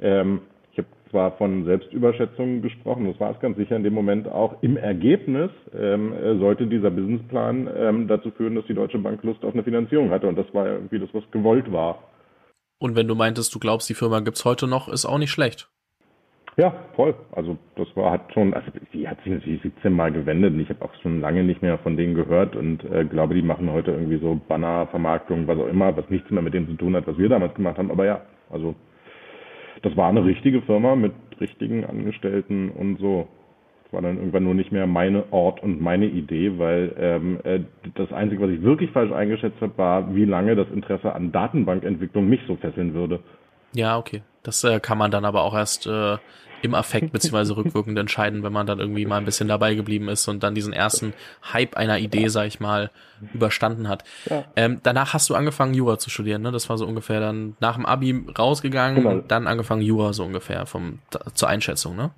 ähm, 0.00 0.40
ich 0.72 0.78
habe 0.78 0.88
zwar 1.10 1.32
von 1.32 1.64
Selbstüberschätzung 1.64 2.62
gesprochen, 2.62 3.06
das 3.06 3.20
war 3.20 3.30
es 3.30 3.40
ganz 3.40 3.56
sicher 3.56 3.76
in 3.76 3.84
dem 3.84 3.94
Moment 3.94 4.26
auch. 4.26 4.62
Im 4.62 4.76
Ergebnis 4.76 5.50
ähm, 5.78 6.12
äh, 6.12 6.38
sollte 6.38 6.66
dieser 6.66 6.90
Businessplan 6.90 7.70
ähm, 7.76 8.08
dazu 8.08 8.30
führen, 8.32 8.56
dass 8.56 8.66
die 8.66 8.74
Deutsche 8.74 8.98
Bank 8.98 9.22
Lust 9.22 9.44
auf 9.44 9.52
eine 9.52 9.62
Finanzierung 9.62 10.10
hatte. 10.10 10.26
Und 10.26 10.36
das 10.36 10.52
war 10.52 10.66
irgendwie 10.66 10.98
das, 10.98 11.10
was 11.12 11.22
gewollt 11.30 11.70
war. 11.70 12.02
Und 12.78 12.96
wenn 12.96 13.06
du 13.06 13.14
meintest, 13.14 13.54
du 13.54 13.60
glaubst, 13.60 13.88
die 13.88 13.94
Firma 13.94 14.18
gibt's 14.20 14.44
heute 14.44 14.66
noch, 14.66 14.88
ist 14.88 15.06
auch 15.06 15.18
nicht 15.18 15.30
schlecht. 15.30 15.71
Ja, 16.58 16.74
voll. 16.96 17.14
Also 17.32 17.56
das 17.76 17.88
war 17.96 18.12
hat 18.12 18.32
schon, 18.34 18.52
also 18.52 18.70
die 18.92 19.08
hat 19.08 19.22
sich 19.22 19.32
natürlich 19.32 19.62
17 19.62 19.92
Mal 19.92 20.12
gewendet 20.12 20.52
und 20.52 20.60
ich 20.60 20.68
habe 20.68 20.84
auch 20.84 20.94
schon 21.02 21.20
lange 21.20 21.42
nicht 21.44 21.62
mehr 21.62 21.78
von 21.78 21.96
denen 21.96 22.14
gehört 22.14 22.56
und 22.56 22.84
äh, 22.84 23.06
glaube, 23.06 23.34
die 23.34 23.42
machen 23.42 23.72
heute 23.72 23.92
irgendwie 23.92 24.18
so 24.18 24.38
Banner, 24.48 24.86
Vermarktung, 24.88 25.46
was 25.46 25.58
auch 25.58 25.68
immer, 25.68 25.96
was 25.96 26.08
nichts 26.10 26.30
mehr 26.30 26.42
mit 26.42 26.52
dem 26.52 26.68
zu 26.68 26.74
tun 26.74 26.94
hat, 26.94 27.06
was 27.06 27.16
wir 27.16 27.30
damals 27.30 27.54
gemacht 27.54 27.78
haben. 27.78 27.90
Aber 27.90 28.04
ja, 28.04 28.20
also 28.50 28.74
das 29.80 29.96
war 29.96 30.10
eine 30.10 30.24
richtige 30.24 30.60
Firma 30.62 30.94
mit 30.94 31.12
richtigen 31.40 31.86
Angestellten 31.86 32.70
und 32.70 32.98
so. 32.98 33.28
Das 33.84 33.94
war 33.94 34.02
dann 34.02 34.18
irgendwann 34.18 34.44
nur 34.44 34.54
nicht 34.54 34.72
mehr 34.72 34.86
meine 34.86 35.32
Ort 35.32 35.62
und 35.62 35.80
meine 35.80 36.06
Idee, 36.06 36.58
weil 36.58 36.94
ähm, 36.98 37.40
äh, 37.44 37.60
das 37.94 38.12
Einzige, 38.12 38.42
was 38.42 38.50
ich 38.50 38.62
wirklich 38.62 38.90
falsch 38.90 39.12
eingeschätzt 39.12 39.60
habe, 39.62 39.76
war, 39.78 40.14
wie 40.14 40.26
lange 40.26 40.54
das 40.54 40.68
Interesse 40.68 41.14
an 41.14 41.32
Datenbankentwicklung 41.32 42.28
mich 42.28 42.40
so 42.46 42.56
fesseln 42.56 42.92
würde. 42.92 43.20
Ja, 43.74 43.96
okay. 43.96 44.20
Das 44.42 44.64
äh, 44.64 44.80
kann 44.80 44.98
man 44.98 45.10
dann 45.10 45.24
aber 45.24 45.42
auch 45.42 45.54
erst 45.54 45.86
äh, 45.86 46.18
im 46.62 46.74
Affekt 46.74 47.12
beziehungsweise 47.12 47.56
rückwirkend 47.56 47.98
entscheiden, 47.98 48.42
wenn 48.42 48.52
man 48.52 48.66
dann 48.66 48.78
irgendwie 48.78 49.04
mal 49.04 49.18
ein 49.18 49.24
bisschen 49.24 49.48
dabei 49.48 49.74
geblieben 49.74 50.08
ist 50.08 50.28
und 50.28 50.42
dann 50.42 50.54
diesen 50.54 50.72
ersten 50.72 51.12
Hype 51.52 51.76
einer 51.76 51.98
Idee, 51.98 52.28
sag 52.28 52.46
ich 52.46 52.60
mal, 52.60 52.90
überstanden 53.34 53.88
hat. 53.88 54.04
Ja. 54.30 54.44
Ähm, 54.56 54.80
danach 54.82 55.12
hast 55.12 55.28
du 55.28 55.34
angefangen, 55.34 55.74
Jura 55.74 55.98
zu 55.98 56.10
studieren, 56.10 56.42
ne? 56.42 56.52
Das 56.52 56.68
war 56.68 56.78
so 56.78 56.86
ungefähr 56.86 57.20
dann 57.20 57.56
nach 57.60 57.76
dem 57.76 57.86
Abi 57.86 58.24
rausgegangen 58.36 59.02
genau. 59.02 59.10
und 59.10 59.30
dann 59.30 59.46
angefangen, 59.46 59.82
Jura 59.82 60.12
so 60.12 60.24
ungefähr 60.24 60.66
vom 60.66 61.00
zur 61.34 61.48
Einschätzung, 61.48 61.96
ne? 61.96 62.10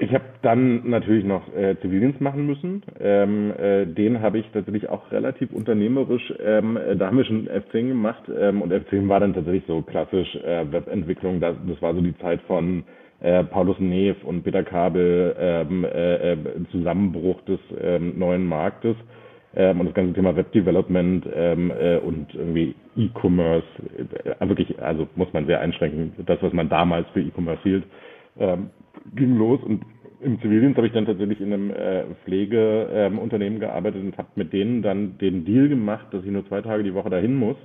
Ich 0.00 0.14
habe 0.14 0.24
dann 0.42 0.88
natürlich 0.88 1.24
noch 1.24 1.52
äh, 1.56 1.74
Zivildienst 1.80 2.20
machen 2.20 2.46
müssen. 2.46 2.82
Ähm, 3.00 3.52
äh, 3.58 3.84
den 3.84 4.22
habe 4.22 4.38
ich 4.38 4.46
tatsächlich 4.52 4.88
auch 4.88 5.10
relativ 5.10 5.52
unternehmerisch, 5.52 6.32
ähm, 6.40 6.76
äh, 6.76 6.96
da 6.96 7.08
haben 7.08 7.16
wir 7.16 7.24
schon 7.24 7.48
F10 7.48 7.88
gemacht 7.88 8.22
ähm, 8.28 8.62
und 8.62 8.72
F10 8.72 9.08
war 9.08 9.18
dann 9.18 9.34
tatsächlich 9.34 9.64
so 9.66 9.82
klassisch 9.82 10.36
äh, 10.36 10.70
Webentwicklung. 10.70 11.40
Das, 11.40 11.56
das 11.66 11.82
war 11.82 11.94
so 11.94 12.00
die 12.00 12.16
Zeit 12.18 12.40
von 12.42 12.84
äh, 13.20 13.42
Paulus 13.42 13.80
Neef 13.80 14.22
und 14.22 14.44
Peter 14.44 14.62
Kabel, 14.62 15.34
ähm, 15.36 15.84
äh, 15.84 16.32
äh, 16.32 16.36
Zusammenbruch 16.70 17.40
des 17.42 17.58
ähm, 17.80 18.16
neuen 18.16 18.46
Marktes 18.46 18.94
ähm, 19.56 19.80
und 19.80 19.86
das 19.86 19.94
ganze 19.94 20.12
Thema 20.14 20.36
Webdevelopment 20.36 21.26
ähm, 21.34 21.72
äh, 21.72 21.96
und 21.96 22.32
irgendwie 22.34 22.76
E-Commerce, 22.96 23.66
äh, 24.38 24.48
wirklich, 24.48 24.80
also 24.80 25.08
muss 25.16 25.32
man 25.32 25.46
sehr 25.46 25.60
einschränken, 25.60 26.12
das, 26.24 26.40
was 26.40 26.52
man 26.52 26.68
damals 26.68 27.08
für 27.12 27.20
E-Commerce 27.20 27.62
hielt, 27.64 27.84
ähm, 28.38 28.70
ging 29.14 29.36
los 29.36 29.60
und 29.62 29.84
im 30.20 30.40
Zivildienst 30.40 30.76
habe 30.76 30.88
ich 30.88 30.92
dann 30.92 31.06
tatsächlich 31.06 31.40
in 31.40 31.52
einem 31.52 31.70
äh, 31.70 32.04
Pflegeunternehmen 32.24 33.54
ähm, 33.54 33.60
gearbeitet 33.60 34.02
und 34.02 34.18
habe 34.18 34.28
mit 34.34 34.52
denen 34.52 34.82
dann 34.82 35.16
den 35.18 35.44
Deal 35.44 35.68
gemacht, 35.68 36.06
dass 36.10 36.24
ich 36.24 36.30
nur 36.30 36.46
zwei 36.48 36.60
Tage 36.60 36.82
die 36.82 36.94
Woche 36.94 37.10
dahin 37.10 37.36
muss 37.36 37.56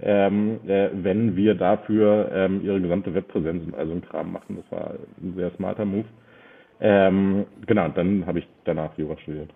ähm, 0.00 0.60
äh, 0.66 0.90
wenn 0.92 1.36
wir 1.36 1.54
dafür 1.54 2.30
ähm, 2.32 2.64
ihre 2.64 2.80
gesamte 2.80 3.14
Webpräsenz 3.14 3.74
also 3.74 3.92
einen 3.92 4.02
Kram 4.02 4.32
machen. 4.32 4.58
Das 4.62 4.78
war 4.78 4.94
ein 5.22 5.34
sehr 5.36 5.50
smarter 5.56 5.84
Move. 5.84 6.04
Ähm, 6.80 7.46
genau, 7.66 7.88
dann 7.88 8.26
habe 8.26 8.40
ich 8.40 8.46
danach 8.64 8.96
Jura 8.98 9.16
studiert. 9.18 9.50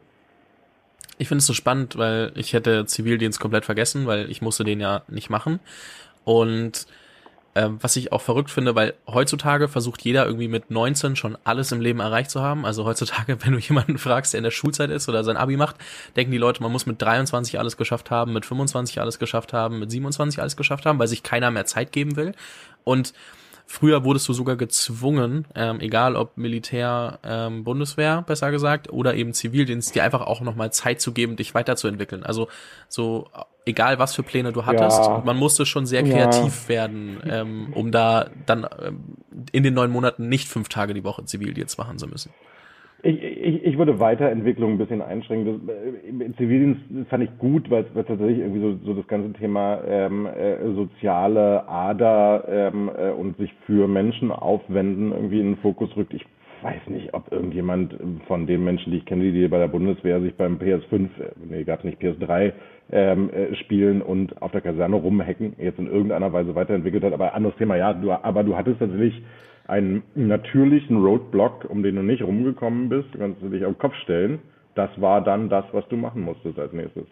Ich 1.18 1.28
finde 1.28 1.40
es 1.40 1.46
so 1.46 1.52
spannend, 1.52 1.98
weil 1.98 2.33
ich 2.35 2.55
hätte 2.55 2.87
Zivildienst 2.87 3.38
komplett 3.38 3.66
vergessen, 3.66 4.07
weil 4.07 4.31
ich 4.31 4.40
musste 4.40 4.64
den 4.64 4.81
ja 4.81 5.02
nicht 5.09 5.28
machen. 5.28 5.61
Und 6.24 6.87
ähm, 7.61 7.77
was 7.83 7.94
ich 7.96 8.11
auch 8.11 8.23
verrückt 8.23 8.51
finde, 8.51 8.75
weil 8.75 8.94
heutzutage 9.07 9.68
versucht 9.68 10.01
jeder 10.03 10.25
irgendwie 10.25 10.49
mit 10.49 10.70
19 10.70 11.14
schon 11.14 11.37
alles 11.44 11.73
im 11.73 11.83
Leben 11.83 12.01
erreicht 12.01 12.31
zu 12.31 12.40
haben. 12.40 12.64
Also 12.64 12.87
heutzutage, 12.87 13.37
wenn 13.44 13.53
du 13.53 13.59
jemanden 13.59 13.99
fragst, 13.99 14.33
der 14.33 14.38
in 14.38 14.44
der 14.44 14.51
Schulzeit 14.51 14.88
ist 14.88 15.11
oder 15.11 15.25
sein 15.25 15.37
Abi 15.37 15.59
macht, 15.59 15.77
denken 16.16 16.33
die 16.33 16.38
Leute, 16.38 16.62
man 16.62 16.73
muss 16.73 16.87
mit 16.87 17.03
23 17.03 17.59
alles 17.59 17.77
geschafft 17.77 18.11
haben, 18.11 18.33
mit 18.33 18.46
25 18.46 18.99
alles 18.99 19.18
geschafft 19.18 19.53
haben, 19.53 19.79
mit 19.79 19.90
27 19.90 20.40
alles 20.40 20.57
geschafft 20.57 20.87
haben, 20.87 20.99
weil 20.99 21.09
sich 21.09 21.23
keiner 21.23 21.51
mehr 21.51 21.66
Zeit 21.66 21.92
geben 21.92 22.16
will. 22.16 22.33
Und 22.85 23.12
Früher 23.72 24.02
wurdest 24.02 24.28
du 24.28 24.33
sogar 24.33 24.56
gezwungen, 24.56 25.46
ähm, 25.54 25.78
egal 25.78 26.16
ob 26.16 26.37
Militär, 26.37 27.20
ähm, 27.22 27.62
Bundeswehr, 27.62 28.22
besser 28.22 28.50
gesagt, 28.50 28.92
oder 28.92 29.14
eben 29.14 29.33
Zivildienst, 29.33 29.94
dir 29.94 30.02
einfach 30.02 30.22
auch 30.22 30.40
nochmal 30.40 30.72
Zeit 30.72 31.00
zu 31.00 31.12
geben, 31.12 31.37
dich 31.37 31.54
weiterzuentwickeln. 31.54 32.24
Also 32.24 32.48
so, 32.88 33.28
egal 33.66 34.00
was 34.00 34.12
für 34.12 34.24
Pläne 34.24 34.52
du 34.52 34.66
hattest, 34.66 34.98
ja. 34.98 35.22
man 35.24 35.37
musste 35.37 35.66
schon 35.66 35.87
sehr 35.87 36.02
kreativ 36.02 36.64
ja. 36.64 36.68
werden, 36.68 37.22
ähm, 37.24 37.72
um 37.72 37.92
da 37.92 38.28
dann 38.44 38.66
ähm, 38.85 39.04
in 39.52 39.62
den 39.62 39.74
neun 39.74 39.92
Monaten 39.92 40.28
nicht 40.28 40.48
fünf 40.48 40.68
Tage 40.68 40.92
die 40.92 41.04
Woche 41.04 41.24
Zivildienst 41.24 41.78
machen 41.78 41.96
zu 41.96 42.09
müssen. 42.09 42.33
Ich, 43.02 43.22
ich, 43.22 43.64
ich 43.64 43.78
würde 43.78 43.98
Weiterentwicklung 43.98 44.72
ein 44.72 44.78
bisschen 44.78 45.00
einschränken. 45.00 45.66
Das, 45.66 45.74
äh, 45.74 46.32
Zivildienst 46.36 47.08
fand 47.08 47.24
ich 47.24 47.38
gut, 47.38 47.70
weil 47.70 47.84
es 47.84 48.06
tatsächlich 48.06 48.38
irgendwie 48.38 48.60
so, 48.60 48.78
so 48.84 48.94
das 48.94 49.06
ganze 49.06 49.32
Thema 49.32 49.80
ähm, 49.86 50.26
äh, 50.26 50.56
soziale 50.74 51.66
Ader 51.68 52.44
ähm, 52.48 52.90
äh, 52.96 53.10
und 53.10 53.38
sich 53.38 53.52
für 53.64 53.88
Menschen 53.88 54.30
aufwenden 54.30 55.12
irgendwie 55.12 55.40
in 55.40 55.54
den 55.54 55.56
Fokus 55.56 55.96
rückt. 55.96 56.12
Ich 56.12 56.26
weiß 56.62 56.88
nicht, 56.88 57.14
ob 57.14 57.32
irgendjemand 57.32 57.96
von 58.26 58.46
den 58.46 58.64
Menschen, 58.64 58.92
die 58.92 58.98
ich 58.98 59.06
kenne, 59.06 59.32
die 59.32 59.48
bei 59.48 59.58
der 59.58 59.68
Bundeswehr 59.68 60.20
sich 60.20 60.34
beim 60.34 60.58
PS5, 60.58 60.92
äh, 60.92 61.08
nee, 61.48 61.64
gab 61.64 61.78
es 61.78 61.84
nicht, 61.84 62.02
PS3 62.02 62.52
ähm, 62.92 63.30
äh, 63.30 63.54
spielen 63.56 64.02
und 64.02 64.42
auf 64.42 64.50
der 64.52 64.60
Kaserne 64.60 64.96
rumhacken, 64.96 65.54
jetzt 65.58 65.78
in 65.78 65.86
irgendeiner 65.86 66.32
Weise 66.32 66.54
weiterentwickelt 66.54 67.04
hat. 67.04 67.14
Aber 67.14 67.34
anderes 67.34 67.56
Thema, 67.56 67.76
ja, 67.76 67.94
du, 67.94 68.12
aber 68.12 68.44
du 68.44 68.56
hattest 68.56 68.78
tatsächlich 68.78 69.22
einen 69.70 70.02
natürlichen 70.14 71.02
Roadblock, 71.02 71.64
um 71.68 71.83
den 71.83 71.96
du 71.96 72.02
nicht 72.02 72.22
rumgekommen 72.22 72.88
bist, 72.88 73.09
du 73.12 73.18
kannst 73.18 73.40
dich 73.40 73.64
auf 73.64 73.74
den 73.74 73.78
Kopf 73.78 73.94
stellen. 74.02 74.40
Das 74.74 74.90
war 75.00 75.22
dann 75.22 75.48
das, 75.48 75.64
was 75.72 75.87
du 75.88 75.96
machen 75.96 76.22
musstest 76.22 76.59
als 76.59 76.72
nächstes. 76.72 77.06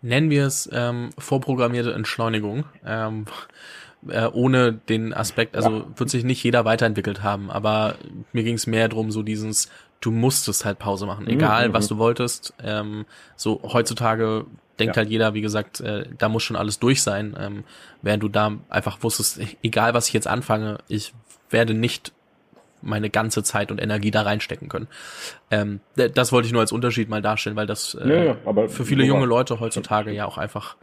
Nennen 0.00 0.30
wir 0.30 0.46
es 0.46 0.70
ähm, 0.72 1.10
vorprogrammierte 1.18 1.92
Entschleunigung. 1.92 2.64
Ähm, 2.86 3.24
äh, 4.06 4.26
ohne 4.26 4.72
den 4.72 5.12
Aspekt, 5.12 5.56
also 5.56 5.70
ja. 5.70 5.84
wird 5.96 6.08
sich 6.08 6.22
nicht 6.22 6.42
jeder 6.44 6.64
weiterentwickelt 6.64 7.24
haben, 7.24 7.50
aber 7.50 7.96
mir 8.32 8.44
ging 8.44 8.54
es 8.54 8.68
mehr 8.68 8.88
drum, 8.88 9.10
so 9.10 9.24
dieses, 9.24 9.68
du 10.00 10.12
musstest 10.12 10.64
halt 10.64 10.78
Pause 10.78 11.04
machen, 11.06 11.24
mhm, 11.24 11.32
egal 11.32 11.70
mhm. 11.70 11.72
was 11.72 11.88
du 11.88 11.98
wolltest. 11.98 12.54
Ähm, 12.62 13.06
so 13.34 13.60
heutzutage 13.64 14.46
denkt 14.78 14.96
ja. 14.96 15.02
halt 15.02 15.10
jeder, 15.10 15.34
wie 15.34 15.40
gesagt, 15.40 15.80
äh, 15.80 16.04
da 16.16 16.28
muss 16.28 16.42
schon 16.42 16.56
alles 16.56 16.78
durch 16.78 17.02
sein, 17.02 17.36
ähm, 17.38 17.64
während 18.02 18.22
du 18.22 18.28
da 18.28 18.52
einfach 18.68 19.02
wusstest, 19.02 19.40
egal 19.62 19.94
was 19.94 20.08
ich 20.08 20.14
jetzt 20.14 20.26
anfange, 20.26 20.78
ich 20.88 21.14
werde 21.50 21.74
nicht 21.74 22.12
meine 22.80 23.10
ganze 23.10 23.42
Zeit 23.42 23.70
und 23.70 23.80
Energie 23.80 24.10
da 24.10 24.22
reinstecken 24.22 24.68
können. 24.68 24.88
Ähm, 25.50 25.80
das 25.96 26.32
wollte 26.32 26.46
ich 26.46 26.52
nur 26.52 26.60
als 26.60 26.72
Unterschied 26.72 27.08
mal 27.08 27.22
darstellen, 27.22 27.56
weil 27.56 27.66
das 27.66 27.94
äh, 27.94 28.08
ja, 28.08 28.36
ja, 28.44 28.68
für 28.68 28.84
viele 28.84 29.04
junge 29.04 29.26
Leute 29.26 29.58
heutzutage 29.60 30.12
ja 30.12 30.26
auch 30.26 30.38
einfach 30.38 30.76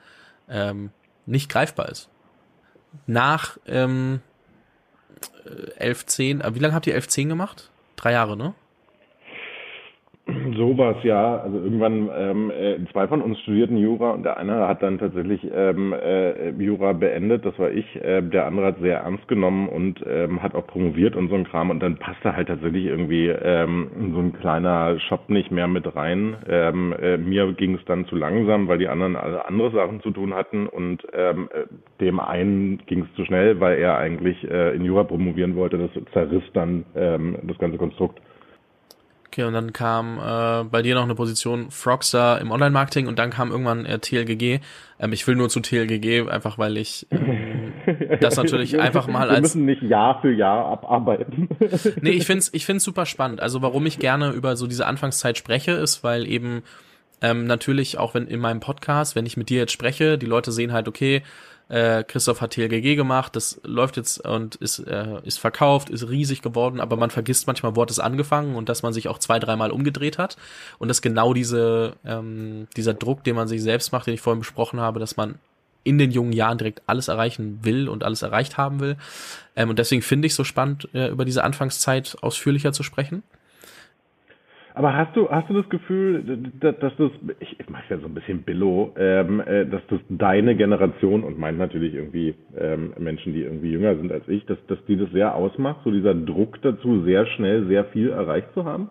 ähm, 0.50 0.92
nicht 1.26 1.50
greifbar 1.50 1.90
ist. 1.90 2.10
Nach 3.08 3.58
ähm, 3.66 4.22
11, 5.78 6.06
10, 6.06 6.42
äh, 6.42 6.56
wie 6.56 6.60
lange 6.60 6.74
habt 6.74 6.88
ihr 6.88 6.96
11, 6.96 7.08
10 7.08 7.30
gemacht? 7.30 7.70
Drei 7.96 8.12
Jahre, 8.12 8.36
ne? 8.36 8.54
Sowas, 10.58 10.98
ja. 11.04 11.38
Also 11.38 11.58
irgendwann, 11.58 12.10
ähm, 12.18 12.52
äh, 12.52 12.78
zwei 12.92 13.08
von 13.08 13.22
uns 13.22 13.40
studierten 13.42 13.78
Jura 13.78 14.12
und 14.12 14.24
der 14.24 14.38
eine 14.38 14.68
hat 14.68 14.82
dann 14.82 14.98
tatsächlich 14.98 15.42
ähm, 15.54 15.94
äh, 15.94 16.50
Jura 16.50 16.94
beendet, 16.94 17.46
das 17.46 17.58
war 17.60 17.70
ich. 17.70 17.86
Äh, 17.98 18.24
der 18.24 18.48
andere 18.48 18.68
hat 18.68 18.80
sehr 18.80 19.00
ernst 19.02 19.28
genommen 19.28 19.70
und 19.70 20.04
ähm, 20.08 20.42
hat 20.42 20.56
auch 20.56 20.66
promoviert 20.66 21.16
und 21.16 21.30
so 21.30 21.36
ein 21.36 21.44
Kram 21.44 21.70
und 21.70 21.80
dann 21.80 21.98
passte 21.98 22.36
halt 22.36 22.48
tatsächlich 22.48 22.86
irgendwie 22.86 23.28
ähm, 23.28 23.92
so 24.14 24.20
ein 24.20 24.34
kleiner 24.34 25.00
Shop 25.00 25.30
nicht 25.30 25.52
mehr 25.52 25.68
mit 25.68 25.96
rein. 25.96 26.38
Ähm, 26.50 26.96
äh, 27.00 27.18
mir 27.18 27.54
ging 27.54 27.76
es 27.76 27.86
dann 27.86 28.08
zu 28.08 28.16
langsam, 28.16 28.68
weil 28.68 28.80
die 28.80 28.88
anderen 28.88 29.16
alle 29.16 29.46
andere 29.46 29.70
Sachen 29.72 30.02
zu 30.02 30.10
tun 30.10 30.34
hatten 30.34 30.66
und 30.66 31.06
ähm, 31.14 31.50
äh, 31.54 31.66
dem 32.02 32.20
einen 32.20 32.80
ging 32.88 33.04
es 33.04 33.16
zu 33.16 33.26
schnell, 33.26 33.60
weil 33.60 33.78
er 33.78 34.00
eigentlich 34.00 34.44
äh, 34.50 34.76
in 34.76 34.86
Jura 34.86 35.04
promovieren 35.04 35.56
wollte. 35.56 35.78
Das 35.78 35.92
zerriss 36.14 36.44
dann 36.54 36.84
ähm, 36.96 37.38
das 37.44 37.60
ganze 37.60 37.78
Konstrukt. 37.78 38.20
Okay, 39.36 39.44
und 39.44 39.52
dann 39.52 39.74
kam 39.74 40.18
äh, 40.18 40.64
bei 40.64 40.82
dir 40.82 40.96
noch 40.96 41.04
eine 41.04 41.14
Position 41.14 41.70
Frogstar 41.70 42.40
im 42.40 42.52
Online-Marketing 42.52 43.06
und 43.08 43.20
dann 43.20 43.32
kam 43.32 43.52
irgendwann 43.52 43.86
äh, 43.86 44.00
TLGG. 44.00 44.62
Ähm, 44.98 45.12
ich 45.12 45.28
will 45.28 45.36
nur 45.36 45.50
zu 45.50 45.60
TLGG, 45.60 46.30
einfach 46.30 46.58
weil 46.58 46.78
ich 46.78 47.06
ähm, 47.12 47.74
das 48.22 48.38
natürlich 48.38 48.80
einfach 48.80 49.08
mal 49.08 49.30
als. 49.30 49.36
Wir 49.36 49.42
müssen 49.42 49.66
nicht 49.66 49.82
Jahr 49.82 50.22
für 50.22 50.32
Jahr 50.32 50.68
abarbeiten. 50.68 51.50
nee, 52.02 52.12
ich 52.12 52.26
find's, 52.26 52.50
ich 52.54 52.66
find's 52.66 52.86
super 52.86 53.06
spannend. 53.06 53.42
Also 53.42 53.62
warum 53.62 53.86
ich 53.86 54.00
gerne 54.00 54.30
über 54.30 54.56
so 54.56 54.68
diese 54.68 54.86
Anfangszeit 54.86 55.38
spreche, 55.38 55.72
ist, 55.72 56.02
weil 56.02 56.26
eben 56.30 56.64
ähm, 57.22 57.46
natürlich 57.46 57.98
auch 57.98 58.14
wenn 58.14 58.28
in 58.28 58.40
meinem 58.40 58.62
Podcast, 58.62 59.18
wenn 59.18 59.26
ich 59.26 59.36
mit 59.36 59.50
dir 59.50 59.58
jetzt 59.58 59.74
spreche, 59.74 60.18
die 60.18 60.28
Leute 60.28 60.54
sehen 60.54 60.72
halt, 60.72 60.88
okay, 60.88 61.24
äh, 61.68 62.04
Christoph 62.04 62.42
hat 62.42 62.52
TLGG 62.52 62.96
gemacht, 62.96 63.36
das 63.36 63.60
läuft 63.64 63.98
jetzt 63.98 64.24
und 64.26 64.56
ist, 64.56 64.80
äh, 64.80 65.20
ist 65.24 65.40
verkauft, 65.40 65.90
ist 65.90 66.10
riesig 66.10 66.42
geworden, 66.42 66.80
aber 66.80 66.96
man 66.96 67.10
vergisst 67.10 67.48
manchmal, 67.48 67.76
wo 67.76 67.82
hat 67.82 67.92
es 67.92 68.00
angefangen 68.00 68.56
und 68.56 68.70
dass 68.70 68.84
man 68.84 68.94
sich 68.94 69.08
auch 69.08 69.18
zwei, 69.18 69.40
dreimal 69.40 69.72
umgedreht 69.72 70.18
hat. 70.18 70.38
Und 70.78 70.90
dass 70.90 71.02
genau 71.02 71.34
diese, 71.34 71.94
ähm, 72.06 72.68
dieser 72.78 72.94
Druck, 72.94 73.24
den 73.24 73.36
man 73.36 73.48
sich 73.48 73.64
selbst 73.64 73.92
macht, 73.92 74.08
den 74.08 74.14
ich 74.14 74.22
vorhin 74.22 74.40
besprochen 74.40 74.80
habe, 74.80 75.00
dass 75.00 75.18
man 75.18 75.40
in 75.84 75.98
den 75.98 76.12
jungen 76.12 76.34
Jahren 76.34 76.58
direkt 76.58 76.82
alles 76.88 77.08
erreichen 77.08 77.60
will 77.64 77.88
und 77.88 78.04
alles 78.04 78.22
erreicht 78.22 78.58
haben 78.58 78.80
will. 78.80 78.98
Ähm, 79.56 79.70
und 79.70 79.80
deswegen 79.80 80.02
finde 80.02 80.28
ich 80.28 80.36
so 80.36 80.44
spannend, 80.44 80.90
äh, 80.94 81.08
über 81.08 81.26
diese 81.26 81.44
Anfangszeit 81.44 82.18
ausführlicher 82.22 82.74
zu 82.74 82.84
sprechen. 82.84 83.24
Aber 84.76 84.94
hast 84.94 85.16
du, 85.16 85.30
hast 85.30 85.50
du 85.50 85.54
das 85.54 85.70
Gefühl, 85.70 86.52
dass, 86.60 86.78
dass 86.80 86.94
das, 86.98 87.12
ich, 87.40 87.58
ich 87.58 87.70
mache 87.70 87.86
ja 87.90 87.98
so 87.98 88.08
ein 88.08 88.14
bisschen 88.14 88.44
Billo, 88.44 88.94
ähm, 88.98 89.40
äh, 89.40 89.66
dass 89.66 89.82
das 89.90 90.02
deine 90.10 90.54
Generation 90.58 91.24
und 91.24 91.40
meint 91.40 91.58
natürlich 91.58 91.94
irgendwie 91.94 92.36
ähm, 92.58 92.94
Menschen, 93.00 93.34
die 93.34 93.44
irgendwie 93.44 93.72
jünger 93.72 93.96
sind 93.96 94.12
als 94.12 94.28
ich, 94.28 94.46
dass, 94.48 94.58
dass 94.68 94.78
die 94.86 94.98
das 94.98 95.10
sehr 95.12 95.34
ausmacht, 95.34 95.80
so 95.86 95.92
dieser 95.92 96.14
Druck 96.14 96.62
dazu, 96.62 97.04
sehr 97.06 97.26
schnell 97.26 97.66
sehr 97.68 97.86
viel 97.86 98.10
erreicht 98.10 98.50
zu 98.54 98.66
haben? 98.66 98.90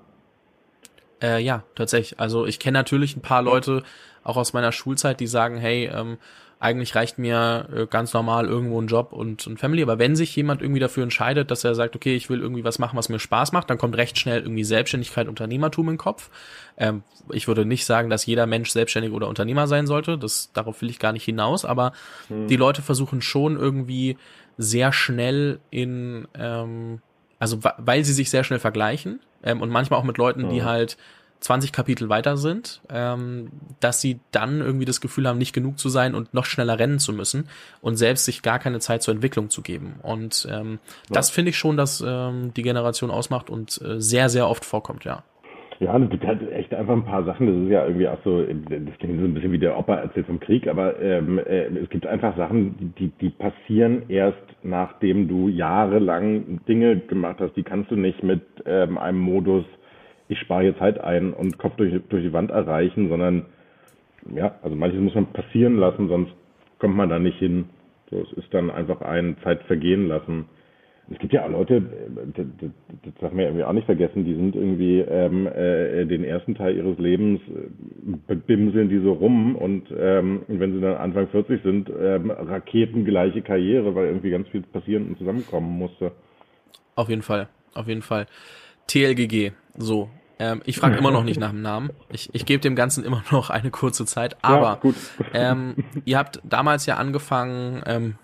Äh, 1.23 1.42
ja, 1.42 1.64
tatsächlich. 1.75 2.18
Also 2.18 2.47
ich 2.47 2.59
kenne 2.59 2.79
natürlich 2.79 3.14
ein 3.14 3.23
paar 3.23 3.42
Leute, 3.42 3.83
auch 4.23 4.38
aus 4.38 4.55
meiner 4.55 4.73
Schulzeit, 4.73 5.20
die 5.20 5.27
sagen, 5.27 5.59
hey, 5.59 5.90
ähm, 5.94 6.16
eigentlich 6.64 6.94
reicht 6.94 7.18
mir 7.18 7.68
äh, 7.77 7.87
ganz 7.87 8.14
normal 8.14 8.46
irgendwo 8.46 8.81
ein 8.81 8.87
Job 8.87 9.12
und 9.12 9.46
ein 9.46 9.59
Family. 9.59 9.83
Aber 9.83 9.98
wenn 9.98 10.16
sich 10.16 10.35
jemand 10.35 10.62
irgendwie 10.62 10.81
dafür 10.81 11.03
entscheidet, 11.03 11.50
dass 11.50 11.62
er 11.62 11.74
sagt, 11.74 11.94
okay, 11.94 12.16
ich 12.16 12.31
will 12.31 12.40
irgendwie 12.40 12.64
was 12.64 12.79
machen, 12.79 12.96
was 12.96 13.11
mir 13.11 13.18
Spaß 13.18 13.53
macht, 13.53 13.68
dann 13.68 13.77
kommt 13.77 13.98
recht 13.98 14.18
schnell 14.18 14.40
irgendwie 14.40 14.64
Selbstständigkeit, 14.64 15.29
Unternehmertum 15.29 15.90
im 15.90 15.98
Kopf. 15.98 16.31
Ähm, 16.79 17.03
ich 17.31 17.48
würde 17.48 17.66
nicht 17.66 17.85
sagen, 17.85 18.09
dass 18.09 18.24
jeder 18.24 18.46
Mensch 18.46 18.70
selbstständig 18.70 19.12
oder 19.12 19.29
Unternehmer 19.29 19.66
sein 19.66 19.87
sollte. 19.87 20.16
Das, 20.16 20.53
darauf 20.55 20.81
will 20.81 20.88
ich 20.88 20.98
gar 20.98 21.12
nicht 21.12 21.24
hinaus. 21.24 21.66
Aber 21.66 21.92
hm. 22.29 22.48
die 22.48 22.57
Leute 22.57 22.81
versuchen 22.81 23.20
schon 23.20 23.59
irgendwie 23.59 24.16
sehr 24.57 24.90
schnell 24.94 25.61
in, 25.70 26.27
ähm, 26.35 27.03
also 27.38 27.59
weil 27.77 28.07
sie 28.07 28.14
sich 28.14 28.31
sehr 28.31 28.42
schnell 28.42 28.61
vergleichen 28.61 29.20
ähm, 29.42 29.61
und 29.61 29.68
manchmal 29.68 30.00
auch 30.00 30.05
mit 30.05 30.16
Leuten, 30.16 30.48
die 30.48 30.62
halt 30.62 30.96
20 31.40 31.73
Kapitel 31.73 32.09
weiter 32.09 32.37
sind, 32.37 32.81
ähm, 32.90 33.51
dass 33.81 34.01
sie 34.01 34.20
dann 34.33 34.61
irgendwie 34.61 34.87
das 34.87 35.01
Gefühl 35.01 35.29
haben, 35.29 35.38
nicht 35.38 35.55
genug 35.55 35.79
zu 35.79 35.88
sein 35.88 36.14
und 36.14 36.33
noch 36.33 36.47
schneller 36.47 36.79
rennen 36.79 36.99
zu 36.99 37.12
müssen 37.12 37.49
und 37.81 37.97
selbst 37.97 38.25
sich 38.25 38.42
gar 38.42 38.59
keine 38.59 38.81
Zeit 38.81 39.03
zur 39.03 39.14
Entwicklung 39.14 39.51
zu 39.51 39.62
geben. 39.62 39.97
Und 40.03 40.49
ähm, 40.51 40.79
ja. 41.09 41.14
das 41.14 41.31
finde 41.31 41.51
ich 41.51 41.59
schon, 41.59 41.77
dass 41.77 42.03
ähm, 42.07 42.53
die 42.55 42.62
Generation 42.62 43.11
ausmacht 43.11 43.51
und 43.51 43.81
äh, 43.83 44.01
sehr, 44.01 44.29
sehr 44.29 44.49
oft 44.49 44.64
vorkommt, 44.64 45.05
ja. 45.05 45.23
Ja, 45.81 45.99
es 45.99 46.09
gibt 46.09 46.25
halt 46.25 46.51
echt 46.53 46.73
einfach 46.73 46.94
ein 46.94 47.05
paar 47.05 47.25
Sachen. 47.25 47.47
Das 47.49 47.57
ist 47.64 47.70
ja 47.70 47.85
irgendwie 47.85 48.07
auch 48.07 48.18
so, 48.25 48.40
das 48.40 48.99
klingt 49.01 49.18
so 49.18 49.27
ein 49.27 49.35
bisschen 49.35 49.51
wie 49.51 49.59
der 49.59 49.77
Opa 49.77 49.97
erzählt 49.97 50.27
vom 50.27 50.38
Krieg, 50.38 50.68
aber 50.68 50.99
ähm, 51.01 51.38
äh, 51.38 51.66
es 51.66 51.90
gibt 51.90 52.07
einfach 52.07 52.37
Sachen, 52.37 52.94
die, 52.97 53.09
die 53.20 53.31
passieren 53.31 54.05
erst 54.09 54.38
nachdem 54.64 55.29
du 55.29 55.49
jahrelang 55.49 56.61
Dinge 56.66 56.99
gemacht 56.99 57.37
hast. 57.38 57.55
Die 57.55 57.62
kannst 57.62 57.90
du 57.90 57.97
nicht 57.97 58.23
mit 58.23 58.42
ähm, 58.64 58.99
einem 58.99 59.18
Modus 59.18 59.64
ich 60.28 60.38
spare 60.38 60.62
hier 60.62 60.78
Zeit 60.78 61.00
ein 61.00 61.32
und 61.32 61.58
Kopf 61.58 61.76
durch, 61.76 61.92
durch 62.08 62.22
die 62.22 62.32
Wand 62.32 62.50
erreichen, 62.50 63.08
sondern 63.08 63.46
ja, 64.34 64.54
also 64.62 64.74
manches 64.74 65.00
muss 65.00 65.14
man 65.14 65.26
passieren 65.26 65.76
lassen, 65.76 66.08
sonst 66.08 66.32
kommt 66.78 66.96
man 66.96 67.08
da 67.08 67.18
nicht 67.18 67.38
hin. 67.38 67.66
So, 68.10 68.20
es 68.20 68.32
ist 68.32 68.52
dann 68.52 68.70
einfach 68.70 69.00
ein 69.00 69.37
Zeit 69.42 69.62
vergehen 69.64 70.08
lassen. 70.08 70.46
Es 71.10 71.18
gibt 71.18 71.34
ja 71.34 71.44
auch 71.44 71.50
Leute, 71.50 71.82
das, 72.34 72.46
das, 73.02 73.14
darf 73.20 73.32
man 73.32 73.40
ja 73.40 73.46
irgendwie 73.48 73.64
auch 73.64 73.74
nicht 73.74 73.84
vergessen, 73.84 74.24
die 74.24 74.34
sind 74.34 74.56
irgendwie 74.56 75.00
ähm, 75.00 75.46
äh, 75.46 76.06
den 76.06 76.24
ersten 76.24 76.54
Teil 76.54 76.76
ihres 76.76 76.98
Lebens 76.98 77.40
äh, 78.26 78.34
bimseln 78.34 78.88
die 78.88 79.00
so 79.00 79.12
rum 79.12 79.54
und 79.54 79.92
ähm, 79.94 80.44
wenn 80.48 80.72
sie 80.72 80.80
dann 80.80 80.96
Anfang 80.96 81.28
40 81.28 81.62
sind, 81.62 81.90
ähm, 82.00 82.30
raketengleiche 82.30 83.42
Karriere, 83.42 83.94
weil 83.94 84.06
irgendwie 84.06 84.30
ganz 84.30 84.48
viel 84.48 84.62
passieren 84.62 85.08
und 85.08 85.18
zusammenkommen 85.18 85.78
musste. 85.78 86.12
Auf 86.94 87.10
jeden 87.10 87.22
Fall, 87.22 87.48
auf 87.74 87.87
jeden 87.87 88.02
Fall. 88.02 88.26
TLGG. 88.87 89.53
So. 89.77 90.11
Ähm, 90.38 90.62
ich 90.64 90.79
frage 90.79 90.97
immer 90.99 91.11
noch 91.11 91.25
nicht 91.25 91.40
nach 91.40 91.51
dem 91.51 91.62
Namen. 91.62 91.90
Ich, 92.11 92.31
ich 92.33 92.47
gebe 92.47 92.61
dem 92.61 92.77
Ganzen 92.77 93.05
immer 93.05 93.23
noch 93.31 93.51
eine 93.51 93.70
kurze 93.70 94.07
Zeit. 94.07 94.37
Aber 94.42 94.81
ja, 94.83 94.92
ähm, 95.33 95.77
ihr 96.05 96.18
habt 96.18 96.40
damals 96.44 96.87
ja 96.87 96.97
angefangen, 96.97 97.83
ähm, 97.87 98.18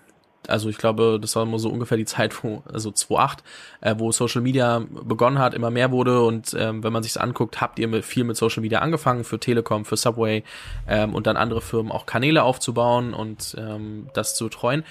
also 0.47 0.69
ich 0.69 0.77
glaube, 0.77 1.19
das 1.21 1.35
war 1.35 1.43
immer 1.43 1.59
so 1.59 1.69
ungefähr 1.69 1.97
die 1.97 2.05
Zeit, 2.05 2.43
wo, 2.43 2.63
also 2.71 2.91
2008, 2.91 3.43
äh, 3.81 3.95
wo 3.97 4.11
Social 4.11 4.41
Media 4.41 4.83
begonnen 4.89 5.39
hat, 5.39 5.53
immer 5.53 5.69
mehr 5.69 5.91
wurde 5.91 6.23
und 6.23 6.55
ähm, 6.57 6.83
wenn 6.83 6.91
man 6.91 7.03
sich's 7.03 7.17
anguckt, 7.17 7.61
habt 7.61 7.77
ihr 7.77 7.87
mit, 7.87 8.03
viel 8.03 8.23
mit 8.23 8.37
Social 8.37 8.61
Media 8.61 8.79
angefangen, 8.79 9.23
für 9.23 9.39
Telekom, 9.39 9.85
für 9.85 9.97
Subway 9.97 10.43
ähm, 10.87 11.13
und 11.13 11.27
dann 11.27 11.37
andere 11.37 11.61
Firmen 11.61 11.91
auch 11.91 12.07
Kanäle 12.07 12.43
aufzubauen 12.43 13.13
und 13.13 13.55
ähm, 13.57 14.09
das 14.13 14.35
zu 14.35 14.45
betreuen. 14.45 14.83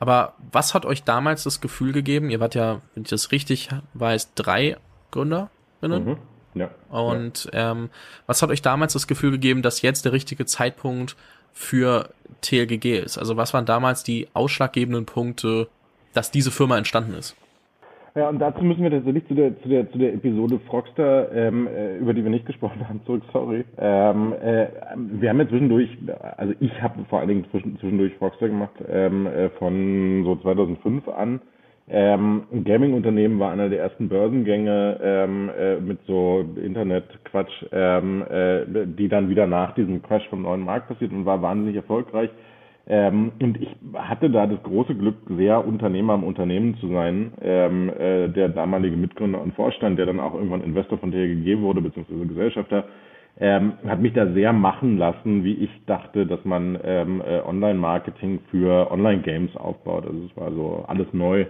Aber 0.00 0.34
was 0.50 0.74
hat 0.74 0.86
euch 0.86 1.04
damals 1.04 1.44
das 1.44 1.60
Gefühl 1.60 1.92
gegeben? 1.92 2.30
Ihr 2.30 2.40
wart 2.40 2.54
ja, 2.54 2.80
wenn 2.94 3.04
ich 3.04 3.10
das 3.10 3.30
richtig 3.30 3.68
weiß, 3.94 4.34
drei 4.34 4.76
Gründerinnen. 5.14 5.48
Mhm. 6.04 6.16
Ja. 6.54 6.70
Und 6.90 7.50
ja. 7.52 7.72
Ähm, 7.72 7.90
was 8.26 8.42
hat 8.42 8.50
euch 8.50 8.62
damals 8.62 8.92
das 8.92 9.06
Gefühl 9.06 9.32
gegeben, 9.32 9.62
dass 9.62 9.82
jetzt 9.82 10.04
der 10.04 10.12
richtige 10.12 10.46
Zeitpunkt 10.46 11.16
für 11.52 12.10
TLGG 12.42 12.98
ist? 12.98 13.18
Also 13.18 13.36
was 13.36 13.54
waren 13.54 13.66
damals 13.66 14.02
die 14.04 14.28
ausschlaggebenden 14.34 15.06
Punkte, 15.06 15.68
dass 16.12 16.30
diese 16.30 16.50
Firma 16.50 16.78
entstanden 16.78 17.14
ist? 17.14 17.36
Ja, 18.16 18.28
und 18.28 18.38
dazu 18.38 18.62
müssen 18.62 18.84
wir 18.84 18.92
tatsächlich 18.92 19.26
zu 19.26 19.34
der, 19.34 19.60
zu 19.60 19.68
der, 19.68 19.90
zu 19.90 19.98
der 19.98 20.14
Episode 20.14 20.60
Frogster, 20.68 21.32
ähm, 21.32 21.66
äh, 21.66 21.96
über 21.98 22.14
die 22.14 22.22
wir 22.22 22.30
nicht 22.30 22.46
gesprochen 22.46 22.88
haben, 22.88 23.00
zurück, 23.06 23.24
sorry. 23.32 23.64
Ähm, 23.76 24.32
äh, 24.34 24.68
wir 24.96 25.30
haben 25.30 25.40
ja 25.40 25.48
zwischendurch, 25.48 25.90
also 26.36 26.54
ich 26.60 26.70
habe 26.80 27.04
vor 27.10 27.18
allen 27.18 27.28
Dingen 27.28 27.46
zwischendurch 27.50 28.14
Frogster 28.20 28.46
gemacht, 28.46 28.74
ähm, 28.88 29.26
äh, 29.26 29.50
von 29.58 30.22
so 30.24 30.36
2005 30.36 31.08
an. 31.08 31.40
Ähm, 31.86 32.44
ein 32.50 32.64
Gaming-Unternehmen 32.64 33.38
war 33.38 33.52
einer 33.52 33.68
der 33.68 33.80
ersten 33.80 34.08
Börsengänge 34.08 34.98
ähm, 35.02 35.50
äh, 35.50 35.76
mit 35.76 35.98
so 36.06 36.42
Internet-Quatsch, 36.56 37.66
ähm, 37.72 38.22
äh, 38.22 38.86
die 38.86 39.08
dann 39.08 39.28
wieder 39.28 39.46
nach 39.46 39.74
diesem 39.74 40.02
Crash 40.02 40.26
vom 40.28 40.42
neuen 40.42 40.64
Markt 40.64 40.88
passiert 40.88 41.12
und 41.12 41.26
war 41.26 41.42
wahnsinnig 41.42 41.76
erfolgreich. 41.76 42.30
Ähm, 42.86 43.32
und 43.40 43.60
ich 43.60 43.68
hatte 43.94 44.30
da 44.30 44.46
das 44.46 44.62
große 44.62 44.94
Glück, 44.94 45.16
sehr 45.28 45.66
Unternehmer 45.66 46.14
im 46.14 46.24
Unternehmen 46.24 46.76
zu 46.76 46.88
sein. 46.88 47.32
Ähm, 47.42 47.90
äh, 47.90 48.28
der 48.28 48.48
damalige 48.48 48.96
Mitgründer 48.96 49.40
und 49.40 49.54
Vorstand, 49.54 49.98
der 49.98 50.06
dann 50.06 50.20
auch 50.20 50.34
irgendwann 50.34 50.62
Investor 50.62 50.98
von 50.98 51.12
TLG 51.12 51.60
wurde, 51.60 51.82
beziehungsweise 51.82 52.26
Gesellschafter, 52.26 52.84
ähm, 53.40 53.74
hat 53.86 54.00
mich 54.00 54.12
da 54.12 54.32
sehr 54.32 54.52
machen 54.52 54.96
lassen, 54.96 55.44
wie 55.44 55.54
ich 55.54 55.70
dachte, 55.86 56.26
dass 56.26 56.44
man 56.44 56.78
ähm, 56.84 57.22
äh, 57.26 57.40
Online-Marketing 57.40 58.40
für 58.50 58.90
Online-Games 58.90 59.56
aufbaut. 59.56 60.06
Also 60.06 60.24
es 60.24 60.36
war 60.36 60.52
so 60.52 60.84
alles 60.86 61.08
neu 61.12 61.46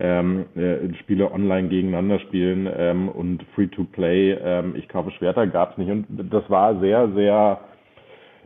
ähm, 0.00 0.46
äh, 0.54 0.94
Spiele 1.00 1.32
online 1.32 1.68
gegeneinander 1.68 2.20
spielen 2.20 2.68
ähm, 2.76 3.08
und 3.08 3.42
Free-to-Play, 3.54 4.38
ähm, 4.42 4.74
ich 4.76 4.88
kaufe 4.88 5.10
Schwerter 5.12 5.46
gab 5.46 5.72
es 5.72 5.78
nicht. 5.78 5.90
Und 5.90 6.06
das 6.08 6.48
war 6.48 6.78
sehr, 6.80 7.08
sehr, 7.14 7.60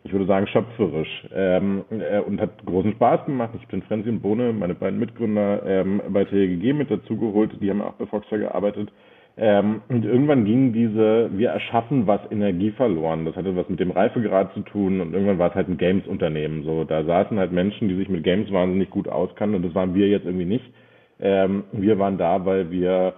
ich 0.05 0.13
würde 0.13 0.27
sagen, 0.27 0.47
schöpferisch 0.47 1.29
ähm, 1.35 1.85
äh, 1.91 2.21
und 2.21 2.41
hat 2.41 2.65
großen 2.65 2.93
Spaß 2.93 3.27
gemacht. 3.27 3.51
Ich 3.61 3.69
bin 3.69 3.83
Frenzy 3.83 4.09
und 4.09 4.21
Bohne, 4.21 4.53
meine 4.53 4.75
beiden 4.75 4.99
Mitgründer, 4.99 5.63
ähm, 5.67 6.01
bei 6.09 6.25
TGG 6.25 6.73
mit 6.73 6.91
dazugeholt, 6.91 7.51
die 7.61 7.71
haben 7.71 7.83
auch 7.83 7.95
bei 7.95 8.07
Foxter 8.07 8.39
gearbeitet. 8.39 8.91
Ähm, 9.37 9.81
und 9.89 10.05
irgendwann 10.05 10.45
ging 10.45 10.73
diese, 10.75 11.31
wir 11.33 11.51
erschaffen 11.51 12.07
was 12.07 12.21
Energie 12.31 12.71
verloren. 12.71 13.25
Das 13.25 13.35
hatte 13.35 13.57
was 13.57 13.69
mit 13.69 13.81
dem 13.81 13.91
Reifegrad 13.91 14.53
zu 14.53 14.61
tun 14.61 15.01
und 15.01 15.15
irgendwann 15.15 15.39
war 15.39 15.51
es 15.51 15.55
halt 15.55 15.69
ein 15.69 15.79
Games-Unternehmen. 15.79 16.65
So, 16.65 16.85
da 16.85 17.03
saßen 17.03 17.39
halt 17.39 17.51
Menschen, 17.51 17.89
die 17.89 17.97
sich 17.97 18.11
mit 18.11 18.25
Games 18.25 18.53
wahnsinnig 18.53 18.91
gut 18.91 19.09
auskannten 19.09 19.57
und 19.57 19.65
das 19.65 19.75
waren 19.75 19.95
wir 19.95 20.09
jetzt 20.09 20.27
irgendwie 20.27 20.45
nicht. 20.45 20.65
Ähm, 21.23 21.65
wir 21.73 21.99
waren 21.99 22.19
da, 22.19 22.45
weil 22.45 22.71
wir 22.71 23.15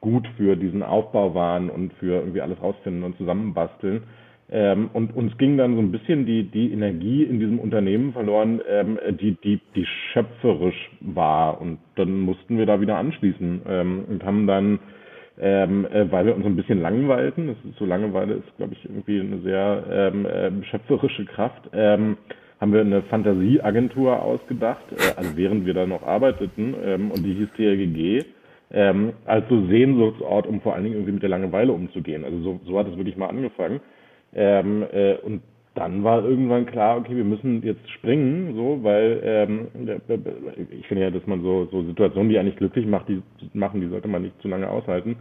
gut 0.00 0.26
für 0.36 0.56
diesen 0.56 0.82
Aufbau 0.82 1.34
waren 1.34 1.70
und 1.70 1.92
für 1.94 2.20
irgendwie 2.20 2.40
alles 2.40 2.62
rausfinden 2.62 3.02
und 3.02 3.16
zusammenbasteln. 3.16 4.04
Ähm, 4.50 4.88
und 4.94 5.14
uns 5.14 5.36
ging 5.36 5.58
dann 5.58 5.74
so 5.74 5.80
ein 5.80 5.92
bisschen 5.92 6.24
die, 6.24 6.44
die 6.44 6.72
Energie 6.72 7.24
in 7.24 7.38
diesem 7.38 7.58
Unternehmen 7.58 8.12
verloren, 8.12 8.62
ähm, 8.66 8.98
die, 9.20 9.36
die, 9.42 9.60
die 9.74 9.84
schöpferisch 10.12 10.90
war. 11.00 11.60
Und 11.60 11.78
dann 11.96 12.20
mussten 12.20 12.56
wir 12.56 12.64
da 12.64 12.80
wieder 12.80 12.96
anschließen 12.96 13.62
ähm, 13.68 14.04
und 14.08 14.24
haben 14.24 14.46
dann, 14.46 14.78
ähm, 15.38 15.86
äh, 15.92 16.10
weil 16.10 16.26
wir 16.26 16.34
uns 16.34 16.46
ein 16.46 16.56
bisschen 16.56 16.80
langweilten, 16.80 17.48
das 17.48 17.56
ist, 17.68 17.78
so 17.78 17.84
Langeweile 17.84 18.34
ist, 18.34 18.56
glaube 18.56 18.72
ich, 18.72 18.84
irgendwie 18.84 19.20
eine 19.20 19.40
sehr 19.40 19.84
ähm, 19.90 20.24
äh, 20.24 20.64
schöpferische 20.64 21.26
Kraft, 21.26 21.68
ähm, 21.74 22.16
haben 22.60 22.72
wir 22.72 22.80
eine 22.80 23.02
Fantasieagentur 23.02 24.22
ausgedacht, 24.22 24.84
äh, 24.92 25.16
also 25.16 25.36
während 25.36 25.66
wir 25.66 25.74
da 25.74 25.86
noch 25.86 26.02
arbeiteten, 26.02 26.74
ähm, 26.84 27.10
und 27.10 27.24
die 27.24 27.34
hieß 27.34 27.52
TLGG, 27.56 28.24
ähm, 28.70 29.12
als 29.24 29.48
so 29.48 29.66
Sehnsuchtsort, 29.66 30.46
um 30.46 30.60
vor 30.60 30.74
allen 30.74 30.84
Dingen 30.84 30.96
irgendwie 30.96 31.12
mit 31.12 31.22
der 31.22 31.30
Langeweile 31.30 31.72
umzugehen. 31.72 32.24
Also 32.24 32.38
so, 32.40 32.60
so 32.66 32.78
hat 32.78 32.88
es 32.88 32.96
wirklich 32.96 33.16
mal 33.16 33.28
angefangen. 33.28 33.80
Ähm, 34.34 34.84
äh, 34.92 35.14
und 35.14 35.42
dann 35.74 36.02
war 36.02 36.24
irgendwann 36.24 36.66
klar, 36.66 36.98
okay, 36.98 37.16
wir 37.16 37.24
müssen 37.24 37.62
jetzt 37.62 37.88
springen, 37.90 38.54
so, 38.56 38.80
weil 38.82 39.20
ähm, 39.22 39.68
ich 40.70 40.86
finde 40.88 41.04
ja, 41.04 41.10
dass 41.10 41.26
man 41.26 41.42
so, 41.42 41.68
so 41.70 41.84
Situationen, 41.84 42.28
die 42.28 42.38
eigentlich 42.38 42.56
glücklich 42.56 42.84
macht, 42.84 43.08
die 43.08 43.22
machen, 43.54 43.80
die 43.80 43.88
sollte 43.88 44.08
man 44.08 44.22
nicht 44.22 44.40
zu 44.42 44.48
lange 44.48 44.68
aushalten. 44.68 45.16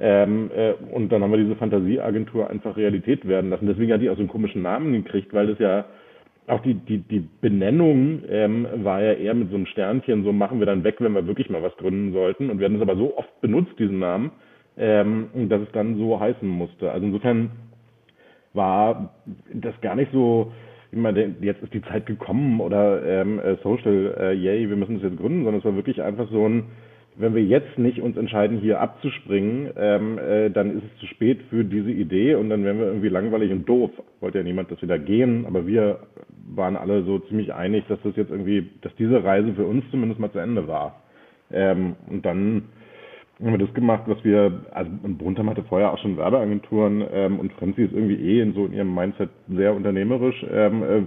Ähm, 0.00 0.50
äh, 0.56 0.72
und 0.92 1.12
dann 1.12 1.22
haben 1.22 1.30
wir 1.30 1.38
diese 1.38 1.56
Fantasieagentur 1.56 2.50
einfach 2.50 2.76
Realität 2.76 3.28
werden 3.28 3.50
lassen. 3.50 3.66
Deswegen 3.66 3.92
hat 3.92 4.00
die 4.00 4.10
auch 4.10 4.16
so 4.16 4.20
einen 4.20 4.28
komischen 4.28 4.62
Namen 4.62 4.92
gekriegt, 4.92 5.32
weil 5.32 5.46
das 5.46 5.58
ja 5.58 5.84
auch 6.50 6.60
die, 6.62 6.74
die, 6.74 6.98
die 6.98 7.28
Benennung 7.40 8.22
ähm, 8.28 8.66
war 8.82 9.02
ja 9.02 9.12
eher 9.12 9.34
mit 9.34 9.50
so 9.50 9.56
einem 9.56 9.66
Sternchen, 9.66 10.24
so 10.24 10.32
machen 10.32 10.58
wir 10.58 10.66
dann 10.66 10.84
weg, 10.84 10.96
wenn 10.98 11.14
wir 11.14 11.26
wirklich 11.26 11.50
mal 11.50 11.62
was 11.62 11.76
gründen 11.76 12.12
sollten. 12.12 12.50
Und 12.50 12.58
wir 12.58 12.66
haben 12.66 12.76
es 12.76 12.82
aber 12.82 12.96
so 12.96 13.16
oft 13.16 13.40
benutzt, 13.40 13.78
diesen 13.78 13.98
Namen, 13.98 14.32
ähm, 14.76 15.28
dass 15.48 15.62
es 15.62 15.72
dann 15.72 15.96
so 15.96 16.18
heißen 16.18 16.48
musste. 16.48 16.90
Also 16.90 17.06
insofern 17.06 17.50
war 18.52 19.14
das 19.52 19.80
gar 19.80 19.94
nicht 19.94 20.12
so, 20.12 20.52
ich 20.90 20.98
meine, 20.98 21.36
jetzt 21.40 21.62
ist 21.62 21.72
die 21.72 21.82
Zeit 21.82 22.06
gekommen 22.06 22.60
oder 22.60 23.02
ähm, 23.04 23.38
äh, 23.38 23.56
Social, 23.62 24.14
äh, 24.18 24.32
yay, 24.32 24.68
wir 24.68 24.76
müssen 24.76 24.94
das 24.94 25.04
jetzt 25.10 25.20
gründen, 25.20 25.44
sondern 25.44 25.60
es 25.60 25.64
war 25.64 25.76
wirklich 25.76 26.02
einfach 26.02 26.28
so 26.30 26.48
ein, 26.48 26.64
wenn 27.20 27.34
wir 27.34 27.44
jetzt 27.44 27.78
nicht 27.78 28.00
uns 28.00 28.16
entscheiden, 28.16 28.58
hier 28.58 28.80
abzuspringen, 28.80 29.70
ähm, 29.76 30.18
äh, 30.18 30.50
dann 30.50 30.78
ist 30.78 30.84
es 30.84 31.00
zu 31.00 31.06
spät 31.06 31.40
für 31.50 31.64
diese 31.64 31.90
Idee 31.90 32.34
und 32.34 32.48
dann 32.48 32.64
wären 32.64 32.78
wir 32.78 32.86
irgendwie 32.86 33.08
langweilig 33.08 33.52
und 33.52 33.68
doof. 33.68 33.90
Wollte 34.20 34.38
ja 34.38 34.44
niemand, 34.44 34.70
dass 34.70 34.80
wir 34.80 34.88
da 34.88 34.96
gehen, 34.96 35.44
aber 35.46 35.66
wir 35.66 36.00
waren 36.54 36.76
alle 36.76 37.02
so 37.04 37.18
ziemlich 37.20 37.52
einig, 37.52 37.84
dass 37.88 37.98
das 38.02 38.16
jetzt 38.16 38.30
irgendwie, 38.30 38.70
dass 38.80 38.94
diese 38.96 39.22
Reise 39.22 39.52
für 39.54 39.66
uns 39.66 39.84
zumindest 39.90 40.20
mal 40.20 40.32
zu 40.32 40.38
Ende 40.38 40.66
war. 40.66 41.02
Ähm, 41.52 41.96
und 42.08 42.24
dann 42.24 42.64
haben 43.42 43.52
wir 43.52 43.66
das 43.66 43.74
gemacht, 43.74 44.02
was 44.06 44.22
wir, 44.22 44.64
also 44.72 44.90
Bruntham 45.18 45.48
hatte 45.48 45.64
vorher 45.64 45.92
auch 45.92 45.98
schon 45.98 46.16
Werbeagenturen 46.16 47.04
ähm, 47.12 47.38
und 47.40 47.52
Franzi 47.54 47.82
ist 47.82 47.92
irgendwie 47.92 48.16
eh 48.16 48.40
in 48.42 48.52
so 48.52 48.66
in 48.66 48.72
ihrem 48.72 48.94
Mindset 48.94 49.30
sehr 49.48 49.74
unternehmerisch, 49.74 50.44
ähm, 50.50 50.82
äh, 50.82 51.02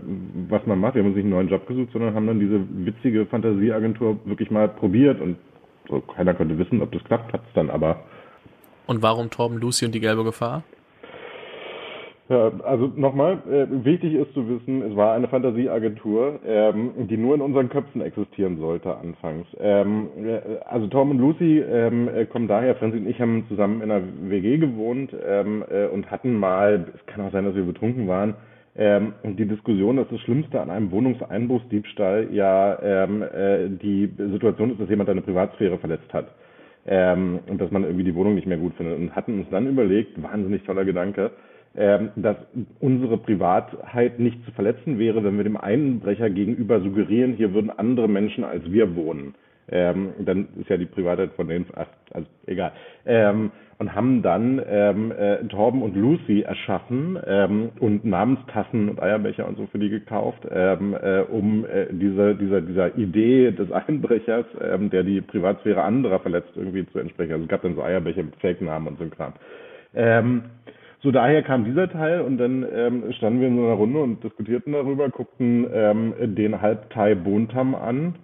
was 0.50 0.66
man 0.66 0.80
macht. 0.80 0.96
Wir 0.96 1.02
haben 1.02 1.10
uns 1.10 1.16
nicht 1.16 1.26
einen 1.26 1.34
neuen 1.34 1.50
Job 1.50 1.68
gesucht, 1.68 1.90
sondern 1.92 2.16
haben 2.16 2.28
dann 2.28 2.40
diese 2.40 2.60
witzige 2.86 3.26
Fantasieagentur 3.28 4.20
wirklich 4.26 4.50
mal 4.50 4.68
probiert 4.68 5.22
und 5.22 5.38
so, 5.90 6.00
keiner 6.02 6.34
konnte 6.34 6.58
wissen, 6.58 6.82
ob 6.82 6.92
das 6.92 7.04
klappt, 7.04 7.34
hat 7.34 7.42
es 7.48 7.54
dann 7.54 7.70
aber. 7.70 8.04
Und 8.88 9.02
warum 9.02 9.30
Torben 9.30 9.58
Lucy 9.58 9.86
und 9.86 9.96
die 9.96 10.00
gelbe 10.00 10.24
Gefahr? 10.24 10.64
Ja, 12.30 12.52
also 12.64 12.90
nochmal, 12.96 13.40
äh, 13.52 13.68
wichtig 13.86 14.14
ist 14.14 14.34
zu 14.34 14.48
wissen, 14.48 14.82
es 14.82 14.96
war 14.96 15.14
eine 15.14 15.28
Fantasieagentur, 15.28 16.40
ähm, 16.46 16.92
die 17.10 17.18
nur 17.18 17.36
in 17.36 17.42
unseren 17.42 17.68
Köpfen 17.68 18.00
existieren 18.00 18.58
sollte 18.60 18.96
anfangs. 18.96 19.46
Ähm, 19.60 20.08
äh, 20.24 20.40
also 20.66 20.88
Tom 20.88 21.12
und 21.12 21.20
Lucy 21.20 21.60
ähm, 21.60 22.08
äh, 22.08 22.26
kommen 22.26 22.48
daher, 22.48 22.76
Franzi 22.76 22.98
und 22.98 23.08
ich 23.08 23.20
haben 23.20 23.46
zusammen 23.50 23.82
in 23.82 23.92
einer 23.92 24.04
WG 24.22 24.58
gewohnt 24.58 25.14
ähm, 25.26 25.66
äh, 25.70 25.88
und 25.88 26.10
hatten 26.12 26.34
mal, 26.34 26.86
es 26.96 27.06
kann 27.08 27.28
auch 27.28 27.32
sein, 27.34 27.44
dass 27.44 27.56
wir 27.56 27.66
betrunken 27.66 28.08
waren, 28.08 28.36
ähm, 28.76 29.14
die 29.24 29.46
Diskussion, 29.46 29.98
dass 29.98 30.08
das 30.10 30.20
Schlimmste 30.22 30.60
an 30.60 30.70
einem 30.70 30.92
Wohnungseinbruchsdiebstahl 30.92 32.30
ja 32.32 32.80
ähm, 32.82 33.22
äh, 33.22 33.70
die 33.70 34.12
Situation 34.18 34.72
ist, 34.72 34.82
dass 34.82 34.90
jemand 34.90 35.10
deine 35.10 35.22
Privatsphäre 35.22 35.78
verletzt 35.78 36.12
hat. 36.12 36.28
Ähm, 36.86 37.40
und 37.48 37.62
dass 37.62 37.72
man 37.72 37.84
irgendwie 37.84 38.04
die 38.04 38.16
Wohnung 38.16 38.36
nicht 38.36 38.48
mehr 38.48 38.58
gut 38.58 38.74
findet. 38.76 38.98
Und 38.98 39.16
hatten 39.16 39.40
uns 39.40 39.50
dann 39.52 39.68
überlegt, 39.68 40.22
wahnsinnig 40.22 40.64
toller 40.64 40.84
Gedanke, 40.84 41.32
ähm, 41.76 42.10
dass 42.16 42.36
unsere 42.80 43.18
Privatheit 43.18 44.20
nicht 44.20 44.44
zu 44.46 44.52
verletzen 44.52 45.00
wäre, 45.00 45.24
wenn 45.24 45.38
wir 45.38 45.44
dem 45.44 45.58
Einbrecher 45.58 46.30
gegenüber 46.30 46.82
suggerieren, 46.82 47.34
hier 47.34 47.54
würden 47.54 47.70
andere 47.70 48.08
Menschen 48.08 48.44
als 48.44 48.70
wir 48.72 48.96
wohnen. 48.96 49.36
Ähm, 49.72 50.14
dann 50.20 50.48
ist 50.60 50.70
ja 50.70 50.78
die 50.78 50.86
Privatheit 50.86 51.32
von 51.34 51.48
denen, 51.48 51.66
ach, 51.76 51.88
also 52.12 52.28
egal. 52.48 52.74
Ähm, 53.06 53.52
und 53.80 53.96
haben 53.96 54.22
dann 54.22 54.62
ähm, 54.66 55.12
äh, 55.12 55.44
Torben 55.48 55.82
und 55.82 55.96
Lucy 55.96 56.42
erschaffen 56.42 57.20
ähm, 57.26 57.70
und 57.80 58.06
Namenstassen 58.06 58.90
und 58.90 59.02
Eierbecher 59.02 59.48
und 59.48 59.58
so 59.58 59.68
für 59.68 59.80
die 59.80 59.90
gekauft, 59.90 60.48
ähm, 60.50 60.96
äh, 61.02 61.22
um 61.22 61.66
äh, 61.66 61.88
diese, 61.92 62.36
dieser, 62.36 62.62
dieser 62.62 62.98
Idee 62.98 63.52
des 63.52 63.72
Einbrechers, 63.72 64.46
ähm, 64.62 64.90
der 64.90 65.04
die 65.04 65.22
Privatsphäre 65.22 65.82
anderer 65.82 66.20
verletzt, 66.20 66.52
irgendwie 66.56 66.86
zu 66.88 67.00
entsprechen. 67.00 67.34
Also 67.34 67.44
es 67.44 67.50
gab 67.50 67.62
dann 67.62 67.76
so 67.76 67.84
Eierbecher 67.84 68.24
mit 68.24 68.36
Fake-Namen 68.38 68.88
und 68.88 68.98
so 68.98 69.04
ein 69.04 69.12
Kram. 69.12 69.34
Ähm, 69.96 70.44
so 71.02 71.12
daher 71.12 71.44
kam 71.44 71.66
dieser 71.66 71.90
Teil 71.90 72.22
und 72.22 72.38
dann 72.38 72.66
ähm, 72.74 73.12
standen 73.18 73.42
wir 73.42 73.50
in 73.50 73.58
so 73.58 73.64
einer 73.66 73.74
Runde 73.74 74.00
und 74.00 74.24
diskutierten 74.24 74.72
darüber, 74.72 75.10
guckten 75.10 75.68
ähm, 75.74 76.14
den 76.36 76.62
Halbtai 76.62 77.16
Bontam 77.16 77.76
an. 77.76 78.16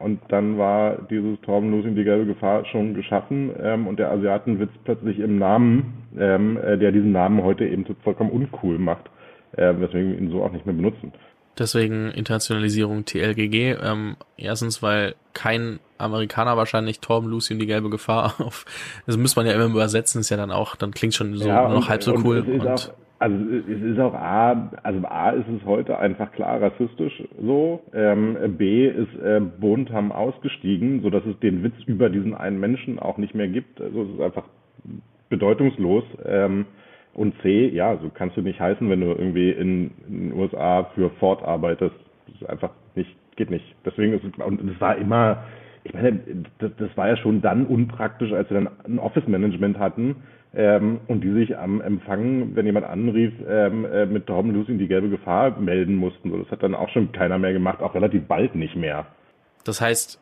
Und 0.00 0.20
dann 0.28 0.56
war 0.56 0.96
dieses 1.10 1.38
Torben 1.42 1.70
Lucy 1.70 1.94
die 1.94 2.04
gelbe 2.04 2.24
Gefahr 2.24 2.64
schon 2.64 2.94
geschaffen 2.94 3.50
ähm, 3.62 3.86
und 3.86 3.98
der 3.98 4.10
Asiatenwitz 4.10 4.70
plötzlich 4.84 5.18
im 5.18 5.38
Namen, 5.38 6.04
ähm, 6.18 6.56
äh, 6.56 6.78
der 6.78 6.90
diesen 6.90 7.12
Namen 7.12 7.42
heute 7.42 7.66
eben 7.66 7.84
vollkommen 8.02 8.30
uncool 8.30 8.78
macht, 8.78 9.10
äh, 9.52 9.74
weswegen 9.78 10.12
wir 10.12 10.18
ihn 10.18 10.30
so 10.30 10.42
auch 10.42 10.52
nicht 10.52 10.64
mehr 10.64 10.74
benutzen. 10.74 11.12
Deswegen 11.58 12.10
Internationalisierung 12.12 13.04
TLGG. 13.04 13.76
Ähm, 13.82 14.16
erstens, 14.38 14.82
weil 14.82 15.16
kein 15.34 15.80
Amerikaner 15.98 16.56
wahrscheinlich 16.56 17.00
Torben, 17.00 17.28
Lucy 17.28 17.52
und 17.52 17.60
die 17.60 17.66
gelbe 17.66 17.90
Gefahr 17.90 18.36
auf. 18.40 18.64
Das 19.06 19.18
muss 19.18 19.36
man 19.36 19.44
ja 19.44 19.52
immer 19.52 19.66
übersetzen, 19.66 20.22
ist 20.22 20.30
ja 20.30 20.38
dann 20.38 20.50
auch, 20.50 20.76
dann 20.76 20.92
klingt 20.92 21.14
schon 21.14 21.36
so 21.36 21.46
ja, 21.46 21.66
und, 21.66 21.74
noch 21.74 21.90
halb 21.90 22.02
so 22.02 22.14
cool. 22.24 22.40
Und 22.40 22.94
also 23.20 23.36
es 23.36 23.82
ist 23.82 23.98
auch 24.00 24.14
A, 24.14 24.70
also 24.82 25.06
A 25.06 25.30
ist 25.30 25.44
es 25.46 25.66
heute 25.66 25.98
einfach 25.98 26.32
klar 26.32 26.62
rassistisch 26.62 27.22
so. 27.38 27.82
Ähm, 27.92 28.56
B 28.56 28.88
ist 28.88 29.14
äh, 29.22 29.40
Bontam 29.40 30.10
ausgestiegen, 30.10 31.02
so 31.02 31.10
dass 31.10 31.24
es 31.26 31.38
den 31.40 31.62
Witz 31.62 31.74
über 31.86 32.08
diesen 32.08 32.34
einen 32.34 32.58
Menschen 32.58 32.98
auch 32.98 33.18
nicht 33.18 33.34
mehr 33.34 33.48
gibt. 33.48 33.78
Also 33.78 34.04
es 34.04 34.14
ist 34.14 34.20
einfach 34.22 34.44
bedeutungslos. 35.28 36.04
Ähm, 36.24 36.64
und 37.12 37.34
C, 37.42 37.68
ja, 37.68 37.98
so 37.98 38.08
kannst 38.08 38.38
du 38.38 38.40
nicht 38.40 38.58
heißen, 38.58 38.88
wenn 38.88 39.00
du 39.00 39.08
irgendwie 39.08 39.50
in, 39.50 39.90
in 40.08 40.30
den 40.30 40.32
USA 40.32 40.84
für 40.94 41.10
Ford 41.20 41.42
arbeitest. 41.42 41.96
Das 42.26 42.34
ist 42.36 42.48
einfach 42.48 42.70
nicht, 42.94 43.14
geht 43.36 43.50
nicht. 43.50 43.66
Deswegen 43.84 44.14
ist 44.14 44.24
es, 44.24 44.42
und 44.42 44.66
es 44.70 44.80
war 44.80 44.96
immer, 44.96 45.44
ich 45.84 45.92
meine, 45.92 46.20
das, 46.58 46.70
das 46.78 46.96
war 46.96 47.08
ja 47.08 47.18
schon 47.18 47.42
dann 47.42 47.66
unpraktisch, 47.66 48.32
als 48.32 48.48
wir 48.48 48.62
dann 48.62 48.70
ein 48.86 48.98
Office-Management 48.98 49.78
hatten 49.78 50.16
ähm, 50.54 51.00
und 51.06 51.22
die 51.22 51.32
sich 51.32 51.56
am 51.56 51.80
Empfang, 51.80 52.56
wenn 52.56 52.66
jemand 52.66 52.86
anrief, 52.86 53.32
ähm, 53.48 53.84
äh, 53.84 54.06
mit 54.06 54.26
Torben 54.26 54.52
Lucy 54.52 54.72
in 54.72 54.78
die 54.78 54.88
gelbe 54.88 55.08
Gefahr 55.08 55.58
melden 55.60 55.94
mussten. 55.94 56.30
So, 56.30 56.38
das 56.38 56.50
hat 56.50 56.62
dann 56.62 56.74
auch 56.74 56.88
schon 56.90 57.12
keiner 57.12 57.38
mehr 57.38 57.52
gemacht, 57.52 57.80
auch 57.80 57.94
relativ 57.94 58.26
bald 58.26 58.54
nicht 58.54 58.76
mehr. 58.76 59.06
Das 59.64 59.80
heißt, 59.80 60.20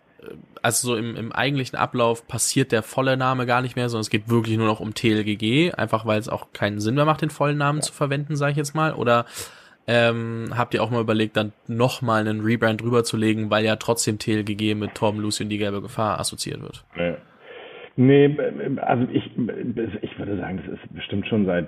also 0.63 0.89
so 0.89 0.97
im, 0.97 1.17
im 1.17 1.33
eigentlichen 1.33 1.79
Ablauf 1.79 2.27
passiert 2.27 2.73
der 2.73 2.83
volle 2.83 3.17
Name 3.17 3.47
gar 3.47 3.63
nicht 3.63 3.77
mehr, 3.77 3.89
sondern 3.89 4.03
es 4.03 4.11
geht 4.11 4.29
wirklich 4.29 4.57
nur 4.57 4.67
noch 4.67 4.81
um 4.81 4.95
TLGG, 4.95 5.73
einfach 5.75 6.07
weil 6.07 6.19
es 6.19 6.29
auch 6.29 6.53
keinen 6.53 6.81
Sinn 6.81 6.97
mehr 6.97 7.05
macht, 7.05 7.23
den 7.23 7.31
vollen 7.31 7.57
Namen 7.57 7.79
ja. 7.79 7.83
zu 7.83 7.93
verwenden, 7.93 8.37
sage 8.37 8.53
ich 8.53 8.59
jetzt 8.59 8.75
mal. 8.75 8.93
Oder 8.95 9.27
ähm, 9.87 10.53
habt 10.57 10.75
ihr 10.75 10.83
auch 10.83 10.91
mal 10.91 11.01
überlegt, 11.01 11.37
dann 11.37 11.53
nochmal 11.67 12.21
einen 12.21 12.43
Rebrand 12.43 12.83
drüber 12.83 13.05
zu 13.05 13.17
legen, 13.17 13.51
weil 13.51 13.65
ja 13.65 13.77
trotzdem 13.77 14.19
TLGG 14.19 14.75
mit 14.75 14.95
Torben 14.95 15.21
Lucy 15.21 15.45
und 15.45 15.49
die 15.51 15.59
gelbe 15.59 15.81
Gefahr 15.81 16.21
assoziiert 16.21 16.61
wird? 16.61 16.85
Nee. 16.97 17.15
Nee, 18.01 18.31
also 18.77 19.09
ich, 19.13 19.29
ich 20.03 20.19
würde 20.21 20.37
sagen, 20.37 20.61
das 20.65 20.79
ist 20.79 20.95
bestimmt 20.95 21.27
schon 21.27 21.47
seit 21.47 21.67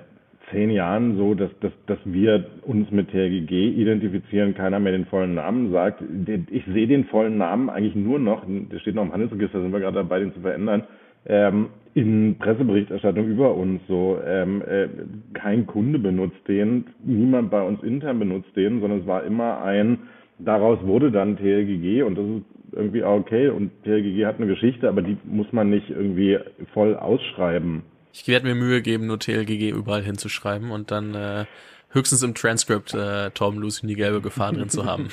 zehn 0.49 0.69
Jahren 0.69 1.17
so, 1.17 1.33
dass, 1.33 1.49
dass, 1.59 1.73
dass 1.87 1.99
wir 2.05 2.45
uns 2.61 2.89
mit 2.89 3.09
TRGG 3.11 3.51
identifizieren, 3.51 4.55
keiner 4.55 4.79
mehr 4.79 4.93
den 4.93 5.07
vollen 5.07 5.35
Namen 5.35 5.73
sagt. 5.73 6.01
Ich 6.49 6.63
sehe 6.67 6.87
den 6.87 7.03
vollen 7.03 7.37
Namen 7.37 7.69
eigentlich 7.69 7.95
nur 7.95 8.17
noch, 8.17 8.45
der 8.47 8.79
steht 8.79 8.95
noch 8.95 9.03
im 9.03 9.11
Handelsregister, 9.11 9.61
sind 9.61 9.73
wir 9.73 9.81
gerade 9.81 9.97
dabei, 9.97 10.19
den 10.19 10.33
zu 10.33 10.39
verändern, 10.39 10.83
ähm, 11.25 11.67
in 11.95 12.37
Presseberichterstattung 12.39 13.27
über 13.27 13.53
uns 13.53 13.81
so. 13.89 14.17
Ähm, 14.25 14.61
äh, 14.61 14.87
kein 15.33 15.67
Kunde 15.67 15.99
benutzt 15.99 16.47
den, 16.47 16.85
niemand 17.03 17.51
bei 17.51 17.61
uns 17.61 17.83
intern 17.83 18.19
benutzt 18.19 18.55
den, 18.55 18.79
sondern 18.79 19.01
es 19.01 19.05
war 19.05 19.25
immer 19.25 19.61
ein, 19.63 19.97
daraus 20.39 20.79
wurde 20.83 21.11
dann 21.11 21.35
TLGG 21.35 22.03
und 22.03 22.17
das 22.17 22.25
ist 22.25 22.45
irgendwie 22.71 23.03
auch 23.03 23.19
okay 23.19 23.49
und 23.49 23.71
TLGG 23.83 24.25
hat 24.25 24.37
eine 24.37 24.47
Geschichte, 24.47 24.87
aber 24.87 25.01
die 25.01 25.17
muss 25.23 25.51
man 25.51 25.69
nicht 25.69 25.89
irgendwie 25.89 26.39
voll 26.73 26.95
ausschreiben. 26.95 27.83
Ich 28.13 28.27
werde 28.27 28.45
mir 28.45 28.55
Mühe 28.55 28.81
geben, 28.81 29.07
nur 29.07 29.19
TLGG 29.19 29.69
überall 29.69 30.03
hinzuschreiben 30.03 30.71
und 30.71 30.91
dann 30.91 31.15
äh, 31.15 31.45
höchstens 31.91 32.23
im 32.23 32.33
Transcript 32.33 32.93
äh, 32.93 33.31
Tom 33.31 33.59
Lucy 33.59 33.87
die 33.87 33.95
gelbe 33.95 34.21
Gefahr 34.21 34.51
drin 34.53 34.69
zu 34.69 34.85
haben. 34.85 35.09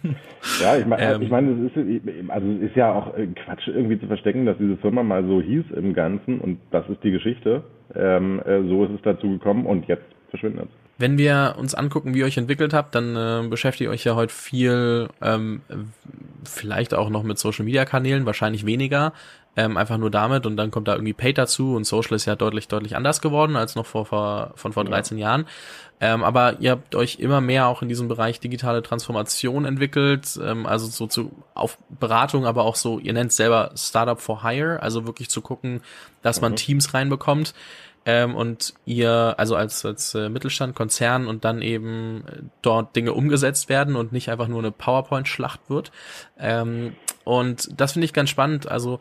ja, 0.60 0.76
ich 0.76 0.86
meine, 0.86 1.14
ähm, 1.14 1.22
ich 1.22 1.30
meine, 1.30 1.52
es 1.66 1.76
ist 1.76 2.30
also 2.30 2.46
es 2.52 2.70
ist 2.70 2.76
ja 2.76 2.92
auch 2.92 3.16
äh, 3.16 3.26
Quatsch 3.26 3.68
irgendwie 3.68 3.98
zu 4.00 4.06
verstecken, 4.06 4.46
dass 4.46 4.56
diese 4.58 4.76
Firma 4.78 5.02
mal 5.02 5.24
so 5.24 5.40
hieß 5.40 5.64
im 5.76 5.94
Ganzen 5.94 6.40
und 6.40 6.58
das 6.70 6.88
ist 6.88 7.02
die 7.02 7.10
Geschichte. 7.10 7.64
Ähm, 7.94 8.40
äh, 8.44 8.62
so 8.68 8.84
ist 8.84 8.92
es 8.92 9.02
dazu 9.02 9.30
gekommen 9.30 9.66
und 9.66 9.86
jetzt 9.88 10.04
verschwindet 10.30 10.66
es. 10.66 10.77
Wenn 11.00 11.16
wir 11.16 11.54
uns 11.56 11.76
angucken, 11.76 12.12
wie 12.12 12.18
ihr 12.18 12.26
euch 12.26 12.36
entwickelt 12.36 12.74
habt, 12.74 12.94
dann 12.96 13.16
äh, 13.16 13.48
beschäftigt 13.48 13.88
euch 13.88 14.02
ja 14.02 14.16
heute 14.16 14.34
viel, 14.34 15.08
ähm, 15.22 15.62
vielleicht 16.44 16.92
auch 16.92 17.08
noch 17.08 17.22
mit 17.22 17.38
Social 17.38 17.64
Media 17.64 17.84
Kanälen, 17.84 18.26
wahrscheinlich 18.26 18.66
weniger, 18.66 19.12
ähm, 19.56 19.76
einfach 19.76 19.96
nur 19.96 20.10
damit 20.10 20.44
und 20.44 20.56
dann 20.56 20.72
kommt 20.72 20.88
da 20.88 20.94
irgendwie 20.94 21.12
Paid 21.12 21.38
dazu 21.38 21.76
und 21.76 21.84
Social 21.84 22.16
ist 22.16 22.26
ja 22.26 22.34
deutlich, 22.34 22.66
deutlich 22.66 22.96
anders 22.96 23.20
geworden 23.20 23.54
als 23.54 23.76
noch 23.76 23.86
vor, 23.86 24.06
vor 24.06 24.52
von 24.56 24.72
vor 24.72 24.84
13 24.84 25.18
ja. 25.18 25.28
Jahren. 25.28 25.46
Ähm, 26.00 26.22
aber 26.22 26.60
ihr 26.60 26.72
habt 26.72 26.94
euch 26.94 27.18
immer 27.18 27.40
mehr 27.40 27.66
auch 27.66 27.82
in 27.82 27.88
diesem 27.88 28.08
Bereich 28.08 28.40
digitale 28.40 28.82
Transformation 28.82 29.64
entwickelt, 29.64 30.38
ähm, 30.42 30.66
also 30.66 30.86
so 30.86 31.06
zu 31.06 31.32
auf 31.54 31.78
Beratung, 31.88 32.46
aber 32.46 32.64
auch 32.64 32.76
so, 32.76 32.98
ihr 32.98 33.12
nennt 33.12 33.30
es 33.30 33.36
selber 33.36 33.72
Startup 33.76 34.20
for 34.20 34.42
Hire, 34.42 34.80
also 34.82 35.06
wirklich 35.06 35.28
zu 35.28 35.42
gucken, 35.42 35.80
dass 36.22 36.40
man 36.40 36.52
mhm. 36.52 36.56
Teams 36.56 36.94
reinbekommt. 36.94 37.54
Ähm, 38.04 38.34
und 38.34 38.74
ihr, 38.84 39.34
also 39.36 39.56
als, 39.56 39.84
als 39.84 40.14
äh, 40.14 40.28
Mittelstand, 40.28 40.74
Konzern 40.74 41.26
und 41.26 41.44
dann 41.44 41.62
eben 41.62 42.24
äh, 42.26 42.42
dort 42.62 42.96
Dinge 42.96 43.12
umgesetzt 43.12 43.68
werden 43.68 43.96
und 43.96 44.12
nicht 44.12 44.30
einfach 44.30 44.48
nur 44.48 44.60
eine 44.60 44.70
PowerPoint-Schlacht 44.70 45.60
wird. 45.68 45.92
Ähm, 46.38 46.94
und 47.24 47.68
das 47.80 47.92
finde 47.92 48.06
ich 48.06 48.12
ganz 48.12 48.30
spannend. 48.30 48.70
Also 48.70 49.00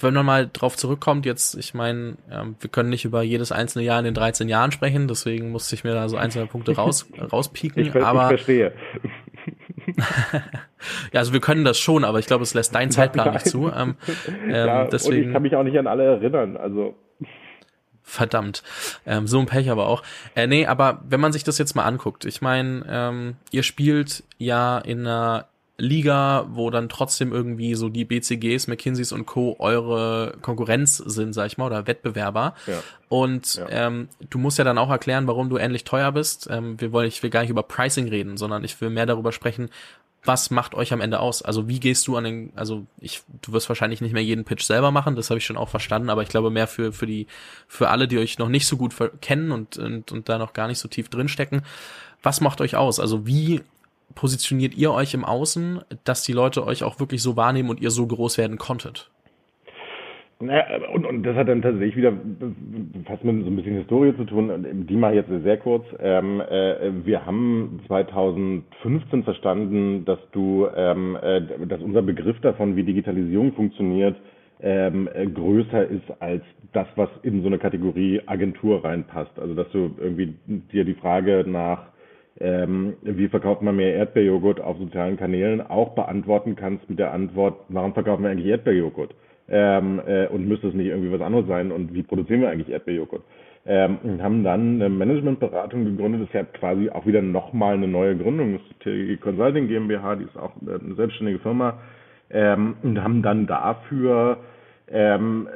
wenn 0.00 0.14
man 0.14 0.26
mal 0.26 0.50
drauf 0.52 0.76
zurückkommt, 0.76 1.24
jetzt, 1.24 1.54
ich 1.56 1.72
meine, 1.72 2.16
ähm, 2.30 2.56
wir 2.60 2.68
können 2.68 2.90
nicht 2.90 3.04
über 3.04 3.22
jedes 3.22 3.52
einzelne 3.52 3.84
Jahr 3.84 3.98
in 3.98 4.04
den 4.04 4.14
13 4.14 4.48
Jahren 4.48 4.72
sprechen, 4.72 5.06
deswegen 5.06 5.50
musste 5.50 5.74
ich 5.74 5.84
mir 5.84 5.94
da 5.94 6.08
so 6.08 6.16
einzelne 6.16 6.46
Punkte 6.46 6.74
raus, 6.74 7.06
rauspieken. 7.32 7.82
Ich, 7.82 7.94
aber, 7.94 8.22
ich 8.22 8.28
verstehe. 8.28 8.72
ja, 11.12 11.20
also 11.20 11.32
wir 11.32 11.40
können 11.40 11.64
das 11.64 11.78
schon, 11.78 12.04
aber 12.04 12.18
ich 12.18 12.26
glaube, 12.26 12.42
es 12.42 12.54
lässt 12.54 12.74
deinen 12.74 12.90
Zeitplan 12.90 13.32
nicht 13.32 13.46
zu. 13.46 13.70
Ähm, 13.72 13.96
ähm, 14.46 14.50
ja, 14.50 14.84
deswegen, 14.86 15.16
und 15.16 15.26
ich 15.28 15.32
kann 15.32 15.42
mich 15.42 15.56
auch 15.56 15.62
nicht 15.62 15.78
an 15.78 15.86
alle 15.86 16.04
erinnern, 16.04 16.56
also. 16.56 16.94
Verdammt. 18.08 18.62
Ähm, 19.04 19.26
so 19.26 19.38
ein 19.38 19.44
Pech 19.44 19.70
aber 19.70 19.86
auch. 19.86 20.02
Äh, 20.34 20.46
nee, 20.46 20.64
aber 20.64 21.02
wenn 21.06 21.20
man 21.20 21.34
sich 21.34 21.44
das 21.44 21.58
jetzt 21.58 21.76
mal 21.76 21.84
anguckt, 21.84 22.24
ich 22.24 22.40
meine, 22.40 22.86
ähm, 22.88 23.36
ihr 23.50 23.62
spielt 23.62 24.24
ja 24.38 24.78
in 24.78 25.00
einer 25.00 25.46
Liga, 25.76 26.46
wo 26.48 26.70
dann 26.70 26.88
trotzdem 26.88 27.32
irgendwie 27.32 27.74
so 27.74 27.90
die 27.90 28.06
BCGs, 28.06 28.66
McKinseys 28.66 29.12
und 29.12 29.26
Co. 29.26 29.56
eure 29.58 30.38
Konkurrenz 30.40 30.96
sind, 30.96 31.34
sag 31.34 31.48
ich 31.48 31.58
mal, 31.58 31.66
oder 31.66 31.86
Wettbewerber. 31.86 32.54
Ja. 32.66 32.82
Und 33.10 33.56
ja. 33.56 33.68
Ähm, 33.68 34.08
du 34.30 34.38
musst 34.38 34.56
ja 34.56 34.64
dann 34.64 34.78
auch 34.78 34.90
erklären, 34.90 35.26
warum 35.26 35.50
du 35.50 35.58
ähnlich 35.58 35.84
teuer 35.84 36.10
bist. 36.10 36.48
Ähm, 36.50 36.80
wir 36.80 36.92
wollen, 36.92 37.08
ich 37.08 37.22
will 37.22 37.30
gar 37.30 37.42
nicht 37.42 37.50
über 37.50 37.62
Pricing 37.62 38.08
reden, 38.08 38.38
sondern 38.38 38.64
ich 38.64 38.80
will 38.80 38.88
mehr 38.88 39.06
darüber 39.06 39.32
sprechen, 39.32 39.68
was 40.24 40.50
macht 40.50 40.74
euch 40.74 40.92
am 40.92 41.00
Ende 41.00 41.20
aus? 41.20 41.42
Also 41.42 41.68
wie 41.68 41.80
gehst 41.80 42.06
du 42.06 42.16
an 42.16 42.24
den, 42.24 42.52
also 42.56 42.86
ich, 43.00 43.22
du 43.42 43.52
wirst 43.52 43.68
wahrscheinlich 43.68 44.00
nicht 44.00 44.12
mehr 44.12 44.22
jeden 44.24 44.44
Pitch 44.44 44.64
selber 44.64 44.90
machen, 44.90 45.16
das 45.16 45.30
habe 45.30 45.38
ich 45.38 45.46
schon 45.46 45.56
auch 45.56 45.68
verstanden, 45.68 46.10
aber 46.10 46.22
ich 46.22 46.28
glaube 46.28 46.50
mehr 46.50 46.66
für, 46.66 46.92
für 46.92 47.06
die, 47.06 47.26
für 47.66 47.88
alle, 47.88 48.08
die 48.08 48.18
euch 48.18 48.38
noch 48.38 48.48
nicht 48.48 48.66
so 48.66 48.76
gut 48.76 48.94
kennen 49.20 49.52
und, 49.52 49.78
und, 49.78 50.12
und 50.12 50.28
da 50.28 50.38
noch 50.38 50.52
gar 50.52 50.68
nicht 50.68 50.78
so 50.78 50.88
tief 50.88 51.08
drinstecken. 51.08 51.62
Was 52.22 52.40
macht 52.40 52.60
euch 52.60 52.76
aus? 52.76 53.00
Also 53.00 53.26
wie 53.26 53.62
positioniert 54.14 54.74
ihr 54.74 54.92
euch 54.92 55.14
im 55.14 55.24
Außen, 55.24 55.82
dass 56.04 56.22
die 56.22 56.32
Leute 56.32 56.66
euch 56.66 56.82
auch 56.82 56.98
wirklich 56.98 57.22
so 57.22 57.36
wahrnehmen 57.36 57.70
und 57.70 57.80
ihr 57.80 57.90
so 57.90 58.06
groß 58.06 58.38
werden 58.38 58.58
konntet? 58.58 59.10
Naja, 60.40 60.88
und, 60.94 61.04
und 61.04 61.24
das 61.24 61.34
hat 61.34 61.48
dann 61.48 61.62
tatsächlich 61.62 61.96
wieder 61.96 62.12
fast 63.06 63.24
mit 63.24 63.44
so 63.44 63.50
ein 63.50 63.56
bisschen 63.56 63.76
Historie 63.78 64.14
zu 64.16 64.24
tun. 64.24 64.86
Die 64.88 64.96
mache 64.96 65.16
ich 65.16 65.26
jetzt 65.26 65.42
sehr 65.42 65.56
kurz. 65.56 65.84
Ähm, 65.98 66.40
äh, 66.40 66.92
wir 67.04 67.26
haben 67.26 67.80
2015 67.88 69.24
verstanden, 69.24 70.04
dass 70.04 70.20
du, 70.30 70.68
ähm, 70.76 71.18
äh, 71.20 71.40
dass 71.66 71.82
unser 71.82 72.02
Begriff 72.02 72.40
davon, 72.40 72.76
wie 72.76 72.84
Digitalisierung 72.84 73.52
funktioniert, 73.54 74.14
ähm, 74.60 75.08
äh, 75.12 75.26
größer 75.26 75.88
ist 75.88 76.08
als 76.20 76.44
das, 76.72 76.86
was 76.94 77.08
in 77.22 77.42
so 77.42 77.48
eine 77.48 77.58
Kategorie 77.58 78.20
Agentur 78.26 78.84
reinpasst. 78.84 79.36
Also 79.40 79.54
dass 79.54 79.68
du 79.72 79.90
irgendwie 79.98 80.34
dir 80.72 80.84
die 80.84 80.94
Frage 80.94 81.44
nach 81.48 81.88
ähm, 82.40 82.94
wie 83.02 83.26
verkauft 83.26 83.62
man 83.62 83.74
mehr 83.74 83.94
Erdbeerjoghurt 83.94 84.60
auf 84.60 84.78
sozialen 84.78 85.16
Kanälen 85.16 85.60
auch 85.60 85.96
beantworten 85.96 86.54
kannst 86.54 86.88
mit 86.88 87.00
der 87.00 87.12
Antwort, 87.12 87.58
warum 87.68 87.92
verkaufen 87.92 88.22
wir 88.22 88.30
eigentlich 88.30 88.46
Erdbeerjoghurt? 88.46 89.12
Ähm, 89.50 90.00
äh, 90.06 90.26
und 90.26 90.46
müsste 90.46 90.68
es 90.68 90.74
nicht 90.74 90.88
irgendwie 90.88 91.12
was 91.12 91.20
anderes 91.20 91.46
sein? 91.46 91.72
Und 91.72 91.94
wie 91.94 92.02
produzieren 92.02 92.42
wir 92.42 92.50
eigentlich 92.50 92.70
Erdbeerjoghurt? 92.70 93.22
Ähm, 93.66 93.98
und 94.02 94.22
haben 94.22 94.44
dann 94.44 94.76
eine 94.76 94.88
Managementberatung 94.88 95.84
gegründet. 95.84 96.22
Das 96.22 96.28
ist 96.28 96.34
ja 96.34 96.44
quasi 96.44 96.90
auch 96.90 97.06
wieder 97.06 97.22
nochmal 97.22 97.74
eine 97.74 97.88
neue 97.88 98.16
Gründung. 98.16 98.54
Das 98.54 98.62
ist 98.62 98.84
die 98.84 99.16
Consulting 99.16 99.68
GmbH, 99.68 100.16
die 100.16 100.24
ist 100.24 100.36
auch 100.36 100.52
eine 100.60 100.94
selbstständige 100.94 101.38
Firma. 101.40 101.78
Ähm, 102.30 102.76
und 102.82 103.02
haben 103.02 103.22
dann 103.22 103.46
dafür 103.46 104.38
ähm, 104.90 105.48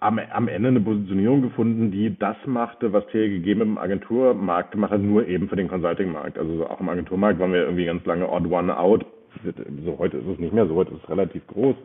am, 0.00 0.18
am 0.18 0.48
Ende 0.48 0.68
eine 0.68 0.80
Positionierung 0.80 1.42
gefunden, 1.42 1.90
die 1.90 2.16
das 2.18 2.36
machte, 2.46 2.92
was 2.92 3.06
TLGG 3.08 3.52
im 3.52 3.78
Agenturmarkt 3.78 4.72
gemacht 4.72 4.92
hat, 4.92 5.00
nur 5.00 5.26
eben 5.26 5.48
für 5.48 5.56
den 5.56 5.68
Consulting-Markt. 5.68 6.38
Also 6.38 6.66
auch 6.66 6.80
im 6.80 6.88
Agenturmarkt 6.88 7.38
waren 7.38 7.52
wir 7.52 7.62
irgendwie 7.62 7.86
ganz 7.86 8.04
lange 8.04 8.28
odd 8.28 8.46
one 8.50 8.76
out. 8.76 9.06
So 9.84 9.98
heute 9.98 10.18
ist 10.18 10.26
es 10.26 10.38
nicht 10.38 10.52
mehr 10.52 10.66
so, 10.66 10.74
heute 10.74 10.92
ist 10.94 11.02
es 11.02 11.10
relativ 11.10 11.46
groß. 11.46 11.76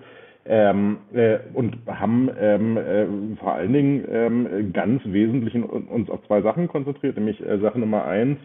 Ähm, 0.52 0.98
äh, 1.14 1.38
und 1.54 1.78
haben 1.86 2.28
ähm, 2.40 2.76
äh, 2.76 3.06
vor 3.40 3.54
allen 3.54 3.72
Dingen 3.72 4.04
ähm, 4.10 4.74
ganz 4.74 5.04
wesentlich 5.06 5.54
uns 5.54 6.10
auf 6.10 6.26
zwei 6.26 6.42
Sachen 6.42 6.68
konzentriert, 6.68 7.18
nämlich 7.18 7.40
äh, 7.46 7.60
Sache 7.60 7.78
Nummer 7.78 8.06
eins, 8.06 8.40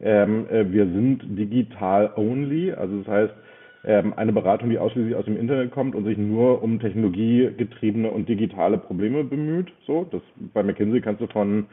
ähm, 0.00 0.46
äh, 0.50 0.72
wir 0.72 0.86
sind 0.86 1.20
digital 1.38 2.12
only, 2.16 2.72
also 2.72 3.00
das 3.00 3.08
heißt, 3.08 3.34
ähm, 3.84 4.14
eine 4.16 4.32
Beratung, 4.32 4.70
die 4.70 4.78
ausschließlich 4.78 5.14
aus 5.14 5.26
dem 5.26 5.36
Internet 5.38 5.70
kommt 5.70 5.94
und 5.94 6.04
sich 6.04 6.16
nur 6.16 6.62
um 6.62 6.80
technologiegetriebene 6.80 8.10
und 8.10 8.28
digitale 8.28 8.78
Probleme 8.78 9.24
bemüht. 9.24 9.70
So, 9.86 10.06
das 10.10 10.22
bei 10.54 10.62
McKinsey 10.62 11.02
kannst 11.02 11.20
du 11.20 11.26
von 11.26 11.66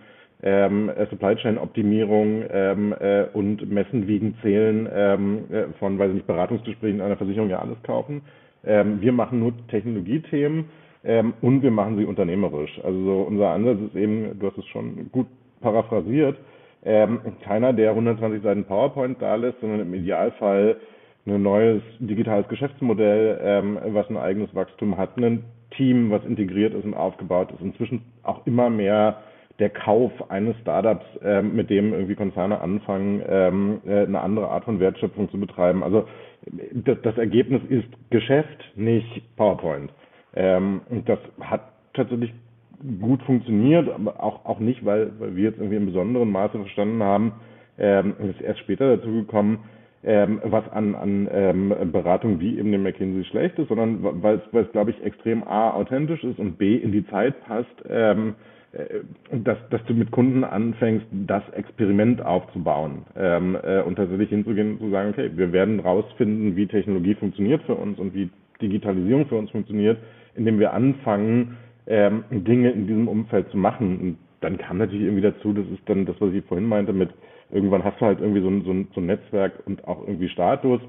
ähm, 0.43 0.91
Supply 1.09 1.35
Chain 1.35 1.57
Optimierung 1.57 2.43
ähm, 2.49 2.93
äh, 2.99 3.23
und 3.33 3.69
Messen, 3.71 4.07
Wiegen, 4.07 4.35
Zählen 4.41 4.87
ähm, 4.93 5.45
äh, 5.49 5.63
von, 5.79 5.97
weiß 5.97 6.09
ich 6.09 6.15
nicht, 6.15 6.27
Beratungsgesprächen 6.27 7.01
einer 7.01 7.17
Versicherung 7.17 7.49
ja 7.49 7.59
alles 7.59 7.81
kaufen. 7.83 8.21
Ähm, 8.67 9.01
wir 9.01 9.11
machen 9.11 9.39
nur 9.39 9.53
Technologiethemen 9.69 10.65
ähm, 11.03 11.33
und 11.41 11.63
wir 11.63 11.71
machen 11.71 11.97
sie 11.97 12.05
unternehmerisch. 12.05 12.79
Also 12.83 13.03
so 13.03 13.21
unser 13.21 13.49
Ansatz 13.49 13.79
ist 13.79 13.95
eben, 13.95 14.37
du 14.39 14.47
hast 14.47 14.57
es 14.57 14.65
schon 14.67 15.09
gut 15.11 15.27
paraphrasiert, 15.61 16.37
ähm, 16.83 17.19
keiner, 17.43 17.73
der 17.73 17.91
120 17.91 18.43
Seiten 18.43 18.65
PowerPoint 18.65 19.21
da 19.21 19.35
lässt, 19.35 19.59
sondern 19.61 19.81
im 19.81 19.93
Idealfall 19.93 20.77
ein 21.25 21.41
neues 21.41 21.81
digitales 21.99 22.47
Geschäftsmodell, 22.47 23.39
ähm, 23.41 23.79
was 23.87 24.09
ein 24.09 24.17
eigenes 24.17 24.53
Wachstum 24.55 24.97
hat, 24.97 25.17
ein 25.17 25.43
Team, 25.71 26.09
was 26.11 26.23
integriert 26.23 26.73
ist 26.73 26.85
und 26.85 26.93
aufgebaut 26.93 27.51
ist. 27.51 27.61
Inzwischen 27.61 28.01
auch 28.23 28.45
immer 28.45 28.69
mehr 28.69 29.17
der 29.59 29.69
Kauf 29.69 30.11
eines 30.29 30.55
Startups, 30.61 31.05
ähm, 31.23 31.55
mit 31.55 31.69
dem 31.69 31.91
irgendwie 31.93 32.15
Konzerne 32.15 32.61
anfangen, 32.61 33.21
ähm, 33.27 33.81
äh, 33.85 34.03
eine 34.03 34.21
andere 34.21 34.49
Art 34.49 34.65
von 34.65 34.79
Wertschöpfung 34.79 35.29
zu 35.29 35.39
betreiben. 35.39 35.83
Also 35.83 36.05
das, 37.03 37.17
Ergebnis 37.17 37.61
ist 37.69 37.87
Geschäft, 38.09 38.71
nicht 38.75 39.23
PowerPoint. 39.35 39.91
Ähm, 40.35 40.81
und 40.89 41.07
das 41.09 41.19
hat 41.41 41.61
tatsächlich 41.93 42.33
gut 43.01 43.21
funktioniert, 43.23 43.89
aber 43.89 44.21
auch, 44.23 44.45
auch 44.45 44.59
nicht, 44.59 44.85
weil, 44.85 45.11
weil 45.19 45.35
wir 45.35 45.45
jetzt 45.45 45.57
irgendwie 45.57 45.77
im 45.77 45.87
besonderen 45.87 46.31
Maße 46.31 46.59
verstanden 46.59 47.01
haben, 47.01 47.33
ähm, 47.79 48.13
ist 48.19 48.41
erst 48.41 48.59
später 48.59 48.97
dazu 48.97 49.11
gekommen, 49.11 49.63
ähm, 50.03 50.41
was 50.43 50.69
an, 50.71 50.95
an 50.95 51.27
ähm, 51.31 51.73
Beratung 51.91 52.39
wie 52.39 52.59
eben 52.59 52.71
dem 52.71 52.83
McKinsey 52.83 53.25
schlecht 53.25 53.57
ist, 53.57 53.69
sondern 53.69 54.21
weil 54.21 54.41
es, 54.53 54.71
glaube 54.71 54.91
ich, 54.91 55.03
extrem 55.03 55.43
A, 55.43 55.71
authentisch 55.71 56.23
ist 56.23 56.39
und 56.39 56.57
B, 56.57 56.75
in 56.75 56.91
die 56.91 57.05
Zeit 57.07 57.43
passt, 57.45 57.83
ähm, 57.89 58.29
äh, 58.29 58.56
dass, 59.31 59.57
dass 59.69 59.83
du 59.85 59.93
mit 59.93 60.11
Kunden 60.11 60.43
anfängst, 60.43 61.05
das 61.11 61.43
Experiment 61.53 62.21
aufzubauen 62.21 63.05
ähm, 63.15 63.57
äh, 63.63 63.81
und 63.81 63.95
tatsächlich 63.95 64.29
hinzugehen 64.29 64.73
und 64.73 64.79
zu 64.79 64.89
sagen, 64.91 65.09
okay, 65.11 65.31
wir 65.35 65.51
werden 65.51 65.79
rausfinden, 65.79 66.55
wie 66.55 66.67
Technologie 66.67 67.15
funktioniert 67.15 67.63
für 67.63 67.75
uns 67.75 67.97
und 67.97 68.13
wie 68.13 68.29
Digitalisierung 68.61 69.27
für 69.27 69.35
uns 69.35 69.51
funktioniert, 69.51 69.97
indem 70.35 70.59
wir 70.59 70.73
anfangen, 70.73 71.57
ähm, 71.87 72.23
Dinge 72.29 72.71
in 72.71 72.87
diesem 72.87 73.07
Umfeld 73.07 73.49
zu 73.49 73.57
machen. 73.57 73.99
Und 73.99 74.17
dann 74.41 74.57
kam 74.57 74.79
natürlich 74.79 75.05
irgendwie 75.05 75.21
dazu, 75.21 75.53
das 75.53 75.65
ist 75.67 75.87
dann 75.87 76.05
das, 76.05 76.15
was 76.19 76.33
ich 76.33 76.43
vorhin 76.45 76.67
meinte 76.67 76.93
mit 76.93 77.09
irgendwann 77.51 77.83
hast 77.83 77.99
du 78.01 78.05
halt 78.05 78.19
irgendwie 78.19 78.41
so 78.41 78.49
ein, 78.49 78.63
so 78.63 78.71
ein, 78.71 78.87
so 78.93 79.01
ein 79.01 79.05
Netzwerk 79.05 79.53
und 79.65 79.87
auch 79.87 80.01
irgendwie 80.05 80.29
Status, 80.29 80.81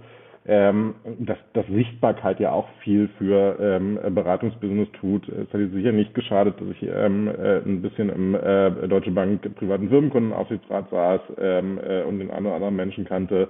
ähm, 0.49 0.95
dass, 1.19 1.37
dass 1.53 1.67
Sichtbarkeit 1.67 2.41
ja 2.41 2.53
auch 2.53 2.67
viel 2.83 3.11
für 3.19 3.59
ähm, 3.61 3.99
Beratungsbusiness 4.15 4.89
tut. 4.99 5.29
Es 5.29 5.53
hat 5.53 5.61
sicher 5.73 5.93
nicht 5.93 6.15
geschadet, 6.15 6.59
dass 6.59 6.69
ich 6.71 6.83
ähm, 6.83 7.29
äh, 7.29 7.59
ein 7.59 7.83
bisschen 7.83 8.09
im 8.09 8.35
äh, 8.35 8.89
Deutsche 8.89 9.11
Bank 9.11 9.55
privaten 9.57 9.91
Firmenkundenaufsichtsrat 9.91 10.89
saß 10.91 11.21
ähm, 11.39 11.79
äh, 11.87 12.03
und 12.03 12.19
den 12.19 12.31
einen 12.31 12.47
oder 12.47 12.55
anderen 12.57 12.77
Menschen 12.77 13.05
kannte, 13.05 13.49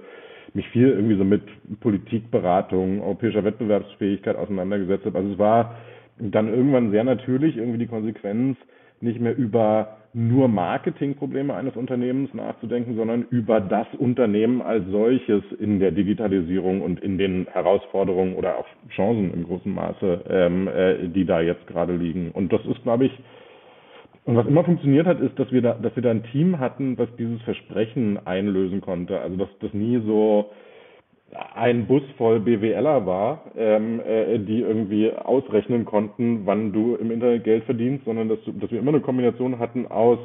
mich 0.53 0.67
viel 0.69 0.89
irgendwie 0.89 1.17
so 1.17 1.23
mit 1.23 1.43
Politikberatung, 1.79 3.01
europäischer 3.01 3.45
Wettbewerbsfähigkeit 3.45 4.35
auseinandergesetzt 4.35 5.05
habe. 5.05 5.19
Also 5.19 5.31
es 5.31 5.39
war 5.39 5.75
dann 6.17 6.49
irgendwann 6.49 6.91
sehr 6.91 7.05
natürlich 7.05 7.55
irgendwie 7.55 7.77
die 7.77 7.87
Konsequenz, 7.87 8.57
nicht 8.99 9.21
mehr 9.21 9.37
über 9.37 9.98
nur 10.13 10.47
Marketingprobleme 10.47 11.53
eines 11.53 11.75
Unternehmens 11.75 12.33
nachzudenken, 12.33 12.95
sondern 12.95 13.27
über 13.29 13.61
das 13.61 13.87
Unternehmen 13.97 14.61
als 14.61 14.85
solches 14.89 15.43
in 15.59 15.79
der 15.79 15.91
Digitalisierung 15.91 16.81
und 16.81 16.99
in 16.99 17.17
den 17.17 17.45
Herausforderungen 17.47 18.35
oder 18.35 18.57
auch 18.57 18.65
Chancen 18.95 19.33
im 19.33 19.43
großen 19.45 19.71
Maße, 19.71 20.23
ähm, 20.29 20.67
äh, 20.67 21.07
die 21.09 21.25
da 21.25 21.41
jetzt 21.41 21.67
gerade 21.67 21.95
liegen. 21.95 22.31
Und 22.31 22.51
das 22.51 22.65
ist, 22.65 22.81
glaube 22.83 23.05
ich, 23.05 23.11
und 24.25 24.35
was 24.35 24.45
immer 24.45 24.63
funktioniert 24.63 25.07
hat, 25.07 25.19
ist, 25.21 25.39
dass 25.39 25.51
wir 25.51 25.61
da, 25.61 25.73
dass 25.73 25.95
wir 25.95 26.03
da 26.03 26.11
ein 26.11 26.23
Team 26.31 26.59
hatten, 26.59 26.97
was 26.97 27.09
dieses 27.17 27.41
Versprechen 27.43 28.19
einlösen 28.27 28.81
konnte. 28.81 29.19
Also 29.19 29.37
dass 29.37 29.49
das 29.59 29.73
nie 29.73 29.99
so 30.05 30.51
ein 31.55 31.85
Bus 31.85 32.03
voll 32.17 32.39
BWLer 32.39 33.05
war, 33.05 33.43
ähm, 33.55 33.99
äh, 33.99 34.39
die 34.39 34.61
irgendwie 34.61 35.11
ausrechnen 35.13 35.85
konnten, 35.85 36.45
wann 36.45 36.71
du 36.71 36.95
im 36.95 37.11
Internet 37.11 37.43
Geld 37.43 37.63
verdienst, 37.65 38.05
sondern 38.05 38.29
dass, 38.29 38.39
dass 38.45 38.71
wir 38.71 38.79
immer 38.79 38.89
eine 38.89 39.01
Kombination 39.01 39.59
hatten 39.59 39.87
aus 39.87 40.19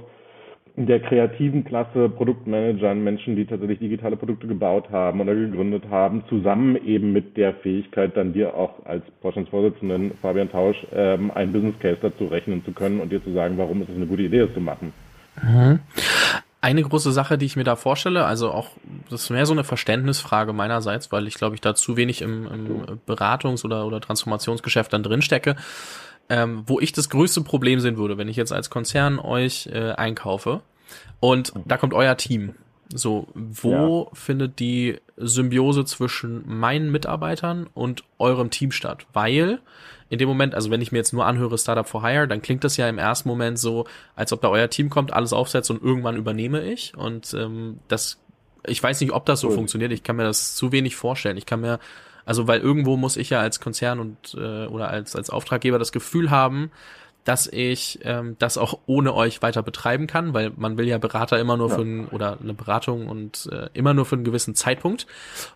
der 0.76 0.98
kreativen 1.00 1.64
Klasse, 1.64 2.08
Produktmanagern, 2.08 3.04
Menschen, 3.04 3.36
die 3.36 3.46
tatsächlich 3.46 3.78
digitale 3.78 4.16
Produkte 4.16 4.48
gebaut 4.48 4.90
haben 4.90 5.20
oder 5.20 5.34
gegründet 5.34 5.84
haben, 5.88 6.24
zusammen 6.28 6.76
eben 6.84 7.12
mit 7.12 7.36
der 7.36 7.54
Fähigkeit, 7.54 8.16
dann 8.16 8.32
dir 8.32 8.54
auch 8.56 8.84
als 8.84 9.04
Vorstandsvorsitzenden 9.22 10.12
Fabian 10.20 10.50
Tausch 10.50 10.76
ähm, 10.92 11.30
ein 11.32 11.52
Business 11.52 11.78
Case 11.78 11.98
dazu 12.02 12.24
rechnen 12.26 12.64
zu 12.64 12.72
können 12.72 13.00
und 13.00 13.12
dir 13.12 13.22
zu 13.22 13.32
sagen, 13.32 13.56
warum 13.56 13.82
ist 13.82 13.90
es 13.90 13.96
eine 13.96 14.06
gute 14.06 14.22
Idee, 14.22 14.40
das 14.40 14.54
zu 14.54 14.60
machen. 14.60 14.92
Mhm. 15.40 15.78
Eine 16.64 16.82
große 16.82 17.12
Sache, 17.12 17.36
die 17.36 17.44
ich 17.44 17.56
mir 17.56 17.64
da 17.64 17.76
vorstelle, 17.76 18.24
also 18.24 18.50
auch, 18.50 18.70
das 19.10 19.24
ist 19.24 19.28
mehr 19.28 19.44
so 19.44 19.52
eine 19.52 19.64
Verständnisfrage 19.64 20.54
meinerseits, 20.54 21.12
weil 21.12 21.26
ich 21.26 21.34
glaube, 21.34 21.54
ich 21.54 21.60
da 21.60 21.74
zu 21.74 21.98
wenig 21.98 22.22
im, 22.22 22.46
im 22.46 23.00
Beratungs- 23.06 23.66
oder, 23.66 23.84
oder 23.84 24.00
Transformationsgeschäft 24.00 24.90
dann 24.90 25.02
drinstecke, 25.02 25.56
ähm, 26.30 26.62
wo 26.64 26.80
ich 26.80 26.92
das 26.92 27.10
größte 27.10 27.42
Problem 27.42 27.80
sehen 27.80 27.98
würde, 27.98 28.16
wenn 28.16 28.28
ich 28.28 28.36
jetzt 28.38 28.50
als 28.50 28.70
Konzern 28.70 29.18
euch 29.18 29.66
äh, 29.66 29.92
einkaufe 29.92 30.62
und 31.20 31.52
da 31.66 31.76
kommt 31.76 31.92
euer 31.92 32.16
Team. 32.16 32.54
So, 32.92 33.28
wo 33.34 34.08
ja. 34.10 34.16
findet 34.16 34.58
die 34.58 34.98
Symbiose 35.16 35.84
zwischen 35.84 36.42
meinen 36.46 36.90
Mitarbeitern 36.90 37.68
und 37.72 38.04
eurem 38.18 38.50
Team 38.50 38.72
statt? 38.72 39.06
Weil 39.12 39.60
in 40.10 40.18
dem 40.18 40.28
Moment, 40.28 40.54
also 40.54 40.70
wenn 40.70 40.80
ich 40.80 40.92
mir 40.92 40.98
jetzt 40.98 41.12
nur 41.12 41.26
anhöre 41.26 41.58
Startup 41.58 41.88
for 41.88 42.06
Hire, 42.06 42.28
dann 42.28 42.42
klingt 42.42 42.62
das 42.64 42.76
ja 42.76 42.88
im 42.88 42.98
ersten 42.98 43.28
Moment 43.28 43.58
so, 43.58 43.86
als 44.14 44.32
ob 44.32 44.42
da 44.42 44.48
euer 44.48 44.70
Team 44.70 44.90
kommt, 44.90 45.12
alles 45.12 45.32
aufsetzt 45.32 45.70
und 45.70 45.82
irgendwann 45.82 46.16
übernehme 46.16 46.62
ich. 46.62 46.96
Und 46.96 47.34
ähm, 47.34 47.80
das, 47.88 48.20
ich 48.66 48.82
weiß 48.82 49.00
nicht, 49.00 49.12
ob 49.12 49.26
das 49.26 49.40
so 49.40 49.48
cool. 49.48 49.54
funktioniert. 49.54 49.92
Ich 49.92 50.02
kann 50.02 50.16
mir 50.16 50.24
das 50.24 50.54
zu 50.54 50.72
wenig 50.72 50.94
vorstellen. 50.94 51.36
Ich 51.36 51.46
kann 51.46 51.60
mir, 51.60 51.80
also 52.24 52.46
weil 52.46 52.60
irgendwo 52.60 52.96
muss 52.96 53.16
ich 53.16 53.30
ja 53.30 53.40
als 53.40 53.60
Konzern 53.60 53.98
und 53.98 54.34
äh, 54.34 54.66
oder 54.66 54.88
als 54.88 55.16
als 55.16 55.30
Auftraggeber 55.30 55.78
das 55.78 55.90
Gefühl 55.90 56.30
haben, 56.30 56.70
dass 57.24 57.46
ich 57.46 58.00
ähm, 58.02 58.36
das 58.38 58.58
auch 58.58 58.80
ohne 58.86 59.14
euch 59.14 59.40
weiter 59.40 59.62
betreiben 59.62 60.06
kann, 60.06 60.34
weil 60.34 60.52
man 60.56 60.76
will 60.76 60.86
ja 60.86 60.98
Berater 60.98 61.38
immer 61.38 61.56
nur 61.56 61.70
ja. 61.70 61.74
für 61.74 61.82
ein, 61.82 62.08
oder 62.08 62.38
eine 62.40 62.52
Beratung 62.54 63.08
und 63.08 63.48
äh, 63.50 63.68
immer 63.72 63.94
nur 63.94 64.04
für 64.04 64.16
einen 64.16 64.24
gewissen 64.24 64.54
Zeitpunkt. 64.54 65.06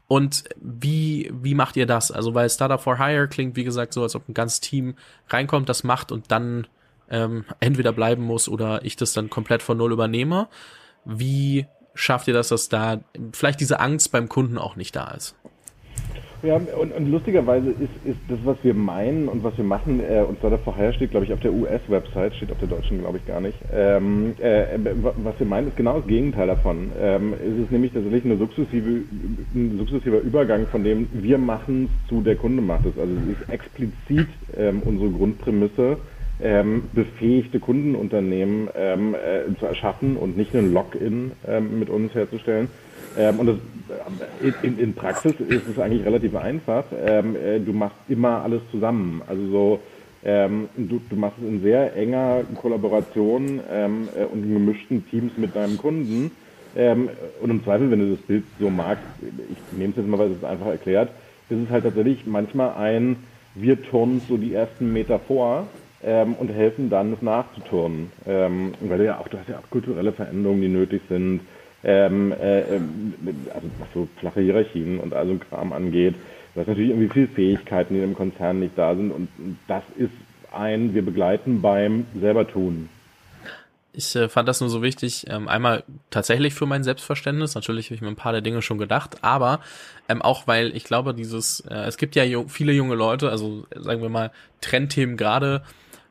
Und 0.06 0.44
wie 0.56 1.30
wie 1.32 1.54
macht 1.54 1.76
ihr 1.76 1.86
das? 1.86 2.10
Also 2.10 2.34
weil 2.34 2.48
Startup 2.48 2.80
for 2.80 2.98
Hire 2.98 3.28
klingt 3.28 3.56
wie 3.56 3.64
gesagt 3.64 3.92
so, 3.92 4.02
als 4.02 4.16
ob 4.16 4.28
ein 4.28 4.34
ganzes 4.34 4.60
Team 4.60 4.96
reinkommt, 5.28 5.68
das 5.68 5.84
macht 5.84 6.10
und 6.10 6.30
dann 6.30 6.66
ähm, 7.10 7.44
entweder 7.60 7.92
bleiben 7.92 8.22
muss 8.22 8.48
oder 8.48 8.84
ich 8.84 8.96
das 8.96 9.12
dann 9.12 9.28
komplett 9.28 9.62
von 9.62 9.76
null 9.76 9.92
übernehme. 9.92 10.48
Wie 11.04 11.66
schafft 11.94 12.28
ihr 12.28 12.34
das, 12.34 12.48
dass 12.48 12.68
da 12.68 13.00
vielleicht 13.32 13.60
diese 13.60 13.80
Angst 13.80 14.12
beim 14.12 14.28
Kunden 14.28 14.56
auch 14.56 14.76
nicht 14.76 14.96
da 14.96 15.10
ist? 15.10 15.34
Ja, 16.42 16.54
und, 16.56 16.92
und 16.92 17.10
lustigerweise 17.10 17.70
ist, 17.70 17.90
ist 18.04 18.20
das, 18.28 18.38
was 18.44 18.56
wir 18.62 18.72
meinen 18.72 19.28
und 19.28 19.42
was 19.42 19.56
wir 19.56 19.64
machen, 19.64 19.98
äh, 20.00 20.22
und 20.22 20.38
zwar 20.38 20.50
da 20.50 20.58
vorher 20.58 20.92
steht, 20.92 21.10
glaube 21.10 21.26
ich, 21.26 21.32
auf 21.32 21.40
der 21.40 21.52
US-Website, 21.52 22.36
steht 22.36 22.52
auf 22.52 22.58
der 22.58 22.68
deutschen, 22.68 23.00
glaube 23.00 23.18
ich, 23.18 23.26
gar 23.26 23.40
nicht. 23.40 23.58
Ähm, 23.72 24.34
äh, 24.38 24.78
was 25.16 25.38
wir 25.40 25.46
meinen, 25.46 25.68
ist 25.68 25.76
genau 25.76 25.98
das 25.98 26.06
Gegenteil 26.06 26.46
davon. 26.46 26.92
Ähm, 26.96 27.34
es 27.34 27.64
ist 27.64 27.72
nämlich 27.72 27.92
tatsächlich 27.92 28.24
eine 28.24 28.36
sukzessive, 28.36 29.02
ein 29.52 29.78
sukzessiver 29.78 30.20
Übergang 30.20 30.68
von 30.68 30.84
dem 30.84 31.08
wir 31.12 31.38
machen 31.38 31.90
es 32.04 32.08
zu 32.08 32.20
der 32.20 32.36
Kunde 32.36 32.62
macht 32.62 32.86
es. 32.86 32.96
Also 32.96 33.12
es 33.14 33.40
ist 33.40 33.50
explizit 33.50 34.28
ähm, 34.56 34.82
unsere 34.84 35.10
Grundprämisse, 35.10 35.98
ähm, 36.40 36.84
befähigte 36.92 37.58
Kundenunternehmen 37.58 38.68
ähm, 38.76 39.14
äh, 39.16 39.52
zu 39.58 39.66
erschaffen 39.66 40.16
und 40.16 40.36
nicht 40.36 40.54
einen 40.54 40.72
Login 40.72 41.32
ähm, 41.44 41.80
mit 41.80 41.90
uns 41.90 42.14
herzustellen. 42.14 42.68
Ähm, 43.16 43.40
und 43.40 43.46
das, 43.46 43.56
in, 44.62 44.78
in, 44.78 44.94
Praxis 44.94 45.34
ist 45.40 45.68
es 45.70 45.78
eigentlich 45.78 46.04
relativ 46.04 46.34
einfach. 46.34 46.84
Ähm, 46.96 47.36
äh, 47.36 47.60
du 47.60 47.72
machst 47.72 47.96
immer 48.08 48.42
alles 48.42 48.62
zusammen. 48.70 49.22
Also 49.26 49.46
so, 49.50 49.80
ähm, 50.24 50.68
du, 50.76 51.00
du 51.08 51.16
machst 51.16 51.38
es 51.38 51.48
in 51.48 51.62
sehr 51.62 51.94
enger 51.96 52.44
Kollaboration 52.60 53.60
ähm, 53.70 54.08
äh, 54.16 54.24
und 54.24 54.44
in 54.44 54.52
gemischten 54.54 55.08
Teams 55.08 55.32
mit 55.36 55.54
deinem 55.54 55.78
Kunden. 55.78 56.30
Ähm, 56.76 57.08
und 57.40 57.50
im 57.50 57.64
Zweifel, 57.64 57.90
wenn 57.90 58.00
du 58.00 58.16
das 58.16 58.26
Bild 58.26 58.44
so 58.58 58.70
magst, 58.70 59.04
ich 59.22 59.78
nehme 59.78 59.90
es 59.90 59.96
jetzt 59.96 60.08
mal, 60.08 60.18
weil 60.18 60.32
es 60.32 60.44
einfach 60.44 60.66
erklärt, 60.66 61.10
ist 61.48 61.58
es 61.64 61.70
halt 61.70 61.84
tatsächlich 61.84 62.26
manchmal 62.26 62.74
ein, 62.74 63.16
wir 63.54 63.82
turnen 63.82 64.22
so 64.28 64.36
die 64.36 64.52
ersten 64.54 64.92
Meter 64.92 65.18
vor 65.18 65.66
ähm, 66.04 66.34
und 66.34 66.48
helfen 66.48 66.90
dann, 66.90 67.12
es 67.12 67.22
nachzuturnen. 67.22 68.12
Ähm, 68.26 68.72
weil 68.80 68.98
du 68.98 69.04
ja 69.06 69.18
auch, 69.18 69.28
du 69.28 69.38
hast 69.38 69.48
ja 69.48 69.58
auch 69.58 69.70
kulturelle 69.70 70.12
Veränderungen, 70.12 70.60
die 70.60 70.68
nötig 70.68 71.02
sind 71.08 71.40
ähm, 71.88 72.32
äh, 72.32 72.60
ähm, 72.60 73.14
also 73.54 73.66
was 73.78 73.88
so 73.94 74.08
flache 74.20 74.42
Hierarchien 74.42 75.00
und 75.00 75.14
also 75.14 75.38
Kram 75.48 75.72
angeht. 75.72 76.14
Du 76.54 76.60
natürlich 76.60 76.90
irgendwie 76.90 77.08
viele 77.08 77.28
Fähigkeiten, 77.28 77.94
die 77.94 78.00
im 78.00 78.14
Konzern 78.14 78.60
nicht 78.60 78.76
da 78.76 78.94
sind 78.94 79.10
und 79.10 79.28
das 79.66 79.82
ist 79.96 80.12
ein, 80.52 80.94
wir 80.94 81.02
begleiten 81.02 81.62
beim 81.62 82.06
selber 82.20 82.46
tun. 82.46 82.90
Ich 83.92 84.14
äh, 84.14 84.28
fand 84.28 84.48
das 84.48 84.60
nur 84.60 84.68
so 84.68 84.82
wichtig, 84.82 85.24
ähm, 85.28 85.48
einmal 85.48 85.82
tatsächlich 86.10 86.52
für 86.52 86.66
mein 86.66 86.84
Selbstverständnis, 86.84 87.54
natürlich 87.54 87.86
habe 87.86 87.94
ich 87.94 88.02
mir 88.02 88.08
ein 88.08 88.16
paar 88.16 88.32
der 88.32 88.42
Dinge 88.42 88.60
schon 88.60 88.78
gedacht, 88.78 89.18
aber 89.22 89.60
ähm, 90.08 90.20
auch 90.20 90.46
weil 90.46 90.76
ich 90.76 90.84
glaube, 90.84 91.14
dieses, 91.14 91.60
äh, 91.60 91.86
es 91.86 91.96
gibt 91.96 92.14
ja 92.16 92.22
jung, 92.22 92.50
viele 92.50 92.72
junge 92.72 92.96
Leute, 92.96 93.30
also 93.30 93.66
sagen 93.74 94.02
wir 94.02 94.10
mal 94.10 94.30
Trendthemen 94.60 95.16
gerade, 95.16 95.62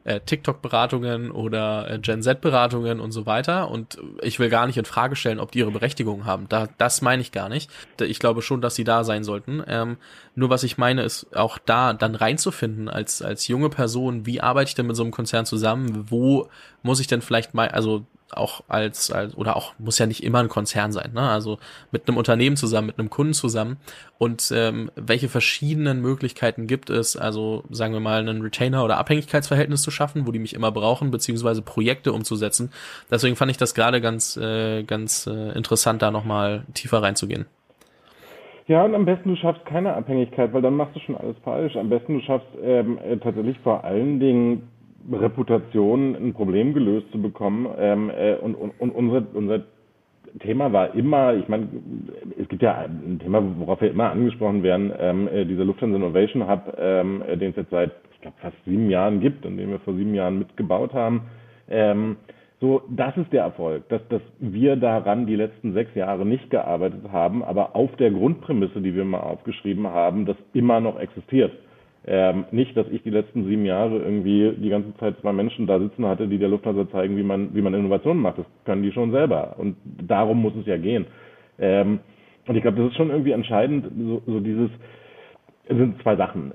äh, 0.08 0.22
TikTok-Beratungen 0.22 1.32
oder 1.32 1.92
äh, 1.92 2.00
Gen 2.00 2.22
Z-Beratungen 2.22 3.02
und 3.02 3.12
so 3.12 3.26
weiter. 3.26 3.70
Und 3.70 3.98
ich 4.22 4.40
will 4.40 4.50
gar 4.50 4.66
nicht 4.66 4.78
in 4.78 4.86
Frage 4.86 5.18
stellen, 5.18 5.40
ob 5.40 5.52
die 5.52 5.60
ihre 5.60 5.72
Berechtigung 5.72 6.26
haben. 6.26 6.48
Da, 6.48 6.70
das 6.78 7.02
meine 7.02 7.22
ich 7.22 7.34
gar 7.34 7.50
nicht. 7.50 7.70
Ich 8.00 8.20
glaube 8.20 8.42
schon, 8.42 8.62
dass 8.62 8.76
sie 8.76 8.86
da 8.86 9.04
sein 9.04 9.26
sollten. 9.26 9.62
Ähm, 9.68 9.98
nur 10.34 10.50
was 10.50 10.64
ich 10.64 10.78
meine, 10.78 11.04
ist 11.04 11.36
auch 11.36 11.58
da 11.58 11.92
dann 11.92 12.16
reinzufinden 12.16 12.88
als, 12.88 13.22
als 13.22 13.50
junge 13.50 13.70
Person, 13.70 14.26
wie 14.26 14.40
arbeite 14.40 14.70
ich 14.70 14.76
denn 14.76 14.88
mit 14.88 14.96
so 14.96 15.04
einem 15.04 15.12
Konzern 15.12 15.46
zusammen? 15.46 16.06
Wo 16.10 16.48
muss 16.84 17.02
ich 17.02 17.08
denn 17.08 17.22
vielleicht 17.22 17.54
mal, 17.54 17.68
also 17.68 18.06
auch 18.32 18.64
als, 18.68 19.12
als 19.12 19.36
oder 19.38 19.56
auch 19.56 19.74
muss 19.80 20.00
ja 20.00 20.06
nicht 20.06 20.24
immer 20.24 20.40
ein 20.40 20.50
Konzern 20.50 20.92
sein, 20.92 21.12
ne? 21.14 21.22
Also 21.22 21.60
mit 21.92 22.08
einem 22.08 22.18
Unternehmen 22.18 22.58
zusammen, 22.58 22.88
mit 22.88 23.00
einem 23.00 23.10
Kunden 23.10 23.34
zusammen 23.34 23.78
und 24.18 24.52
ähm, 24.56 24.92
welche 24.96 25.30
verschiedenen 25.30 26.02
Möglichkeiten 26.02 26.68
gibt 26.68 26.90
es, 26.90 27.16
also 27.16 27.64
sagen 27.70 27.94
wir 27.94 28.00
mal 28.00 28.20
einen 28.20 28.42
Retainer 28.42 28.84
oder 28.84 28.98
Abhängigkeitsverhältnis 28.98 29.82
zu 29.82 29.92
schaffen, 29.92 30.28
wo 30.28 30.32
die 30.32 30.40
mich 30.40 30.54
immer 30.54 30.72
brauchen, 30.72 31.12
beziehungsweise 31.12 31.62
Projekte 31.62 32.12
umzusetzen. 32.14 32.72
Deswegen 33.10 33.36
fand 33.36 33.52
ich 33.52 33.58
das 33.58 33.74
gerade 33.74 34.02
ganz 34.02 34.38
äh, 34.38 34.84
ganz 34.84 35.28
äh, 35.28 35.52
interessant, 35.56 36.02
da 36.02 36.12
nochmal 36.12 36.64
tiefer 36.74 37.02
reinzugehen. 37.02 37.46
Ja, 38.68 38.84
und 38.84 38.96
am 38.96 39.06
besten 39.06 39.30
du 39.30 39.36
schaffst 39.38 39.66
keine 39.66 39.94
Abhängigkeit, 39.94 40.52
weil 40.52 40.62
dann 40.62 40.76
machst 40.76 40.94
du 40.94 41.00
schon 41.00 41.16
alles 41.16 41.38
falsch. 41.44 41.78
Am 41.78 41.90
besten 41.90 42.16
du 42.16 42.22
schaffst 42.22 42.48
ähm, 42.62 42.98
äh, 42.98 43.16
tatsächlich 43.18 43.58
vor 43.60 43.86
allen 43.86 44.20
Dingen 44.20 44.68
Reputation 45.12 46.16
ein 46.16 46.34
Problem 46.34 46.74
gelöst 46.74 47.12
zu 47.12 47.22
bekommen. 47.22 47.68
Ähm, 47.78 48.10
äh, 48.10 48.36
und, 48.36 48.56
und, 48.56 48.72
und 48.80 48.92
unser, 48.92 49.24
unser 49.34 49.64
Thema 50.40 50.72
war 50.74 50.94
immer, 50.94 51.34
ich 51.36 51.48
meine, 51.48 51.68
es 52.40 52.48
gibt 52.50 52.62
ja 52.62 52.86
ein 52.86 53.20
Thema, 53.20 53.42
worauf 53.58 53.82
wir 53.82 53.92
immer 53.92 54.12
angesprochen 54.12 54.64
werden, 54.64 54.92
ähm, 55.00 55.28
äh, 55.28 55.46
dieser 55.46 55.66
Lufthansa 55.66 55.98
Innovation 55.98 56.48
Hub, 56.48 56.76
ähm, 56.78 57.24
äh, 57.28 57.38
den 57.38 57.52
es 57.52 57.58
jetzt 57.58 57.72
seit, 57.72 57.92
ich 58.14 58.22
glaube, 58.22 58.38
fast 58.42 58.58
sieben 58.66 58.90
Jahren 58.90 59.20
gibt 59.20 59.46
und 59.46 59.58
den 59.58 59.70
wir 59.70 59.80
vor 59.80 59.96
sieben 59.96 60.14
Jahren 60.14 60.40
mitgebaut 60.40 60.94
haben. 60.94 61.22
Ähm, 61.70 62.18
so, 62.60 62.82
das 62.90 63.16
ist 63.18 63.32
der 63.32 63.44
Erfolg, 63.44 63.88
dass, 63.90 64.02
dass 64.10 64.22
wir 64.40 64.78
daran 64.78 65.28
die 65.28 65.36
letzten 65.36 65.74
sechs 65.74 65.94
Jahre 65.94 66.26
nicht 66.26 66.50
gearbeitet 66.50 67.12
haben, 67.12 67.44
aber 67.44 67.76
auf 67.76 67.96
der 67.98 68.10
Grundprämisse, 68.10 68.82
die 68.82 68.96
wir 68.96 69.06
mal 69.06 69.20
aufgeschrieben 69.20 69.88
haben, 69.88 70.26
das 70.26 70.38
immer 70.54 70.80
noch 70.80 71.00
existiert. 71.00 71.52
Ähm, 72.10 72.46
nicht, 72.52 72.76
dass 72.78 72.88
ich 72.90 73.04
die 73.04 73.10
letzten 73.10 73.46
sieben 73.46 73.66
Jahre 73.66 73.98
irgendwie 73.98 74.54
die 74.58 74.70
ganze 74.70 74.96
Zeit 74.96 75.18
zwei 75.20 75.34
Menschen 75.34 75.68
da 75.68 75.78
sitzen 75.78 76.06
hatte, 76.06 76.28
die 76.30 76.38
der 76.38 76.48
Lufthansa 76.48 76.90
zeigen, 76.90 77.18
wie 77.18 77.24
man, 77.24 77.54
wie 77.54 77.62
man 77.62 77.74
Innovationen 77.74 78.22
macht. 78.22 78.38
Das 78.38 78.46
können 78.64 78.82
die 78.82 78.94
schon 78.94 79.12
selber. 79.12 79.56
Und 79.58 79.76
darum 80.08 80.42
muss 80.42 80.56
es 80.56 80.66
ja 80.66 80.78
gehen. 80.78 81.06
Ähm, 81.60 82.00
und 82.48 82.56
ich 82.56 82.62
glaube, 82.62 82.78
das 82.78 82.92
ist 82.92 82.96
schon 82.96 83.10
irgendwie 83.10 83.32
entscheidend, 83.32 83.88
so, 84.00 84.22
so 84.26 84.40
dieses, 84.40 84.70
es 85.68 85.76
sind 85.76 86.02
zwei 86.02 86.16
Sachen. 86.16 86.54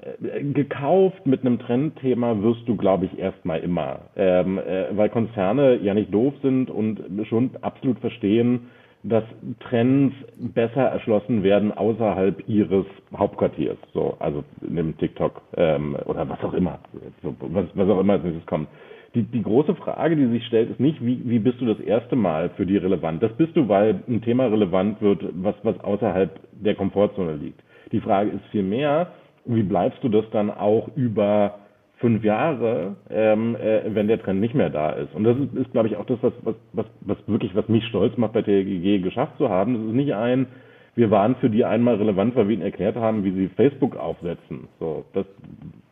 Gekauft 0.54 1.26
mit 1.26 1.42
einem 1.42 1.58
Trendthema 1.58 2.40
wirst 2.40 2.66
du, 2.66 2.76
glaube 2.76 3.04
ich, 3.04 3.18
erstmal 3.18 3.60
immer. 3.60 4.00
Ähm, 4.16 4.58
äh, 4.58 4.96
weil 4.96 5.10
Konzerne 5.10 5.76
ja 5.82 5.92
nicht 5.92 6.14
doof 6.14 6.32
sind 6.40 6.70
und 6.70 6.98
schon 7.28 7.50
absolut 7.60 7.98
verstehen, 7.98 8.68
dass 9.04 9.24
Trends 9.68 10.14
besser 10.38 10.82
erschlossen 10.82 11.42
werden 11.42 11.72
außerhalb 11.72 12.48
ihres 12.48 12.86
Hauptquartiers, 13.16 13.78
so 13.92 14.16
also 14.20 14.44
in 14.60 14.76
dem 14.76 14.96
TikTok 14.96 15.42
ähm, 15.56 15.96
oder 16.06 16.28
was 16.28 16.42
auch 16.44 16.54
immer, 16.54 16.78
so, 17.22 17.34
was, 17.40 17.66
was 17.74 17.88
auch 17.88 18.00
immer 18.00 18.14
als 18.14 18.22
nächstes 18.22 18.46
kommt. 18.46 18.68
Die, 19.14 19.24
die 19.24 19.42
große 19.42 19.74
Frage, 19.74 20.16
die 20.16 20.26
sich 20.26 20.46
stellt, 20.46 20.70
ist 20.70 20.80
nicht, 20.80 21.04
wie, 21.04 21.20
wie 21.28 21.38
bist 21.38 21.60
du 21.60 21.66
das 21.66 21.80
erste 21.80 22.16
Mal 22.16 22.50
für 22.50 22.64
die 22.64 22.78
relevant? 22.78 23.22
Das 23.22 23.32
bist 23.32 23.54
du, 23.56 23.68
weil 23.68 24.02
ein 24.08 24.22
Thema 24.22 24.46
relevant 24.46 25.02
wird, 25.02 25.22
was, 25.34 25.54
was 25.64 25.78
außerhalb 25.80 26.40
der 26.52 26.74
Komfortzone 26.76 27.34
liegt. 27.34 27.60
Die 27.90 28.00
Frage 28.00 28.30
ist 28.30 28.44
vielmehr, 28.50 29.08
wie 29.44 29.64
bleibst 29.64 30.02
du 30.02 30.08
das 30.08 30.24
dann 30.30 30.50
auch 30.50 30.88
über 30.96 31.58
fünf 32.02 32.24
Jahre, 32.24 32.96
ähm, 33.10 33.56
äh, 33.56 33.82
wenn 33.94 34.08
der 34.08 34.20
Trend 34.20 34.40
nicht 34.40 34.54
mehr 34.54 34.70
da 34.70 34.90
ist. 34.90 35.14
Und 35.14 35.22
das 35.22 35.38
ist, 35.38 35.54
ist 35.54 35.72
glaube 35.72 35.88
ich, 35.88 35.96
auch 35.96 36.04
das, 36.04 36.18
was, 36.20 36.32
was, 36.42 36.56
was, 36.72 36.86
was 37.00 37.16
wirklich, 37.28 37.54
was 37.54 37.68
mich 37.68 37.84
stolz 37.86 38.16
macht, 38.18 38.32
bei 38.32 38.42
TGG 38.42 38.98
geschafft 38.98 39.38
zu 39.38 39.48
haben. 39.48 39.74
Das 39.74 39.84
ist 39.84 39.94
nicht 39.94 40.12
ein, 40.12 40.48
wir 40.96 41.10
waren 41.12 41.36
für 41.36 41.48
die 41.48 41.64
einmal 41.64 41.94
relevant, 41.94 42.34
weil 42.34 42.48
wir 42.48 42.54
ihnen 42.54 42.64
erklärt 42.64 42.96
haben, 42.96 43.24
wie 43.24 43.30
sie 43.30 43.48
Facebook 43.48 43.96
aufsetzen. 43.96 44.68
So, 44.80 45.04
das 45.14 45.24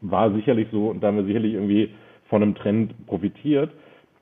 war 0.00 0.34
sicherlich 0.34 0.66
so 0.72 0.88
und 0.88 1.00
da 1.00 1.08
haben 1.08 1.16
wir 1.16 1.24
sicherlich 1.24 1.54
irgendwie 1.54 1.90
von 2.28 2.42
einem 2.42 2.54
Trend 2.56 3.06
profitiert. 3.06 3.70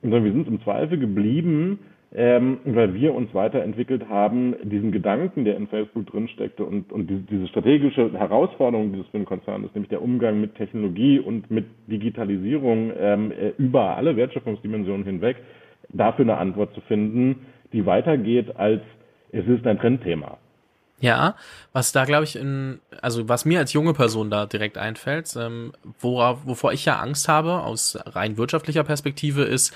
Sondern 0.01 0.23
wir 0.23 0.31
sind 0.31 0.47
im 0.47 0.61
Zweifel 0.61 0.97
geblieben, 0.97 1.79
ähm, 2.11 2.59
weil 2.65 2.93
wir 2.95 3.13
uns 3.13 3.33
weiterentwickelt 3.35 4.09
haben, 4.09 4.55
diesen 4.63 4.91
Gedanken, 4.91 5.45
der 5.45 5.57
in 5.57 5.67
Facebook 5.67 6.07
drinsteckte 6.07 6.65
und, 6.65 6.91
und 6.91 7.07
diese, 7.07 7.21
diese 7.21 7.47
strategische 7.47 8.11
Herausforderung, 8.13 8.93
die 8.93 8.99
es 8.99 9.07
für 9.07 9.17
einen 9.17 9.25
Konzern 9.25 9.63
ist, 9.63 9.75
nämlich 9.75 9.89
der 9.89 10.01
Umgang 10.01 10.41
mit 10.41 10.55
Technologie 10.55 11.19
und 11.19 11.51
mit 11.51 11.65
Digitalisierung 11.87 12.91
ähm, 12.97 13.31
äh, 13.31 13.49
über 13.57 13.95
alle 13.95 14.15
Wertschöpfungsdimensionen 14.15 15.05
hinweg, 15.05 15.37
dafür 15.89 16.25
eine 16.25 16.37
Antwort 16.37 16.73
zu 16.73 16.81
finden, 16.81 17.45
die 17.73 17.85
weitergeht 17.85 18.55
als 18.55 18.81
es 19.31 19.45
ist 19.47 19.67
ein 19.67 19.77
Trendthema. 19.77 20.37
Ja, 21.01 21.35
was 21.71 21.91
da 21.91 22.05
glaube 22.05 22.25
ich 22.25 22.35
in, 22.35 22.79
also 23.01 23.29
was 23.29 23.45
mir 23.45 23.59
als 23.59 23.71
junge 23.71 23.93
Person 23.93 24.29
da 24.29 24.47
direkt 24.47 24.77
einfällt, 24.77 25.33
ähm, 25.39 25.71
worauf, 25.99 26.45
wovor 26.45 26.73
ich 26.73 26.85
ja 26.85 26.99
Angst 26.99 27.29
habe 27.29 27.61
aus 27.61 27.97
rein 28.05 28.37
wirtschaftlicher 28.37 28.83
Perspektive 28.83 29.43
ist, 29.43 29.73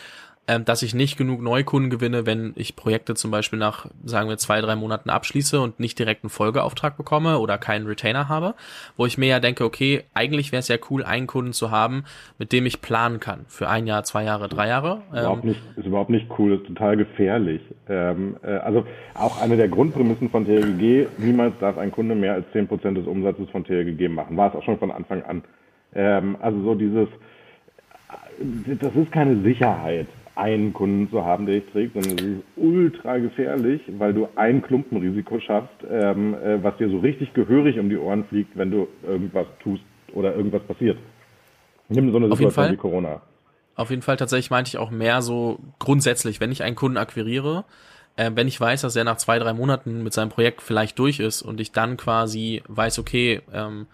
ähm, 0.47 0.65
dass 0.65 0.81
ich 0.83 0.93
nicht 0.93 1.17
genug 1.17 1.41
Neukunden 1.41 1.89
gewinne, 1.89 2.25
wenn 2.25 2.51
ich 2.55 2.75
Projekte 2.75 3.15
zum 3.15 3.31
Beispiel 3.31 3.59
nach, 3.59 3.87
sagen 4.03 4.27
wir, 4.27 4.37
zwei, 4.37 4.59
drei 4.59 4.75
Monaten 4.75 5.09
abschließe 5.09 5.61
und 5.61 5.79
nicht 5.79 5.97
direkt 5.97 6.23
einen 6.23 6.29
Folgeauftrag 6.29 6.97
bekomme 6.97 7.39
oder 7.39 7.57
keinen 7.57 7.87
Retainer 7.87 8.27
habe, 8.27 8.53
wo 8.97 9.05
ich 9.05 9.17
mir 9.17 9.27
ja 9.27 9.39
denke, 9.39 9.63
okay, 9.63 10.03
eigentlich 10.13 10.51
wäre 10.51 10.59
es 10.59 10.67
ja 10.67 10.75
cool, 10.89 11.03
einen 11.03 11.27
Kunden 11.27 11.53
zu 11.53 11.71
haben, 11.71 12.03
mit 12.39 12.51
dem 12.51 12.65
ich 12.65 12.81
planen 12.81 13.21
kann 13.21 13.45
für 13.47 13.69
ein 13.69 13.87
Jahr, 13.87 14.03
zwei 14.03 14.25
Jahre, 14.25 14.49
drei 14.49 14.67
Jahre. 14.67 15.01
Überhaupt 15.11 15.43
ähm, 15.43 15.51
nicht, 15.51 15.61
ist 15.77 15.85
überhaupt 15.85 16.09
nicht 16.09 16.27
cool, 16.37 16.55
ist 16.55 16.67
total 16.67 16.97
gefährlich. 16.97 17.61
Ähm, 17.87 18.35
äh, 18.43 18.51
also 18.51 18.85
auch 19.13 19.41
eine 19.41 19.55
der 19.55 19.69
Grundprämissen 19.69 20.29
von 20.29 20.45
TLGG, 20.45 21.07
niemals 21.19 21.53
darf 21.61 21.77
ein 21.77 21.91
Kunde 21.91 22.15
mehr 22.15 22.33
als 22.33 22.45
zehn 22.51 22.67
Prozent 22.67 22.97
des 22.97 23.07
Umsatzes 23.07 23.49
von 23.49 23.63
TLGG 23.63 24.09
machen. 24.09 24.35
War 24.35 24.49
es 24.49 24.55
auch 24.55 24.63
schon 24.63 24.77
von 24.77 24.91
Anfang 24.91 25.23
an. 25.23 25.43
Ähm, 25.95 26.35
also 26.41 26.61
so 26.63 26.75
dieses, 26.75 27.07
das 28.81 28.93
ist 28.95 29.11
keine 29.13 29.41
Sicherheit 29.41 30.07
einen 30.35 30.73
Kunden 30.73 31.09
zu 31.09 31.23
haben, 31.23 31.45
der 31.45 31.59
dich 31.59 31.71
trägt, 31.71 31.93
sondern 31.93 32.17
es 32.17 32.37
ist 32.37 32.43
ultra 32.55 33.17
gefährlich, 33.17 33.81
weil 33.97 34.13
du 34.13 34.27
ein 34.35 34.61
Klumpenrisiko 34.61 35.39
schaffst, 35.39 35.75
ähm, 35.89 36.33
äh, 36.33 36.63
was 36.63 36.75
dir 36.77 36.89
so 36.89 36.99
richtig 36.99 37.33
gehörig 37.33 37.77
um 37.77 37.89
die 37.89 37.97
Ohren 37.97 38.25
fliegt, 38.25 38.57
wenn 38.57 38.71
du 38.71 38.87
irgendwas 39.07 39.45
tust 39.61 39.83
oder 40.13 40.35
irgendwas 40.35 40.63
passiert. 40.63 40.97
Nimm 41.89 42.11
so 42.11 42.17
eine 42.17 42.27
Auf 42.27 42.37
Situation 42.37 42.71
wie 42.71 42.77
Corona. 42.77 43.21
Auf 43.75 43.89
jeden 43.89 44.01
Fall 44.01 44.17
tatsächlich 44.17 44.51
meinte 44.51 44.69
ich 44.69 44.77
auch 44.77 44.91
mehr 44.91 45.21
so 45.21 45.59
grundsätzlich, 45.79 46.39
wenn 46.39 46.51
ich 46.51 46.63
einen 46.63 46.75
Kunden 46.75 46.97
akquiriere, 46.97 47.65
äh, 48.15 48.31
wenn 48.33 48.47
ich 48.47 48.59
weiß, 48.59 48.81
dass 48.81 48.95
er 48.95 49.03
nach 49.03 49.17
zwei, 49.17 49.39
drei 49.39 49.53
Monaten 49.53 50.03
mit 50.03 50.13
seinem 50.13 50.29
Projekt 50.29 50.61
vielleicht 50.61 50.97
durch 50.99 51.19
ist 51.19 51.41
und 51.41 51.59
ich 51.59 51.71
dann 51.71 51.97
quasi 51.97 52.63
weiß, 52.67 52.99
okay, 52.99 53.41
ähm, 53.51 53.87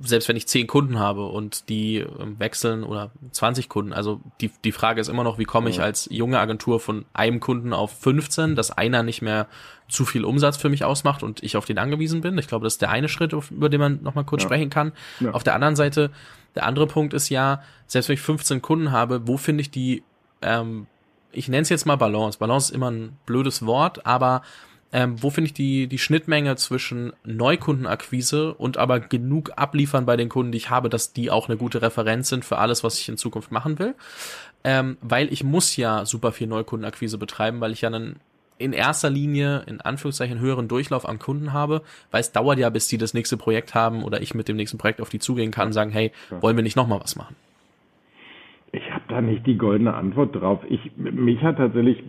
selbst 0.00 0.28
wenn 0.28 0.36
ich 0.36 0.46
zehn 0.46 0.66
Kunden 0.66 0.98
habe 0.98 1.26
und 1.26 1.68
die 1.68 1.96
ähm, 1.96 2.38
wechseln 2.38 2.84
oder 2.84 3.10
20 3.32 3.68
Kunden, 3.68 3.92
also 3.92 4.20
die, 4.40 4.50
die 4.64 4.72
Frage 4.72 5.00
ist 5.00 5.08
immer 5.08 5.24
noch, 5.24 5.38
wie 5.38 5.44
komme 5.44 5.70
ich 5.70 5.80
als 5.80 6.08
junge 6.10 6.38
Agentur 6.38 6.78
von 6.78 7.04
einem 7.12 7.40
Kunden 7.40 7.72
auf 7.72 7.98
15, 8.00 8.54
dass 8.54 8.70
einer 8.70 9.02
nicht 9.02 9.22
mehr 9.22 9.46
zu 9.88 10.04
viel 10.04 10.24
Umsatz 10.24 10.56
für 10.56 10.68
mich 10.68 10.84
ausmacht 10.84 11.22
und 11.22 11.42
ich 11.42 11.56
auf 11.56 11.64
den 11.64 11.78
angewiesen 11.78 12.20
bin. 12.20 12.36
Ich 12.38 12.48
glaube, 12.48 12.64
das 12.64 12.74
ist 12.74 12.82
der 12.82 12.90
eine 12.90 13.08
Schritt, 13.08 13.32
über 13.32 13.68
den 13.68 13.80
man 13.80 14.02
nochmal 14.02 14.24
kurz 14.24 14.42
ja. 14.42 14.48
sprechen 14.48 14.70
kann. 14.70 14.92
Ja. 15.20 15.32
Auf 15.32 15.42
der 15.42 15.54
anderen 15.54 15.76
Seite, 15.76 16.10
der 16.54 16.66
andere 16.66 16.86
Punkt 16.86 17.14
ist 17.14 17.28
ja, 17.30 17.62
selbst 17.86 18.08
wenn 18.08 18.14
ich 18.14 18.20
15 18.20 18.62
Kunden 18.62 18.92
habe, 18.92 19.26
wo 19.26 19.36
finde 19.36 19.62
ich 19.62 19.70
die, 19.70 20.02
ähm, 20.42 20.86
ich 21.32 21.48
nenne 21.48 21.62
es 21.62 21.68
jetzt 21.70 21.86
mal 21.86 21.96
Balance. 21.96 22.38
Balance 22.38 22.70
ist 22.70 22.74
immer 22.74 22.90
ein 22.90 23.16
blödes 23.26 23.64
Wort, 23.64 24.04
aber 24.06 24.42
ähm, 24.92 25.22
wo 25.22 25.30
finde 25.30 25.48
ich 25.48 25.54
die, 25.54 25.86
die 25.86 25.98
Schnittmenge 25.98 26.56
zwischen 26.56 27.12
Neukundenakquise 27.24 28.54
und 28.54 28.78
aber 28.78 29.00
genug 29.00 29.52
abliefern 29.56 30.06
bei 30.06 30.16
den 30.16 30.28
Kunden, 30.28 30.52
die 30.52 30.58
ich 30.58 30.70
habe, 30.70 30.88
dass 30.88 31.12
die 31.12 31.30
auch 31.30 31.48
eine 31.48 31.58
gute 31.58 31.82
Referenz 31.82 32.28
sind 32.28 32.44
für 32.44 32.58
alles, 32.58 32.84
was 32.84 32.98
ich 32.98 33.08
in 33.08 33.18
Zukunft 33.18 33.52
machen 33.52 33.78
will? 33.78 33.94
Ähm, 34.64 34.96
weil 35.02 35.32
ich 35.32 35.44
muss 35.44 35.76
ja 35.76 36.06
super 36.06 36.32
viel 36.32 36.46
Neukundenakquise 36.46 37.18
betreiben, 37.18 37.60
weil 37.60 37.72
ich 37.72 37.82
ja 37.82 37.88
einen 37.88 38.20
in 38.56 38.72
erster 38.72 39.08
Linie 39.08 39.62
in 39.66 39.80
Anführungszeichen 39.80 40.40
höheren 40.40 40.68
Durchlauf 40.68 41.08
an 41.08 41.18
Kunden 41.18 41.52
habe, 41.52 41.82
weil 42.10 42.20
es 42.20 42.32
dauert 42.32 42.58
ja, 42.58 42.70
bis 42.70 42.88
die 42.88 42.98
das 42.98 43.14
nächste 43.14 43.36
Projekt 43.36 43.74
haben 43.74 44.02
oder 44.02 44.20
ich 44.20 44.34
mit 44.34 44.48
dem 44.48 44.56
nächsten 44.56 44.78
Projekt 44.78 45.00
auf 45.00 45.10
die 45.10 45.20
zugehen 45.20 45.52
kann 45.52 45.68
und 45.68 45.72
sagen, 45.74 45.90
hey, 45.90 46.12
wollen 46.40 46.56
wir 46.56 46.64
nicht 46.64 46.76
nochmal 46.76 47.00
was 47.00 47.14
machen? 47.14 47.36
Da 49.18 49.22
nicht 49.22 49.48
die 49.48 49.58
goldene 49.58 49.94
Antwort 49.94 50.32
drauf. 50.40 50.60
Ich, 50.68 50.92
mich 50.96 51.42
hat 51.42 51.56
tatsächlich, 51.56 52.04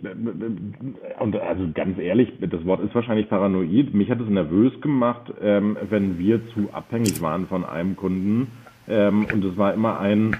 und 1.18 1.34
also 1.34 1.68
ganz 1.74 1.98
ehrlich, 1.98 2.32
das 2.40 2.64
Wort 2.64 2.84
ist 2.84 2.94
wahrscheinlich 2.94 3.28
paranoid, 3.28 3.92
mich 3.92 4.08
hat 4.12 4.20
es 4.20 4.28
nervös 4.28 4.80
gemacht, 4.80 5.22
ähm, 5.42 5.76
wenn 5.88 6.20
wir 6.20 6.40
zu 6.50 6.68
abhängig 6.72 7.20
waren 7.20 7.48
von 7.48 7.64
einem 7.64 7.96
Kunden. 7.96 8.46
Ähm, 8.88 9.26
und 9.32 9.44
es 9.44 9.56
war 9.58 9.74
immer 9.74 9.98
ein, 9.98 10.36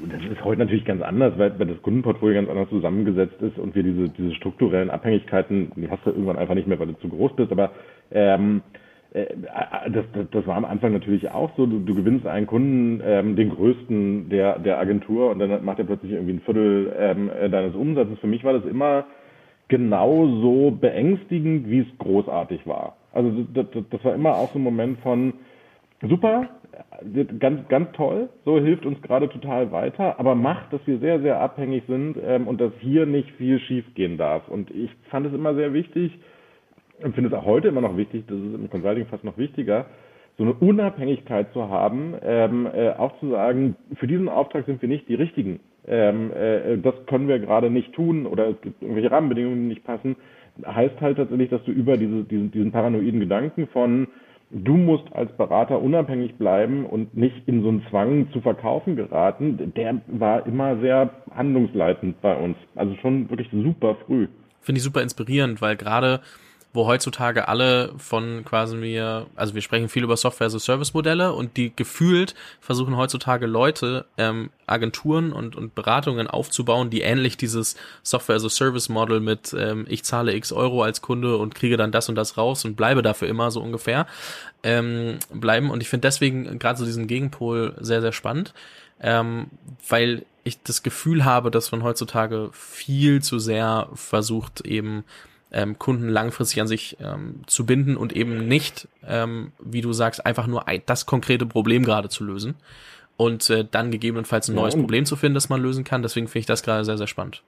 das 0.00 0.20
ist 0.32 0.42
heute 0.42 0.62
natürlich 0.62 0.84
ganz 0.84 1.00
anders, 1.00 1.34
weil, 1.38 1.56
weil 1.60 1.68
das 1.68 1.80
Kundenportfolio 1.82 2.34
ganz 2.34 2.50
anders 2.50 2.70
zusammengesetzt 2.70 3.40
ist 3.40 3.56
und 3.60 3.76
wir 3.76 3.84
diese, 3.84 4.08
diese 4.08 4.34
strukturellen 4.34 4.90
Abhängigkeiten, 4.90 5.70
die 5.76 5.88
hast 5.88 6.04
du 6.04 6.10
irgendwann 6.10 6.38
einfach 6.38 6.56
nicht 6.56 6.66
mehr, 6.66 6.80
weil 6.80 6.88
du 6.88 6.98
zu 6.98 7.08
groß 7.08 7.36
bist, 7.36 7.52
aber 7.52 7.70
ähm, 8.10 8.62
äh, 8.72 8.78
äh, 8.78 8.83
das, 9.14 10.04
das, 10.12 10.26
das 10.32 10.46
war 10.46 10.56
am 10.56 10.64
Anfang 10.64 10.92
natürlich 10.92 11.30
auch 11.30 11.50
so. 11.56 11.66
Du, 11.66 11.78
du 11.78 11.94
gewinnst 11.94 12.26
einen 12.26 12.48
Kunden, 12.48 13.00
ähm, 13.04 13.36
den 13.36 13.50
größten 13.50 14.28
der, 14.28 14.58
der 14.58 14.78
Agentur, 14.80 15.30
und 15.30 15.38
dann 15.38 15.64
macht 15.64 15.78
er 15.78 15.84
plötzlich 15.84 16.12
irgendwie 16.12 16.34
ein 16.34 16.40
Viertel 16.40 16.92
ähm, 16.98 17.30
äh, 17.30 17.48
deines 17.48 17.76
Umsatzes. 17.76 18.18
Für 18.18 18.26
mich 18.26 18.42
war 18.42 18.54
das 18.54 18.64
immer 18.64 19.04
genauso 19.68 20.72
beängstigend, 20.72 21.70
wie 21.70 21.80
es 21.80 21.98
großartig 21.98 22.66
war. 22.66 22.96
Also 23.12 23.46
das, 23.54 23.66
das, 23.90 24.04
war 24.04 24.14
immer 24.14 24.34
auch 24.34 24.52
so 24.52 24.58
ein 24.58 24.62
Moment 24.62 24.98
von 25.00 25.34
super, 26.02 26.48
ganz, 27.38 27.68
ganz 27.68 27.92
toll, 27.92 28.28
so 28.44 28.58
hilft 28.58 28.84
uns 28.84 29.00
gerade 29.00 29.28
total 29.28 29.70
weiter, 29.70 30.18
aber 30.18 30.34
macht, 30.34 30.72
dass 30.72 30.80
wir 30.86 30.98
sehr, 30.98 31.20
sehr 31.20 31.40
abhängig 31.40 31.84
sind 31.86 32.16
ähm, 32.22 32.48
und 32.48 32.60
dass 32.60 32.72
hier 32.80 33.06
nicht 33.06 33.30
viel 33.32 33.60
schief 33.60 33.84
gehen 33.94 34.18
darf. 34.18 34.48
Und 34.48 34.70
ich 34.72 34.90
fand 35.08 35.26
es 35.26 35.32
immer 35.32 35.54
sehr 35.54 35.72
wichtig, 35.72 36.12
und 37.02 37.14
finde 37.14 37.28
es 37.28 37.34
auch 37.34 37.44
heute 37.44 37.68
immer 37.68 37.80
noch 37.80 37.96
wichtig, 37.96 38.24
das 38.26 38.36
ist 38.36 38.54
im 38.54 38.70
Consulting 38.70 39.06
fast 39.06 39.24
noch 39.24 39.38
wichtiger, 39.38 39.86
so 40.36 40.44
eine 40.44 40.54
Unabhängigkeit 40.54 41.52
zu 41.52 41.68
haben, 41.68 42.14
ähm, 42.22 42.66
äh, 42.72 42.90
auch 42.90 43.18
zu 43.20 43.30
sagen, 43.30 43.76
für 43.96 44.06
diesen 44.06 44.28
Auftrag 44.28 44.66
sind 44.66 44.82
wir 44.82 44.88
nicht 44.88 45.08
die 45.08 45.14
Richtigen. 45.14 45.60
Ähm, 45.86 46.32
äh, 46.32 46.78
das 46.78 46.94
können 47.06 47.28
wir 47.28 47.38
gerade 47.38 47.70
nicht 47.70 47.92
tun 47.92 48.26
oder 48.26 48.48
es 48.48 48.60
gibt 48.60 48.82
irgendwelche 48.82 49.10
Rahmenbedingungen, 49.10 49.62
die 49.62 49.74
nicht 49.74 49.84
passen, 49.84 50.16
heißt 50.64 51.00
halt 51.00 51.18
tatsächlich, 51.18 51.50
dass 51.50 51.62
du 51.64 51.72
über 51.72 51.96
diese, 51.96 52.24
diesen, 52.24 52.50
diesen 52.50 52.72
paranoiden 52.72 53.20
Gedanken 53.20 53.68
von 53.68 54.08
du 54.50 54.76
musst 54.76 55.04
als 55.12 55.32
Berater 55.36 55.82
unabhängig 55.82 56.36
bleiben 56.36 56.86
und 56.86 57.16
nicht 57.16 57.42
in 57.46 57.62
so 57.62 57.68
einen 57.68 57.84
Zwang 57.90 58.30
zu 58.32 58.40
verkaufen 58.40 58.96
geraten, 58.96 59.72
der 59.76 60.00
war 60.06 60.46
immer 60.46 60.78
sehr 60.80 61.10
handlungsleitend 61.34 62.20
bei 62.20 62.36
uns. 62.36 62.56
Also 62.74 62.94
schon 62.96 63.28
wirklich 63.30 63.48
super 63.50 63.96
früh. 64.06 64.28
Finde 64.60 64.78
ich 64.78 64.84
super 64.84 65.02
inspirierend, 65.02 65.60
weil 65.60 65.76
gerade 65.76 66.20
wo 66.74 66.86
heutzutage 66.86 67.46
alle 67.46 67.92
von 67.98 68.44
quasi 68.44 68.76
mir, 68.76 69.26
also 69.36 69.54
wir 69.54 69.62
sprechen 69.62 69.88
viel 69.88 70.02
über 70.02 70.16
Software 70.16 70.48
as 70.48 70.56
a 70.56 70.58
Service 70.58 70.92
Modelle 70.92 71.32
und 71.32 71.56
die 71.56 71.74
gefühlt 71.74 72.34
versuchen 72.60 72.96
heutzutage 72.96 73.46
Leute, 73.46 74.06
ähm, 74.18 74.50
Agenturen 74.66 75.32
und, 75.32 75.54
und 75.54 75.76
Beratungen 75.76 76.26
aufzubauen, 76.26 76.90
die 76.90 77.02
ähnlich 77.02 77.36
dieses 77.36 77.76
Software 78.02 78.36
as 78.36 78.44
a 78.44 78.48
Service 78.50 78.88
Model 78.88 79.20
mit 79.20 79.54
ähm, 79.56 79.86
ich 79.88 80.02
zahle 80.02 80.34
x 80.34 80.52
Euro 80.52 80.82
als 80.82 81.00
Kunde 81.00 81.36
und 81.36 81.54
kriege 81.54 81.76
dann 81.76 81.92
das 81.92 82.08
und 82.08 82.16
das 82.16 82.36
raus 82.36 82.64
und 82.64 82.74
bleibe 82.74 83.02
dafür 83.02 83.28
immer 83.28 83.52
so 83.52 83.60
ungefähr 83.60 84.08
ähm, 84.64 85.20
bleiben. 85.32 85.70
Und 85.70 85.80
ich 85.80 85.88
finde 85.88 86.08
deswegen 86.08 86.58
gerade 86.58 86.78
so 86.78 86.84
diesen 86.84 87.06
Gegenpol 87.06 87.76
sehr, 87.78 88.00
sehr 88.00 88.12
spannend, 88.12 88.52
ähm, 89.00 89.46
weil 89.88 90.26
ich 90.42 90.60
das 90.62 90.82
Gefühl 90.82 91.24
habe, 91.24 91.52
dass 91.52 91.70
man 91.70 91.84
heutzutage 91.84 92.50
viel 92.52 93.22
zu 93.22 93.38
sehr 93.38 93.88
versucht, 93.94 94.62
eben 94.62 95.04
ähm, 95.54 95.78
Kunden 95.78 96.08
langfristig 96.08 96.60
an 96.60 96.66
sich 96.66 96.96
ähm, 97.00 97.42
zu 97.46 97.64
binden 97.64 97.96
und 97.96 98.12
eben 98.12 98.46
nicht, 98.46 98.88
ähm, 99.06 99.52
wie 99.58 99.80
du 99.80 99.92
sagst, 99.92 100.26
einfach 100.26 100.46
nur 100.46 100.68
ein, 100.68 100.82
das 100.86 101.06
konkrete 101.06 101.46
Problem 101.46 101.84
gerade 101.84 102.08
zu 102.08 102.24
lösen 102.24 102.56
und 103.16 103.48
äh, 103.50 103.64
dann 103.70 103.90
gegebenenfalls 103.90 104.48
ein 104.48 104.56
neues 104.56 104.74
ja, 104.74 104.80
Problem 104.80 105.04
zu 105.04 105.16
finden, 105.16 105.34
das 105.34 105.48
man 105.48 105.62
lösen 105.62 105.84
kann. 105.84 106.02
Deswegen 106.02 106.26
finde 106.26 106.40
ich 106.40 106.46
das 106.46 106.62
gerade 106.62 106.84
sehr, 106.84 106.98
sehr 106.98 107.06
spannend. 107.06 107.42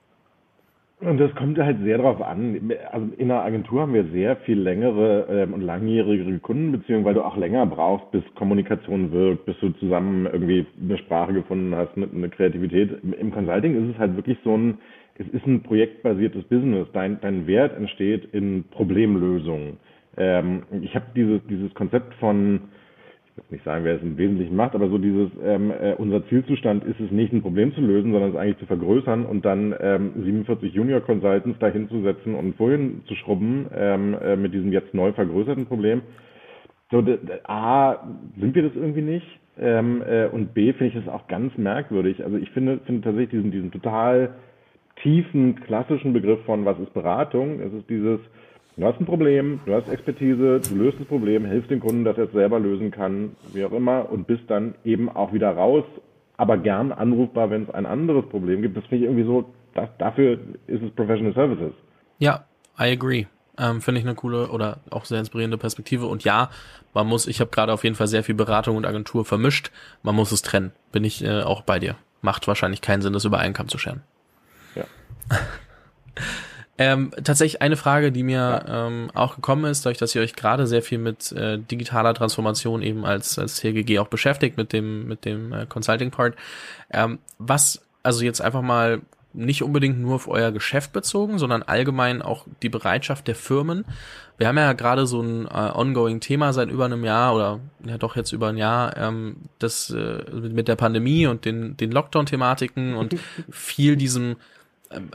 Und 0.98 1.18
das 1.18 1.34
kommt 1.34 1.58
halt 1.58 1.82
sehr 1.82 1.98
darauf 1.98 2.22
an. 2.22 2.72
Also 2.90 3.08
in 3.18 3.30
einer 3.30 3.42
Agentur 3.42 3.82
haben 3.82 3.92
wir 3.92 4.06
sehr 4.12 4.36
viel 4.36 4.58
längere 4.58 5.26
ähm, 5.28 5.52
und 5.52 5.60
langjährigere 5.60 6.38
Kundenbeziehungen, 6.38 7.04
weil 7.04 7.12
du 7.12 7.22
auch 7.22 7.36
länger 7.36 7.66
brauchst, 7.66 8.10
bis 8.12 8.22
Kommunikation 8.34 9.12
wirkt, 9.12 9.44
bis 9.44 9.58
du 9.60 9.70
zusammen 9.72 10.24
irgendwie 10.24 10.64
eine 10.80 10.96
Sprache 10.96 11.34
gefunden 11.34 11.74
hast, 11.74 11.94
eine, 11.96 12.08
eine 12.10 12.30
Kreativität. 12.30 12.96
Im 13.02 13.30
Consulting 13.30 13.76
ist 13.84 13.94
es 13.94 13.98
halt 13.98 14.16
wirklich 14.16 14.38
so 14.42 14.56
ein, 14.56 14.78
es 15.18 15.28
ist 15.28 15.46
ein 15.46 15.62
projektbasiertes 15.62 16.44
Business. 16.44 16.88
Dein, 16.92 17.20
dein 17.20 17.46
Wert 17.46 17.76
entsteht 17.76 18.26
in 18.32 18.64
Problemlösungen. 18.70 19.78
Ähm, 20.16 20.62
ich 20.82 20.94
habe 20.94 21.06
dieses, 21.14 21.40
dieses 21.48 21.72
Konzept 21.74 22.14
von, 22.14 22.62
ich 23.26 23.36
will 23.36 23.44
nicht 23.50 23.64
sagen, 23.64 23.84
wer 23.84 23.96
es 23.96 24.02
im 24.02 24.16
Wesentlichen 24.16 24.56
macht, 24.56 24.74
aber 24.74 24.88
so 24.88 24.98
dieses, 24.98 25.30
ähm, 25.42 25.70
äh, 25.70 25.94
unser 25.94 26.26
Zielzustand 26.28 26.84
ist 26.84 27.00
es 27.00 27.10
nicht, 27.10 27.32
ein 27.32 27.42
Problem 27.42 27.74
zu 27.74 27.80
lösen, 27.80 28.12
sondern 28.12 28.30
es 28.30 28.36
eigentlich 28.36 28.58
zu 28.58 28.66
vergrößern 28.66 29.26
und 29.26 29.44
dann 29.44 29.74
ähm, 29.80 30.12
47 30.16 30.72
Junior 30.72 31.00
Consultants 31.00 31.58
dahinzusetzen 31.58 32.34
und 32.34 32.56
Folien 32.56 33.02
zu 33.06 33.14
schrubben 33.14 33.66
ähm, 33.74 34.14
äh, 34.14 34.36
mit 34.36 34.54
diesem 34.54 34.72
jetzt 34.72 34.94
neu 34.94 35.12
vergrößerten 35.12 35.66
Problem. 35.66 36.02
So, 36.90 37.04
A, 37.44 38.06
sind 38.38 38.54
wir 38.54 38.62
das 38.62 38.76
irgendwie 38.76 39.02
nicht? 39.02 39.26
Ähm, 39.58 40.02
äh, 40.06 40.26
und 40.26 40.54
B, 40.54 40.72
finde 40.72 40.96
ich 40.96 41.04
das 41.04 41.12
auch 41.12 41.26
ganz 41.26 41.56
merkwürdig. 41.56 42.22
Also 42.22 42.36
ich 42.36 42.50
finde, 42.50 42.78
finde 42.86 43.00
tatsächlich 43.00 43.30
diesen, 43.30 43.50
diesen 43.50 43.72
total 43.72 44.34
tiefen, 45.02 45.60
klassischen 45.60 46.12
Begriff 46.12 46.44
von, 46.44 46.64
was 46.64 46.78
ist 46.78 46.92
Beratung. 46.94 47.60
Es 47.60 47.72
ist 47.72 47.88
dieses, 47.88 48.20
du 48.76 48.84
hast 48.84 49.00
ein 49.00 49.06
Problem, 49.06 49.60
du 49.66 49.74
hast 49.74 49.88
Expertise, 49.88 50.60
du 50.60 50.74
löst 50.74 50.98
das 50.98 51.06
Problem, 51.06 51.44
hilfst 51.44 51.70
dem 51.70 51.80
Kunden, 51.80 52.04
dass 52.04 52.18
er 52.18 52.24
es 52.24 52.32
selber 52.32 52.58
lösen 52.58 52.90
kann, 52.90 53.36
wie 53.52 53.64
auch 53.64 53.72
immer, 53.72 54.10
und 54.10 54.26
bist 54.26 54.44
dann 54.48 54.74
eben 54.84 55.08
auch 55.08 55.32
wieder 55.32 55.50
raus, 55.50 55.84
aber 56.36 56.58
gern 56.58 56.92
anrufbar, 56.92 57.50
wenn 57.50 57.64
es 57.64 57.70
ein 57.70 57.86
anderes 57.86 58.26
Problem 58.28 58.62
gibt. 58.62 58.76
Das 58.76 58.84
finde 58.86 59.04
ich 59.04 59.10
irgendwie 59.10 59.26
so, 59.26 59.44
das, 59.74 59.88
dafür 59.98 60.38
ist 60.66 60.82
es 60.82 60.90
Professional 60.92 61.34
Services. 61.34 61.72
Ja, 62.18 62.44
I 62.78 62.92
agree. 62.92 63.26
Ähm, 63.58 63.80
Finde 63.80 64.00
ich 64.00 64.06
eine 64.06 64.14
coole 64.14 64.48
oder 64.48 64.80
auch 64.90 65.06
sehr 65.06 65.18
inspirierende 65.18 65.56
Perspektive. 65.56 66.06
Und 66.06 66.24
ja, 66.24 66.50
man 66.92 67.06
muss, 67.06 67.26
ich 67.26 67.40
habe 67.40 67.50
gerade 67.50 67.72
auf 67.72 67.84
jeden 67.84 67.96
Fall 67.96 68.06
sehr 68.06 68.22
viel 68.22 68.34
Beratung 68.34 68.76
und 68.76 68.84
Agentur 68.84 69.24
vermischt. 69.24 69.70
Man 70.02 70.14
muss 70.14 70.32
es 70.32 70.42
trennen. 70.42 70.72
Bin 70.92 71.04
ich 71.04 71.24
äh, 71.24 71.42
auch 71.42 71.62
bei 71.62 71.78
dir. 71.78 71.96
Macht 72.20 72.46
wahrscheinlich 72.48 72.82
keinen 72.82 73.00
Sinn, 73.00 73.14
das 73.14 73.24
über 73.24 73.38
einen 73.38 73.54
Kamm 73.54 73.68
zu 73.68 73.78
scheren. 73.78 74.02
Ja. 74.76 74.84
ähm, 76.78 77.10
tatsächlich 77.24 77.62
eine 77.62 77.76
Frage, 77.76 78.12
die 78.12 78.22
mir 78.22 78.64
ja. 78.66 78.86
ähm, 78.86 79.10
auch 79.14 79.36
gekommen 79.36 79.64
ist, 79.64 79.84
dadurch, 79.84 79.98
dass 79.98 80.14
ihr 80.14 80.22
euch 80.22 80.34
gerade 80.34 80.66
sehr 80.66 80.82
viel 80.82 80.98
mit 80.98 81.32
äh, 81.32 81.58
digitaler 81.58 82.14
Transformation 82.14 82.82
eben 82.82 83.04
als, 83.04 83.38
als 83.38 83.56
TGG 83.56 83.98
auch 83.98 84.08
beschäftigt, 84.08 84.56
mit 84.56 84.72
dem, 84.72 85.08
mit 85.08 85.24
dem 85.24 85.52
äh, 85.52 85.66
Consulting-Part. 85.66 86.36
Ähm, 86.92 87.18
was, 87.38 87.82
also 88.02 88.24
jetzt 88.24 88.40
einfach 88.40 88.62
mal 88.62 89.00
nicht 89.36 89.62
unbedingt 89.62 90.00
nur 90.00 90.14
auf 90.14 90.28
euer 90.28 90.50
Geschäft 90.50 90.92
bezogen, 90.92 91.38
sondern 91.38 91.62
allgemein 91.62 92.22
auch 92.22 92.46
die 92.62 92.68
Bereitschaft 92.68 93.28
der 93.28 93.34
Firmen. 93.34 93.84
Wir 94.38 94.48
haben 94.48 94.56
ja 94.56 94.72
gerade 94.72 95.06
so 95.06 95.20
ein 95.20 95.46
äh, 95.46 95.70
ongoing 95.74 96.20
Thema 96.20 96.52
seit 96.52 96.70
über 96.70 96.86
einem 96.86 97.04
Jahr 97.04 97.34
oder 97.34 97.60
ja 97.84 97.98
doch 97.98 98.16
jetzt 98.16 98.32
über 98.32 98.48
ein 98.48 98.56
Jahr, 98.56 98.96
ähm, 98.96 99.36
das 99.58 99.90
äh, 99.90 100.24
mit 100.32 100.68
der 100.68 100.76
Pandemie 100.76 101.26
und 101.26 101.44
den, 101.44 101.76
den 101.76 101.92
Lockdown-Thematiken 101.92 102.94
und 102.94 103.14
viel 103.50 103.96
diesem, 103.96 104.36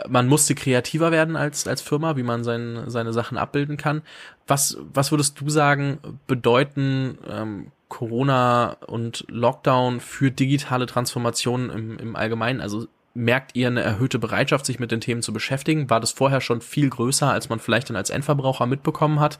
man 0.07 0.27
musste 0.27 0.55
kreativer 0.55 1.11
werden 1.11 1.35
als, 1.35 1.67
als 1.67 1.81
Firma, 1.81 2.17
wie 2.17 2.23
man 2.23 2.43
sein, 2.43 2.83
seine 2.87 3.13
Sachen 3.13 3.37
abbilden 3.37 3.77
kann. 3.77 4.01
Was, 4.47 4.77
was 4.93 5.11
würdest 5.11 5.39
du 5.39 5.49
sagen, 5.49 5.99
bedeuten 6.27 7.17
ähm, 7.29 7.71
Corona 7.87 8.77
und 8.87 9.25
Lockdown 9.29 9.99
für 9.99 10.31
digitale 10.31 10.85
Transformationen 10.85 11.69
im, 11.69 11.99
im 11.99 12.15
Allgemeinen? 12.15 12.61
Also 12.61 12.87
merkt 13.13 13.55
ihr 13.55 13.67
eine 13.67 13.81
erhöhte 13.81 14.19
Bereitschaft, 14.19 14.65
sich 14.65 14.79
mit 14.79 14.91
den 14.91 15.01
Themen 15.01 15.21
zu 15.21 15.33
beschäftigen? 15.33 15.89
War 15.89 15.99
das 15.99 16.11
vorher 16.11 16.41
schon 16.41 16.61
viel 16.61 16.89
größer, 16.89 17.29
als 17.29 17.49
man 17.49 17.59
vielleicht 17.59 17.89
dann 17.89 17.97
als 17.97 18.09
Endverbraucher 18.09 18.65
mitbekommen 18.65 19.19
hat? 19.19 19.39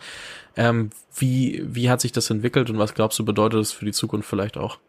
Ähm, 0.56 0.90
wie, 1.16 1.64
wie 1.66 1.90
hat 1.90 2.02
sich 2.02 2.12
das 2.12 2.30
entwickelt 2.30 2.70
und 2.70 2.78
was 2.78 2.94
glaubst 2.94 3.18
du, 3.20 3.26
bedeutet 3.26 3.60
das 3.60 3.72
für 3.72 3.86
die 3.86 3.94
Zukunft 3.94 4.30
vielleicht 4.30 4.58
auch? 4.58 4.80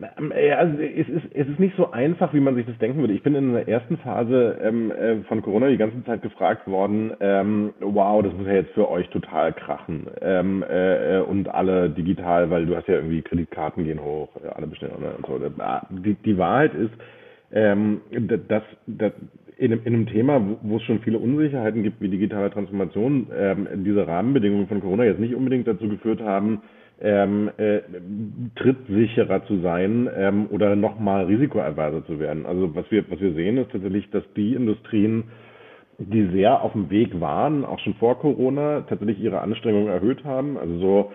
Also 0.00 0.78
es 0.80 1.08
ist, 1.08 1.24
es 1.32 1.48
ist 1.48 1.60
nicht 1.60 1.76
so 1.76 1.92
einfach, 1.92 2.34
wie 2.34 2.40
man 2.40 2.56
sich 2.56 2.66
das 2.66 2.76
denken 2.78 2.98
würde. 2.98 3.12
Ich 3.12 3.22
bin 3.22 3.36
in 3.36 3.52
der 3.52 3.68
ersten 3.68 3.96
Phase 3.98 4.58
ähm, 4.60 4.90
äh, 4.90 5.22
von 5.28 5.40
Corona 5.40 5.68
die 5.68 5.76
ganze 5.76 6.02
Zeit 6.04 6.20
gefragt 6.20 6.66
worden, 6.66 7.12
ähm, 7.20 7.74
wow, 7.78 8.20
das 8.20 8.32
muss 8.32 8.46
ja 8.46 8.54
jetzt 8.54 8.72
für 8.72 8.90
euch 8.90 9.08
total 9.10 9.52
krachen. 9.52 10.08
Ähm, 10.20 10.64
äh, 10.68 11.20
und 11.20 11.48
alle 11.48 11.90
digital, 11.90 12.50
weil 12.50 12.66
du 12.66 12.76
hast 12.76 12.88
ja 12.88 12.94
irgendwie 12.94 13.22
Kreditkarten 13.22 13.84
gehen 13.84 14.02
hoch, 14.02 14.30
alle 14.54 14.66
bestellen 14.66 14.94
online 14.96 15.14
und 15.14 15.26
so. 15.26 15.40
Die, 16.02 16.14
die 16.14 16.38
Wahrheit 16.38 16.74
ist, 16.74 16.92
ähm, 17.52 18.00
dass, 18.48 18.64
dass 18.88 19.12
in, 19.56 19.72
einem, 19.72 19.82
in 19.84 19.94
einem 19.94 20.06
Thema, 20.06 20.42
wo 20.62 20.76
es 20.76 20.82
schon 20.82 21.00
viele 21.00 21.18
Unsicherheiten 21.18 21.84
gibt, 21.84 22.00
wie 22.00 22.08
digitale 22.08 22.50
Transformation, 22.50 23.28
ähm, 23.32 23.68
diese 23.84 24.06
Rahmenbedingungen 24.06 24.66
von 24.66 24.80
Corona 24.80 25.04
jetzt 25.04 25.20
nicht 25.20 25.36
unbedingt 25.36 25.68
dazu 25.68 25.88
geführt 25.88 26.20
haben, 26.20 26.62
ähm, 27.00 27.50
äh, 27.56 27.80
trittsicherer 28.56 29.44
zu 29.46 29.60
sein 29.60 30.08
ähm, 30.16 30.46
oder 30.50 30.76
nochmal 30.76 31.24
risikoaverser 31.26 32.04
zu 32.06 32.18
werden. 32.18 32.46
Also 32.46 32.74
was 32.74 32.90
wir, 32.90 33.04
was 33.10 33.20
wir 33.20 33.32
sehen, 33.34 33.58
ist 33.58 33.72
tatsächlich, 33.72 34.10
dass 34.10 34.24
die 34.36 34.54
Industrien, 34.54 35.24
die 35.98 36.26
sehr 36.32 36.62
auf 36.62 36.72
dem 36.72 36.90
Weg 36.90 37.20
waren, 37.20 37.64
auch 37.64 37.78
schon 37.80 37.94
vor 37.94 38.18
Corona, 38.18 38.82
tatsächlich 38.82 39.20
ihre 39.20 39.40
Anstrengungen 39.40 39.88
erhöht 39.88 40.24
haben. 40.24 40.56
Also 40.56 40.78
so 40.78 41.12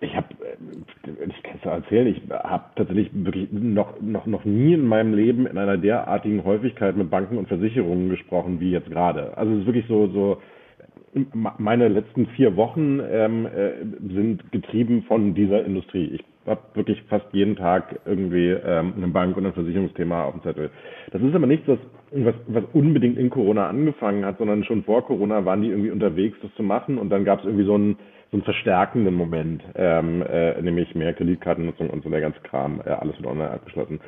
ich 0.00 0.14
habe, 0.14 0.28
äh, 0.44 1.26
ich 1.28 1.42
kann 1.42 1.58
es 1.60 1.64
erzählen, 1.64 2.06
ich 2.06 2.22
habe 2.30 2.64
tatsächlich 2.76 3.10
wirklich 3.12 3.48
noch, 3.52 4.00
noch, 4.00 4.26
noch 4.26 4.44
nie 4.44 4.74
in 4.74 4.86
meinem 4.86 5.14
Leben 5.14 5.46
in 5.46 5.58
einer 5.58 5.76
derartigen 5.76 6.44
Häufigkeit 6.44 6.96
mit 6.96 7.10
Banken 7.10 7.36
und 7.36 7.48
Versicherungen 7.48 8.08
gesprochen 8.08 8.60
wie 8.60 8.70
jetzt 8.70 8.90
gerade. 8.90 9.36
Also 9.36 9.52
es 9.54 9.60
ist 9.60 9.66
wirklich 9.66 9.86
so, 9.88 10.06
so 10.08 10.38
meine 11.58 11.88
letzten 11.88 12.26
vier 12.28 12.56
Wochen 12.56 13.00
ähm, 13.10 13.46
äh, 13.46 13.70
sind 14.14 14.50
getrieben 14.52 15.04
von 15.04 15.34
dieser 15.34 15.64
Industrie. 15.64 16.06
Ich 16.14 16.24
habe 16.46 16.60
wirklich 16.74 17.02
fast 17.08 17.26
jeden 17.32 17.56
Tag 17.56 18.00
irgendwie 18.06 18.48
ähm, 18.50 18.94
eine 18.96 19.08
Bank 19.08 19.36
und 19.36 19.46
ein 19.46 19.52
Versicherungsthema 19.52 20.24
auf 20.24 20.32
dem 20.32 20.42
Zettel. 20.42 20.70
Das 21.10 21.22
ist 21.22 21.34
aber 21.34 21.46
nichts, 21.46 21.68
was, 21.68 21.78
was, 22.12 22.34
was 22.46 22.64
unbedingt 22.72 23.18
in 23.18 23.30
Corona 23.30 23.68
angefangen 23.68 24.24
hat, 24.24 24.38
sondern 24.38 24.64
schon 24.64 24.84
vor 24.84 25.04
Corona 25.04 25.44
waren 25.44 25.62
die 25.62 25.68
irgendwie 25.68 25.90
unterwegs, 25.90 26.38
das 26.42 26.54
zu 26.54 26.62
machen 26.62 26.98
und 26.98 27.10
dann 27.10 27.24
gab 27.24 27.40
es 27.40 27.44
irgendwie 27.44 27.66
so 27.66 27.76
ein 27.76 27.96
so 28.30 28.36
einen 28.36 28.44
verstärkenden 28.44 29.14
Moment, 29.14 29.62
ähm, 29.74 30.22
äh, 30.22 30.60
nämlich 30.60 30.94
mehr 30.94 31.14
Kreditkartennutzung 31.14 31.88
und 31.88 32.04
so 32.04 32.10
der 32.10 32.20
ganze 32.20 32.40
Kram, 32.40 32.82
äh, 32.84 32.90
alles 32.90 33.16
wird 33.16 33.26
online 33.26 33.50
abgeschlossen. 33.50 34.00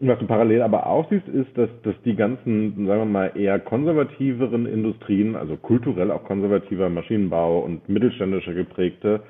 Und 0.00 0.08
was 0.08 0.18
du 0.18 0.26
parallel 0.26 0.62
aber 0.62 0.86
auch 0.86 1.10
siehst, 1.10 1.28
ist, 1.28 1.56
dass, 1.56 1.68
dass 1.82 1.94
die 2.06 2.16
ganzen, 2.16 2.86
sagen 2.86 3.00
wir 3.00 3.04
mal, 3.04 3.32
eher 3.34 3.58
konservativeren 3.58 4.64
Industrien, 4.64 5.36
also 5.36 5.56
kulturell 5.56 6.10
auch 6.10 6.24
konservativer 6.24 6.88
Maschinenbau 6.88 7.60
und 7.60 7.86
mittelständischer 7.88 8.54
geprägte, 8.54 9.20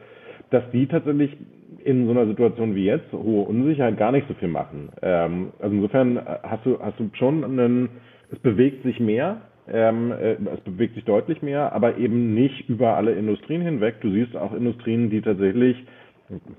dass 0.51 0.63
die 0.73 0.87
tatsächlich 0.87 1.37
in 1.85 2.07
so 2.07 2.13
einer 2.13 2.27
Situation 2.27 2.75
wie 2.77 2.85
jetzt, 2.85 3.13
hohe 3.13 3.47
Unsicherheit, 3.47 3.97
gar 3.97 4.13
nicht 4.13 4.29
so 4.29 4.35
viel 4.35 4.49
machen. 4.49 4.91
Ähm, 5.03 5.49
also 5.59 5.75
insofern 5.75 6.17
äh, 6.19 6.21
hast 6.43 6.65
du, 6.65 6.79
hast 6.81 6.99
du 7.01 7.11
schon 7.15 7.43
einen, 7.43 7.89
es 8.31 8.39
bewegt 8.39 8.85
sich 8.85 9.01
mehr, 9.01 9.41
ähm, 9.69 10.13
äh, 10.13 10.35
es 10.35 10.61
bewegt 10.61 10.95
sich 10.95 11.05
deutlich 11.05 11.43
mehr, 11.43 11.73
aber 11.73 11.99
eben 11.99 12.35
nicht 12.35 12.69
über 12.69 12.97
alle 12.97 13.13
Industrien 13.13 13.63
hinweg. 13.63 13.97
Du 14.03 14.11
siehst 14.11 14.37
auch 14.37 14.53
Industrien, 14.53 15.11
die 15.11 15.21
tatsächlich, 15.21 15.77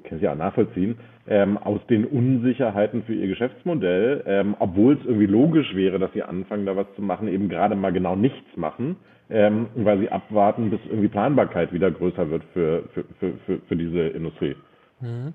kann 0.03 0.17
ich 0.17 0.23
ja 0.23 0.35
nachvollziehen, 0.35 0.97
ähm, 1.27 1.57
aus 1.57 1.79
den 1.87 2.05
Unsicherheiten 2.05 3.03
für 3.03 3.13
ihr 3.13 3.27
Geschäftsmodell, 3.27 4.23
ähm, 4.25 4.55
obwohl 4.59 4.95
es 4.95 5.05
irgendwie 5.05 5.27
logisch 5.27 5.75
wäre, 5.75 5.99
dass 5.99 6.11
sie 6.13 6.23
anfangen, 6.23 6.65
da 6.65 6.75
was 6.75 6.87
zu 6.95 7.01
machen, 7.01 7.27
eben 7.27 7.49
gerade 7.49 7.75
mal 7.75 7.93
genau 7.93 8.15
nichts 8.15 8.55
machen, 8.55 8.97
ähm, 9.29 9.67
weil 9.75 9.99
sie 9.99 10.09
abwarten, 10.09 10.69
bis 10.69 10.79
irgendwie 10.85 11.07
Planbarkeit 11.07 11.71
wieder 11.73 11.91
größer 11.91 12.29
wird 12.29 12.43
für, 12.53 12.83
für, 12.93 13.05
für, 13.19 13.33
für, 13.45 13.59
für 13.59 13.75
diese 13.75 14.07
Industrie. 14.07 14.55
Mhm. 14.99 15.33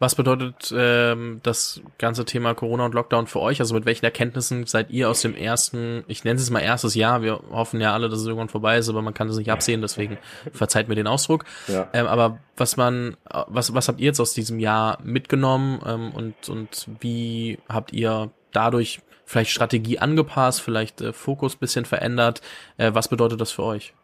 Was 0.00 0.14
bedeutet 0.14 0.72
ähm, 0.76 1.40
das 1.42 1.80
ganze 1.98 2.24
Thema 2.24 2.54
Corona 2.54 2.84
und 2.84 2.94
Lockdown 2.94 3.26
für 3.26 3.40
euch? 3.40 3.58
Also 3.58 3.74
mit 3.74 3.84
welchen 3.84 4.04
Erkenntnissen 4.04 4.64
seid 4.66 4.90
ihr 4.90 5.10
aus 5.10 5.22
dem 5.22 5.34
ersten, 5.34 6.04
ich 6.06 6.22
nenne 6.22 6.38
es 6.38 6.50
mal 6.50 6.60
erstes 6.60 6.94
Jahr, 6.94 7.22
wir 7.22 7.40
hoffen 7.50 7.80
ja 7.80 7.92
alle, 7.92 8.08
dass 8.08 8.20
es 8.20 8.26
irgendwann 8.26 8.48
vorbei 8.48 8.78
ist, 8.78 8.88
aber 8.88 9.02
man 9.02 9.12
kann 9.12 9.28
es 9.28 9.36
nicht 9.36 9.50
absehen, 9.50 9.80
deswegen 9.80 10.18
verzeiht 10.52 10.88
mir 10.88 10.94
den 10.94 11.08
Ausdruck. 11.08 11.44
Ja. 11.66 11.88
Ähm, 11.92 12.06
aber 12.06 12.38
was 12.56 12.76
man, 12.76 13.16
was, 13.48 13.74
was 13.74 13.88
habt 13.88 13.98
ihr 13.98 14.06
jetzt 14.06 14.20
aus 14.20 14.34
diesem 14.34 14.60
Jahr 14.60 14.98
mitgenommen 15.02 15.80
ähm, 15.84 16.12
und, 16.12 16.48
und 16.48 16.88
wie 17.00 17.58
habt 17.68 17.92
ihr 17.92 18.30
dadurch 18.52 19.00
vielleicht 19.24 19.50
Strategie 19.50 19.98
angepasst, 19.98 20.60
vielleicht 20.60 21.00
äh, 21.00 21.12
Fokus 21.12 21.56
bisschen 21.56 21.84
verändert? 21.84 22.40
Äh, 22.76 22.94
was 22.94 23.08
bedeutet 23.08 23.40
das 23.40 23.50
für 23.50 23.64
euch? 23.64 23.94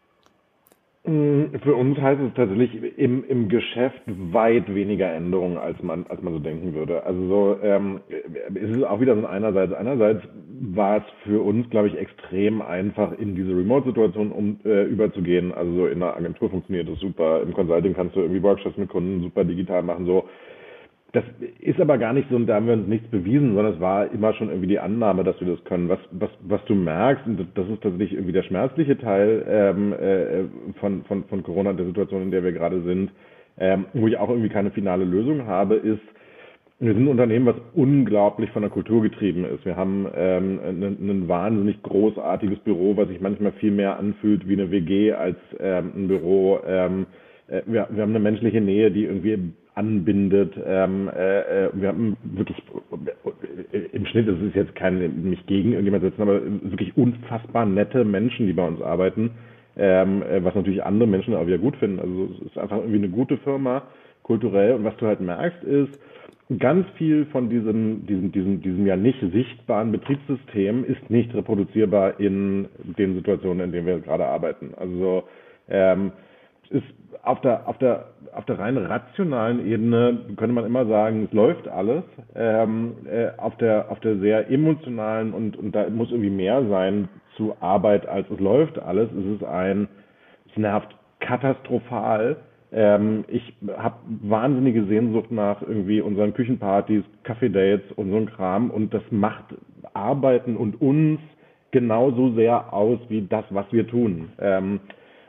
Mm, 1.07 1.55
für 1.61 1.75
uns 1.75 1.99
heißt 1.99 2.19
es 2.19 2.33
tatsächlich 2.33 2.97
im, 2.97 3.23
im 3.25 3.47
Geschäft 3.47 4.01
weit 4.07 4.73
weniger 4.73 5.11
Änderungen, 5.13 5.57
als 5.57 5.81
man, 5.83 6.05
als 6.09 6.21
man 6.23 6.33
so 6.33 6.39
denken 6.39 6.73
würde. 6.73 7.03
Also 7.03 7.27
so, 7.27 7.57
ähm, 7.61 8.01
es 8.09 8.69
ist 8.69 8.83
auch 8.83 8.99
wieder 8.99 9.15
so 9.15 9.25
einerseits. 9.27 9.73
Einerseits 9.73 10.23
war 10.73 10.97
es 10.97 11.03
für 11.23 11.41
uns, 11.43 11.69
glaube 11.69 11.89
ich, 11.89 11.97
extrem 11.97 12.61
einfach, 12.61 13.11
in 13.19 13.35
diese 13.35 13.51
Remote-Situation 13.55 14.31
um, 14.31 14.59
äh, 14.65 14.85
überzugehen. 14.85 15.53
Also 15.53 15.73
so 15.75 15.87
in 15.87 15.99
der 15.99 16.17
Agentur 16.17 16.49
funktioniert 16.49 16.89
das 16.89 16.99
super. 16.99 17.41
Im 17.43 17.53
Consulting 17.53 17.93
kannst 17.93 18.15
du 18.15 18.21
irgendwie 18.21 18.41
Workshops 18.41 18.77
mit 18.77 18.89
Kunden 18.89 19.21
super 19.21 19.43
digital 19.43 19.83
machen. 19.83 20.07
So, 20.07 20.27
das 21.15 21.23
ist 21.61 21.79
aber 21.79 21.97
gar 21.97 22.11
nicht 22.11 22.29
so, 22.29 22.35
und 22.35 22.45
da 22.47 22.55
haben 22.55 22.67
wir 22.67 22.73
uns 22.73 22.87
nichts 22.87 23.07
bewiesen, 23.09 23.55
sondern 23.55 23.75
es 23.75 23.79
war 23.79 24.11
immer 24.11 24.33
schon 24.33 24.49
irgendwie 24.49 24.67
die 24.67 24.79
Annahme, 24.79 25.23
dass 25.23 25.39
wir 25.39 25.47
das 25.47 25.63
können. 25.63 25.87
Was, 25.87 25.99
was, 26.11 26.29
was 26.41 26.63
du 26.65 26.75
merkst, 26.75 27.25
und 27.25 27.39
das 27.55 27.67
ist 27.69 27.81
tatsächlich 27.81 28.13
irgendwie 28.13 28.33
der 28.33 28.43
schmerzliche 28.43 28.97
Teil 28.97 29.45
ähm, 29.47 29.93
äh, 29.93 30.43
von, 30.79 31.05
von, 31.05 31.23
von 31.23 31.41
Corona, 31.43 31.71
der 31.71 31.85
Situation, 31.85 32.23
in 32.23 32.31
der 32.31 32.43
wir 32.43 32.51
gerade 32.51 32.81
sind, 32.81 33.11
ähm, 33.57 33.85
wo 33.93 34.07
ich 34.07 34.17
auch 34.17 34.29
irgendwie 34.29 34.49
keine 34.49 34.71
finale 34.71 35.05
Lösung 35.05 35.45
habe, 35.45 35.75
ist, 35.75 36.01
wir 36.79 36.93
sind 36.93 37.05
ein 37.05 37.07
Unternehmen, 37.07 37.45
was 37.45 37.55
unglaublich 37.73 38.51
von 38.51 38.63
der 38.63 38.71
Kultur 38.71 39.01
getrieben 39.01 39.45
ist. 39.45 39.63
Wir 39.63 39.77
haben 39.77 40.07
ähm, 40.13 40.59
ein, 40.61 40.83
ein 40.83 41.27
wahnsinnig 41.29 41.81
großartiges 41.81 42.59
Büro, 42.59 42.97
was 42.97 43.07
sich 43.07 43.21
manchmal 43.21 43.53
viel 43.53 43.71
mehr 43.71 43.97
anfühlt 43.97 44.45
wie 44.49 44.53
eine 44.53 44.69
WG 44.69 45.13
als 45.13 45.37
ähm, 45.61 45.93
ein 45.95 46.07
Büro. 46.09 46.59
Ähm, 46.67 47.05
äh, 47.47 47.61
wir, 47.65 47.87
wir 47.89 48.01
haben 48.03 48.09
eine 48.09 48.19
menschliche 48.19 48.59
Nähe, 48.59 48.91
die 48.91 49.05
irgendwie 49.05 49.53
anbindet. 49.75 50.53
Ähm, 50.65 51.09
äh, 51.15 51.65
äh, 51.65 51.69
wir 51.73 51.89
haben 51.89 52.17
wirklich 52.23 52.57
äh, 53.71 53.77
im 53.91 54.05
Schnitt, 54.07 54.27
das 54.27 54.39
ist 54.39 54.55
jetzt 54.55 54.75
kein 54.75 55.29
mich 55.29 55.45
gegen 55.45 55.71
irgendjemand 55.71 56.03
setzen, 56.03 56.21
aber 56.21 56.41
wirklich 56.43 56.97
unfassbar 56.97 57.65
nette 57.65 58.03
Menschen, 58.05 58.47
die 58.47 58.53
bei 58.53 58.67
uns 58.67 58.81
arbeiten, 58.81 59.31
ähm, 59.77 60.23
äh, 60.23 60.43
was 60.43 60.55
natürlich 60.55 60.83
andere 60.83 61.07
Menschen 61.07 61.35
auch 61.35 61.45
wieder 61.45 61.57
gut 61.57 61.75
finden. 61.75 61.99
Also 61.99 62.29
es 62.35 62.47
ist 62.47 62.57
einfach 62.57 62.77
irgendwie 62.77 62.97
eine 62.97 63.09
gute 63.09 63.37
Firma 63.37 63.83
kulturell 64.23 64.73
und 64.73 64.83
was 64.83 64.97
du 64.97 65.05
halt 65.05 65.19
merkst 65.19 65.63
ist, 65.63 65.99
ganz 66.59 66.87
viel 66.97 67.25
von 67.27 67.49
diesem, 67.49 68.05
diesem, 68.05 68.31
diesem, 68.31 68.61
diesem 68.61 68.85
ja 68.85 68.95
nicht 68.95 69.19
sichtbaren 69.33 69.91
Betriebssystem 69.91 70.85
ist 70.85 71.09
nicht 71.09 71.33
reproduzierbar 71.33 72.19
in 72.19 72.67
den 72.97 73.15
Situationen, 73.15 73.65
in 73.65 73.71
denen 73.71 73.87
wir 73.87 73.99
gerade 73.99 74.25
arbeiten. 74.25 74.73
Also 74.77 75.23
ähm, 75.69 76.11
ist 76.69 76.85
auf 77.23 77.41
der, 77.41 77.67
auf 77.67 77.77
der, 77.79 78.07
auf 78.33 78.45
der 78.45 78.59
rein 78.59 78.77
rationalen 78.77 79.65
Ebene 79.65 80.19
könnte 80.35 80.53
man 80.53 80.65
immer 80.65 80.85
sagen, 80.85 81.25
es 81.25 81.33
läuft 81.33 81.67
alles. 81.67 82.03
Ähm, 82.35 82.93
äh, 83.09 83.29
auf 83.37 83.57
der, 83.57 83.91
auf 83.91 83.99
der 84.01 84.17
sehr 84.17 84.49
emotionalen 84.49 85.33
und, 85.33 85.57
und 85.57 85.73
da 85.73 85.89
muss 85.89 86.11
irgendwie 86.11 86.29
mehr 86.29 86.65
sein 86.67 87.09
zu 87.35 87.55
Arbeit 87.59 88.07
als 88.07 88.29
es 88.29 88.39
läuft 88.39 88.79
alles. 88.79 89.09
Es 89.11 89.37
ist 89.37 89.43
ein, 89.43 89.87
es 90.51 90.57
nervt 90.57 90.95
katastrophal 91.19 92.37
ähm, 92.75 93.23
ich 93.29 93.53
habe 93.77 93.95
wahnsinnige 94.05 94.83
Sehnsucht 94.85 95.31
nach 95.31 95.61
irgendwie 95.61 96.01
unseren 96.01 96.33
Küchenpartys, 96.33 97.03
Kaffee-Dates 97.23 97.93
und 97.95 98.11
so 98.11 98.17
ein 98.17 98.25
Kram 98.25 98.69
und 98.69 98.93
das 98.93 99.03
macht 99.11 99.45
Arbeiten 99.93 100.57
und 100.57 100.81
uns 100.81 101.21
genauso 101.71 102.33
sehr 102.33 102.73
aus 102.73 102.99
wie 103.07 103.21
das, 103.21 103.45
was 103.49 103.65
wir 103.71 103.87
tun. 103.87 104.29
Ähm, 104.39 104.81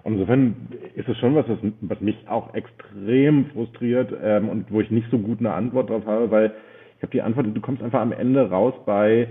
insofern 0.06 0.54
ist 0.94 1.08
es 1.08 1.16
schon 1.18 1.34
was, 1.34 1.48
was, 1.48 1.58
was 1.80 2.00
mich 2.00 2.16
auch 2.28 2.54
extrem 2.54 3.46
frustriert 3.46 4.12
ähm, 4.22 4.48
und 4.48 4.70
wo 4.70 4.80
ich 4.80 4.90
nicht 4.90 5.10
so 5.10 5.18
gut 5.18 5.40
eine 5.40 5.52
Antwort 5.52 5.90
drauf 5.90 6.06
habe, 6.06 6.30
weil 6.30 6.52
ich 6.96 7.02
habe 7.02 7.12
die 7.12 7.22
Antwort, 7.22 7.46
du 7.52 7.60
kommst 7.60 7.82
einfach 7.82 8.00
am 8.00 8.12
Ende 8.12 8.48
raus 8.48 8.74
bei 8.86 9.28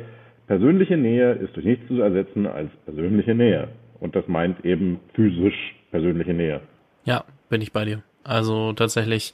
persönliche 0.48 0.98
Nähe 0.98 1.34
ist 1.34 1.56
durch 1.56 1.66
nichts 1.66 1.88
zu 1.88 2.02
ersetzen 2.02 2.46
als 2.46 2.70
persönliche 2.86 3.34
Nähe. 3.34 3.70
Und 4.00 4.16
das 4.16 4.28
meint 4.28 4.64
eben 4.66 5.00
physisch 5.14 5.76
persönliche 5.92 6.34
Nähe. 6.34 6.62
Ja, 7.06 7.24
bin 7.50 7.62
ich 7.62 7.72
bei 7.72 7.86
dir. 7.86 8.04
Also 8.24 8.74
tatsächlich, 8.74 9.34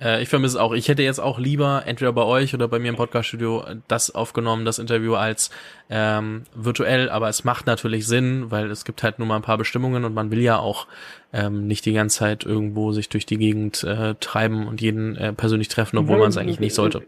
äh, 0.00 0.22
ich 0.22 0.28
vermisse 0.28 0.60
auch. 0.62 0.72
Ich 0.72 0.88
hätte 0.88 1.02
jetzt 1.02 1.18
auch 1.18 1.38
lieber 1.38 1.82
entweder 1.86 2.12
bei 2.12 2.24
euch 2.24 2.54
oder 2.54 2.68
bei 2.68 2.78
mir 2.78 2.88
im 2.88 2.96
Podcaststudio 2.96 3.64
das 3.88 4.14
aufgenommen, 4.14 4.64
das 4.64 4.78
Interview 4.78 5.14
als 5.14 5.50
ähm, 5.90 6.42
virtuell, 6.54 7.08
aber 7.10 7.28
es 7.28 7.44
macht 7.44 7.66
natürlich 7.66 8.06
Sinn, 8.06 8.50
weil 8.50 8.70
es 8.70 8.84
gibt 8.84 9.02
halt 9.02 9.18
nur 9.18 9.28
mal 9.28 9.36
ein 9.36 9.42
paar 9.42 9.58
Bestimmungen 9.58 10.04
und 10.04 10.14
man 10.14 10.30
will 10.30 10.40
ja 10.40 10.58
auch 10.58 10.86
ähm, 11.32 11.66
nicht 11.66 11.84
die 11.86 11.92
ganze 11.92 12.18
Zeit 12.18 12.44
irgendwo 12.44 12.92
sich 12.92 13.08
durch 13.08 13.26
die 13.26 13.38
Gegend 13.38 13.84
äh, 13.84 14.14
treiben 14.20 14.66
und 14.66 14.80
jeden 14.80 15.16
äh, 15.16 15.32
persönlich 15.32 15.68
treffen, 15.68 15.98
obwohl 15.98 16.18
man 16.18 16.28
es 16.28 16.36
eigentlich 16.36 16.60
nicht 16.60 16.74
sollte 16.74 17.02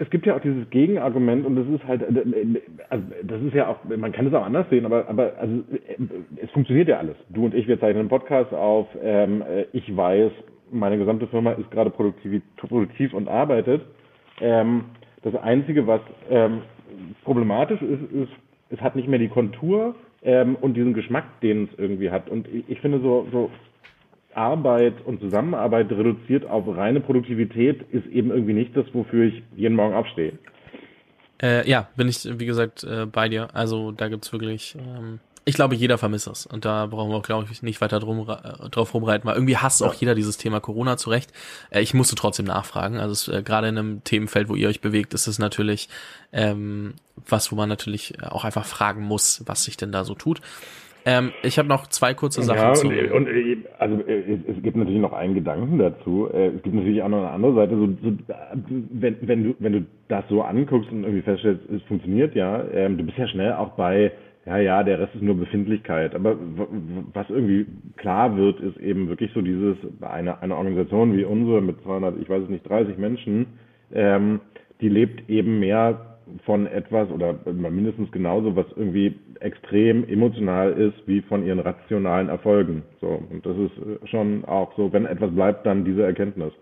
es 0.00 0.10
gibt 0.10 0.26
ja 0.26 0.36
auch 0.36 0.40
dieses 0.40 0.68
Gegenargument 0.70 1.46
und 1.46 1.56
das 1.56 1.66
ist 1.68 1.86
halt, 1.86 2.02
also 2.90 3.04
das 3.22 3.42
ist 3.42 3.54
ja 3.54 3.68
auch, 3.68 3.84
man 3.84 4.12
kann 4.12 4.26
es 4.26 4.34
auch 4.34 4.44
anders 4.44 4.68
sehen, 4.70 4.84
aber, 4.84 5.08
aber 5.08 5.32
also, 5.38 5.62
es 6.36 6.50
funktioniert 6.50 6.88
ja 6.88 6.98
alles. 6.98 7.16
Du 7.28 7.44
und 7.44 7.54
ich, 7.54 7.68
wir 7.68 7.78
zeichnen 7.78 8.00
einen 8.00 8.08
Podcast 8.08 8.52
auf. 8.52 8.88
Ähm, 9.00 9.44
ich 9.72 9.96
weiß, 9.96 10.32
meine 10.74 10.98
gesamte 10.98 11.26
Firma 11.26 11.52
ist 11.52 11.70
gerade 11.70 11.90
produktiv, 11.90 12.42
produktiv 12.56 13.14
und 13.14 13.28
arbeitet. 13.28 13.82
Ähm, 14.40 14.86
das 15.22 15.34
Einzige, 15.36 15.86
was 15.86 16.00
ähm, 16.30 16.62
problematisch 17.24 17.80
ist, 17.80 18.12
ist, 18.12 18.32
es 18.70 18.80
hat 18.80 18.96
nicht 18.96 19.08
mehr 19.08 19.18
die 19.18 19.28
Kontur 19.28 19.94
ähm, 20.22 20.56
und 20.60 20.74
diesen 20.74 20.94
Geschmack, 20.94 21.40
den 21.40 21.64
es 21.64 21.78
irgendwie 21.78 22.10
hat. 22.10 22.28
Und 22.28 22.48
ich, 22.48 22.64
ich 22.68 22.80
finde 22.80 23.00
so, 23.00 23.26
so 23.32 23.50
Arbeit 24.34 24.94
und 25.04 25.20
Zusammenarbeit 25.20 25.90
reduziert 25.90 26.44
auf 26.46 26.64
reine 26.76 27.00
Produktivität 27.00 27.82
ist 27.92 28.06
eben 28.06 28.30
irgendwie 28.30 28.52
nicht 28.52 28.76
das, 28.76 28.86
wofür 28.92 29.26
ich 29.26 29.42
jeden 29.54 29.76
Morgen 29.76 29.94
aufstehe. 29.94 30.32
Äh, 31.42 31.68
ja, 31.68 31.88
bin 31.96 32.08
ich, 32.08 32.26
wie 32.38 32.46
gesagt, 32.46 32.84
äh, 32.84 33.06
bei 33.06 33.28
dir. 33.28 33.48
Also 33.54 33.92
da 33.92 34.08
gibt's 34.08 34.32
wirklich, 34.32 34.76
ähm, 34.78 35.20
ich 35.44 35.54
glaube, 35.54 35.74
jeder 35.74 35.98
vermisst 35.98 36.26
es. 36.26 36.46
Und 36.46 36.64
da 36.64 36.86
brauchen 36.86 37.10
wir, 37.10 37.20
glaube 37.20 37.46
ich, 37.50 37.62
nicht 37.62 37.80
weiter 37.80 38.00
drum, 38.00 38.28
äh, 38.28 38.68
drauf 38.70 38.94
rumreiten, 38.94 39.26
weil 39.28 39.34
irgendwie 39.34 39.56
hasst 39.56 39.82
auch 39.82 39.94
jeder 39.94 40.14
dieses 40.14 40.38
Thema 40.38 40.60
Corona 40.60 40.96
zurecht. 40.96 41.32
Äh, 41.70 41.82
ich 41.82 41.94
musste 41.94 42.16
trotzdem 42.16 42.46
nachfragen. 42.46 42.98
Also 42.98 43.12
es, 43.12 43.28
äh, 43.28 43.42
gerade 43.42 43.68
in 43.68 43.78
einem 43.78 44.04
Themenfeld, 44.04 44.48
wo 44.48 44.54
ihr 44.54 44.68
euch 44.68 44.80
bewegt, 44.80 45.12
ist 45.14 45.26
es 45.26 45.38
natürlich 45.38 45.88
ähm, 46.32 46.94
was, 47.28 47.52
wo 47.52 47.56
man 47.56 47.68
natürlich 47.68 48.14
auch 48.22 48.44
einfach 48.44 48.64
fragen 48.64 49.02
muss, 49.02 49.42
was 49.46 49.64
sich 49.64 49.76
denn 49.76 49.92
da 49.92 50.04
so 50.04 50.14
tut. 50.14 50.40
Ähm, 51.06 51.32
ich 51.42 51.58
habe 51.58 51.68
noch 51.68 51.86
zwei 51.88 52.14
kurze 52.14 52.42
Sachen 52.42 52.60
ja, 52.60 52.72
zu. 52.72 52.88
Und, 52.88 53.12
und 53.12 53.28
äh, 53.28 53.58
also 53.78 54.00
äh, 54.06 54.38
es 54.48 54.62
gibt 54.62 54.76
natürlich 54.76 55.00
noch 55.00 55.12
einen 55.12 55.34
Gedanken 55.34 55.78
dazu. 55.78 56.30
Äh, 56.32 56.48
es 56.48 56.62
gibt 56.62 56.74
natürlich 56.74 57.02
auch 57.02 57.08
noch 57.08 57.18
eine 57.18 57.30
andere 57.30 57.54
Seite. 57.54 57.76
So, 57.76 57.86
so, 58.02 58.16
wenn, 58.90 59.16
wenn 59.20 59.44
du 59.44 59.54
wenn 59.58 59.72
du 59.72 59.86
das 60.08 60.24
so 60.30 60.40
anguckst 60.42 60.90
und 60.90 61.02
irgendwie 61.02 61.22
feststellst, 61.22 61.68
es 61.68 61.82
funktioniert 61.82 62.34
ja, 62.34 62.64
ähm, 62.72 62.96
du 62.96 63.04
bist 63.04 63.18
ja 63.18 63.28
schnell 63.28 63.52
auch 63.52 63.72
bei 63.72 64.12
ja, 64.46 64.58
ja, 64.58 64.82
der 64.82 65.00
Rest 65.00 65.14
ist 65.14 65.22
nur 65.22 65.36
Befindlichkeit. 65.36 66.14
Aber 66.14 66.36
was 67.14 67.30
irgendwie 67.30 67.66
klar 67.96 68.36
wird, 68.36 68.60
ist 68.60 68.76
eben 68.76 69.08
wirklich 69.08 69.30
so 69.32 69.40
dieses, 69.40 69.76
eine, 70.02 70.42
eine 70.42 70.56
Organisation 70.56 71.16
wie 71.16 71.24
unsere 71.24 71.62
mit 71.62 71.80
200, 71.82 72.20
ich 72.20 72.28
weiß 72.28 72.42
es 72.42 72.48
nicht, 72.50 72.68
30 72.68 72.98
Menschen, 72.98 73.46
ähm, 73.92 74.40
die 74.80 74.88
lebt 74.88 75.28
eben 75.30 75.60
mehr 75.60 76.18
von 76.44 76.66
etwas 76.66 77.10
oder 77.10 77.34
mindestens 77.52 78.10
genauso, 78.12 78.56
was 78.56 78.66
irgendwie 78.76 79.14
extrem 79.40 80.08
emotional 80.08 80.72
ist, 80.72 81.06
wie 81.06 81.20
von 81.22 81.44
ihren 81.44 81.58
rationalen 81.58 82.28
Erfolgen. 82.28 82.82
So, 83.00 83.22
und 83.30 83.44
das 83.44 83.56
ist 83.56 84.10
schon 84.10 84.44
auch 84.44 84.74
so, 84.76 84.92
wenn 84.92 85.06
etwas 85.06 85.34
bleibt, 85.34 85.66
dann 85.66 85.84
diese 85.84 86.02
Erkenntnis 86.02 86.52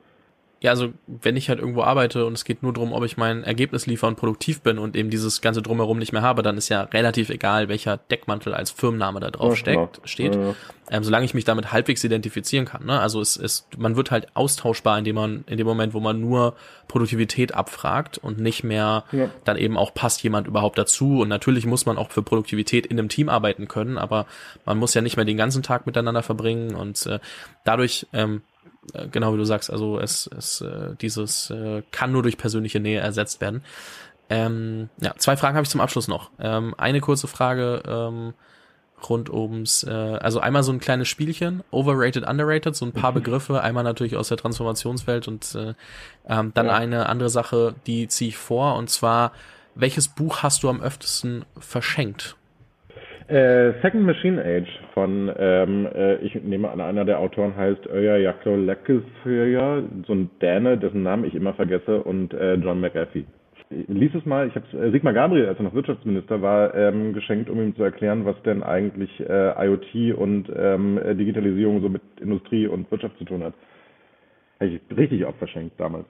ja, 0.62 0.70
also 0.70 0.92
wenn 1.08 1.36
ich 1.36 1.48
halt 1.48 1.58
irgendwo 1.58 1.82
arbeite 1.82 2.24
und 2.24 2.34
es 2.34 2.44
geht 2.44 2.62
nur 2.62 2.72
darum, 2.72 2.92
ob 2.92 3.04
ich 3.04 3.16
mein 3.16 3.42
Ergebnis 3.42 3.86
liefere 3.86 4.08
und 4.08 4.16
produktiv 4.16 4.60
bin 4.60 4.78
und 4.78 4.94
eben 4.94 5.10
dieses 5.10 5.40
ganze 5.40 5.60
drumherum 5.60 5.98
nicht 5.98 6.12
mehr 6.12 6.22
habe, 6.22 6.42
dann 6.42 6.56
ist 6.56 6.68
ja 6.68 6.82
relativ 6.82 7.30
egal, 7.30 7.68
welcher 7.68 7.96
Deckmantel 7.96 8.54
als 8.54 8.70
Firmenname 8.70 9.18
da 9.18 9.32
drauf 9.32 9.50
ja, 9.50 9.56
steckt, 9.56 10.00
steht, 10.04 10.36
ja, 10.36 10.40
ja. 10.40 10.54
Ähm, 10.88 11.02
solange 11.02 11.24
ich 11.24 11.34
mich 11.34 11.44
damit 11.44 11.72
halbwegs 11.72 12.04
identifizieren 12.04 12.64
kann. 12.64 12.86
Ne? 12.86 13.00
Also 13.00 13.20
es 13.20 13.36
ist, 13.36 13.76
man 13.76 13.96
wird 13.96 14.12
halt 14.12 14.36
austauschbar, 14.36 14.98
indem 14.98 15.16
man 15.16 15.44
in 15.48 15.56
dem 15.56 15.66
Moment, 15.66 15.94
wo 15.94 16.00
man 16.00 16.20
nur 16.20 16.54
Produktivität 16.86 17.54
abfragt 17.54 18.18
und 18.18 18.38
nicht 18.38 18.62
mehr 18.62 19.04
dann 19.44 19.56
eben 19.56 19.76
auch 19.76 19.94
passt 19.94 20.22
jemand 20.22 20.46
überhaupt 20.46 20.78
dazu. 20.78 21.20
Und 21.20 21.28
natürlich 21.28 21.66
muss 21.66 21.86
man 21.86 21.96
auch 21.96 22.10
für 22.10 22.22
Produktivität 22.22 22.86
in 22.86 22.98
einem 22.98 23.08
Team 23.08 23.28
arbeiten 23.28 23.68
können, 23.68 23.96
aber 23.96 24.26
man 24.64 24.78
muss 24.78 24.94
ja 24.94 25.00
nicht 25.00 25.16
mehr 25.16 25.24
den 25.24 25.36
ganzen 25.36 25.62
Tag 25.62 25.86
miteinander 25.86 26.22
verbringen 26.22 26.74
und 26.74 27.06
äh, 27.06 27.18
dadurch 27.64 28.06
ähm, 28.12 28.42
äh, 28.42 28.51
genau 29.10 29.32
wie 29.32 29.38
du 29.38 29.44
sagst, 29.44 29.70
also 29.70 29.98
es, 29.98 30.28
es 30.36 30.60
äh, 30.60 30.94
dieses 31.00 31.50
äh, 31.50 31.82
kann 31.90 32.12
nur 32.12 32.22
durch 32.22 32.36
persönliche 32.36 32.80
Nähe 32.80 33.00
ersetzt 33.00 33.40
werden. 33.40 33.62
Ähm, 34.30 34.88
ja, 35.00 35.14
zwei 35.16 35.36
Fragen 35.36 35.56
habe 35.56 35.64
ich 35.64 35.70
zum 35.70 35.80
Abschluss 35.80 36.08
noch. 36.08 36.30
Ähm, 36.40 36.74
eine 36.78 37.00
kurze 37.00 37.28
Frage 37.28 37.82
ähm, 37.86 38.34
rund 39.08 39.30
ums, 39.30 39.84
äh, 39.84 39.90
also 39.90 40.40
einmal 40.40 40.62
so 40.62 40.72
ein 40.72 40.80
kleines 40.80 41.08
Spielchen, 41.08 41.62
overrated, 41.70 42.26
underrated, 42.28 42.74
so 42.74 42.86
ein 42.86 42.92
paar 42.92 43.10
mhm. 43.10 43.16
Begriffe, 43.16 43.60
einmal 43.60 43.84
natürlich 43.84 44.16
aus 44.16 44.28
der 44.28 44.36
Transformationswelt 44.36 45.28
und 45.28 45.54
äh, 45.54 45.74
ähm, 46.28 46.52
dann 46.54 46.66
ja. 46.66 46.74
eine 46.74 47.08
andere 47.08 47.28
Sache, 47.28 47.74
die 47.86 48.08
ziehe 48.08 48.28
ich 48.28 48.36
vor 48.36 48.76
und 48.76 48.90
zwar, 48.90 49.32
welches 49.74 50.08
Buch 50.08 50.42
hast 50.42 50.62
du 50.62 50.68
am 50.68 50.80
öftesten 50.80 51.44
verschenkt? 51.58 52.36
Äh, 53.28 53.72
Second 53.82 54.04
Machine 54.04 54.42
Age 54.42 54.68
von, 54.94 55.32
ähm, 55.38 55.86
äh, 55.94 56.16
ich 56.16 56.34
nehme 56.42 56.70
an, 56.70 56.80
einer 56.80 57.04
der 57.04 57.20
Autoren 57.20 57.56
heißt 57.56 57.86
Öja 57.86 58.16
Jaklo 58.16 58.56
Lekkesföja, 58.56 59.82
so 60.06 60.12
ein 60.12 60.30
Däne, 60.40 60.78
dessen 60.78 61.02
Namen 61.02 61.24
ich 61.24 61.34
immer 61.34 61.54
vergesse, 61.54 62.02
und 62.02 62.34
äh, 62.34 62.54
John 62.54 62.80
McAfee. 62.80 63.24
Lies 63.70 64.14
es 64.14 64.26
mal, 64.26 64.48
ich 64.48 64.54
habe 64.54 64.66
äh, 64.78 64.90
Sigmar 64.90 65.14
Gabriel, 65.14 65.46
als 65.48 65.58
er 65.58 65.64
noch 65.64 65.74
Wirtschaftsminister 65.74 66.42
war, 66.42 66.74
ähm, 66.74 67.14
geschenkt, 67.14 67.48
um 67.48 67.58
ihm 67.58 67.74
zu 67.74 67.82
erklären, 67.82 68.24
was 68.26 68.40
denn 68.42 68.62
eigentlich 68.62 69.10
äh, 69.20 69.66
IoT 69.66 70.16
und 70.18 70.52
ähm, 70.54 71.00
Digitalisierung 71.18 71.80
so 71.80 71.88
mit 71.88 72.02
Industrie 72.20 72.66
und 72.66 72.90
Wirtschaft 72.90 73.16
zu 73.18 73.24
tun 73.24 73.42
hat. 73.42 73.54
Habe 74.60 74.70
ich 74.70 74.96
richtig 74.96 75.24
oft 75.24 75.38
verschenkt 75.38 75.80
damals. 75.80 76.06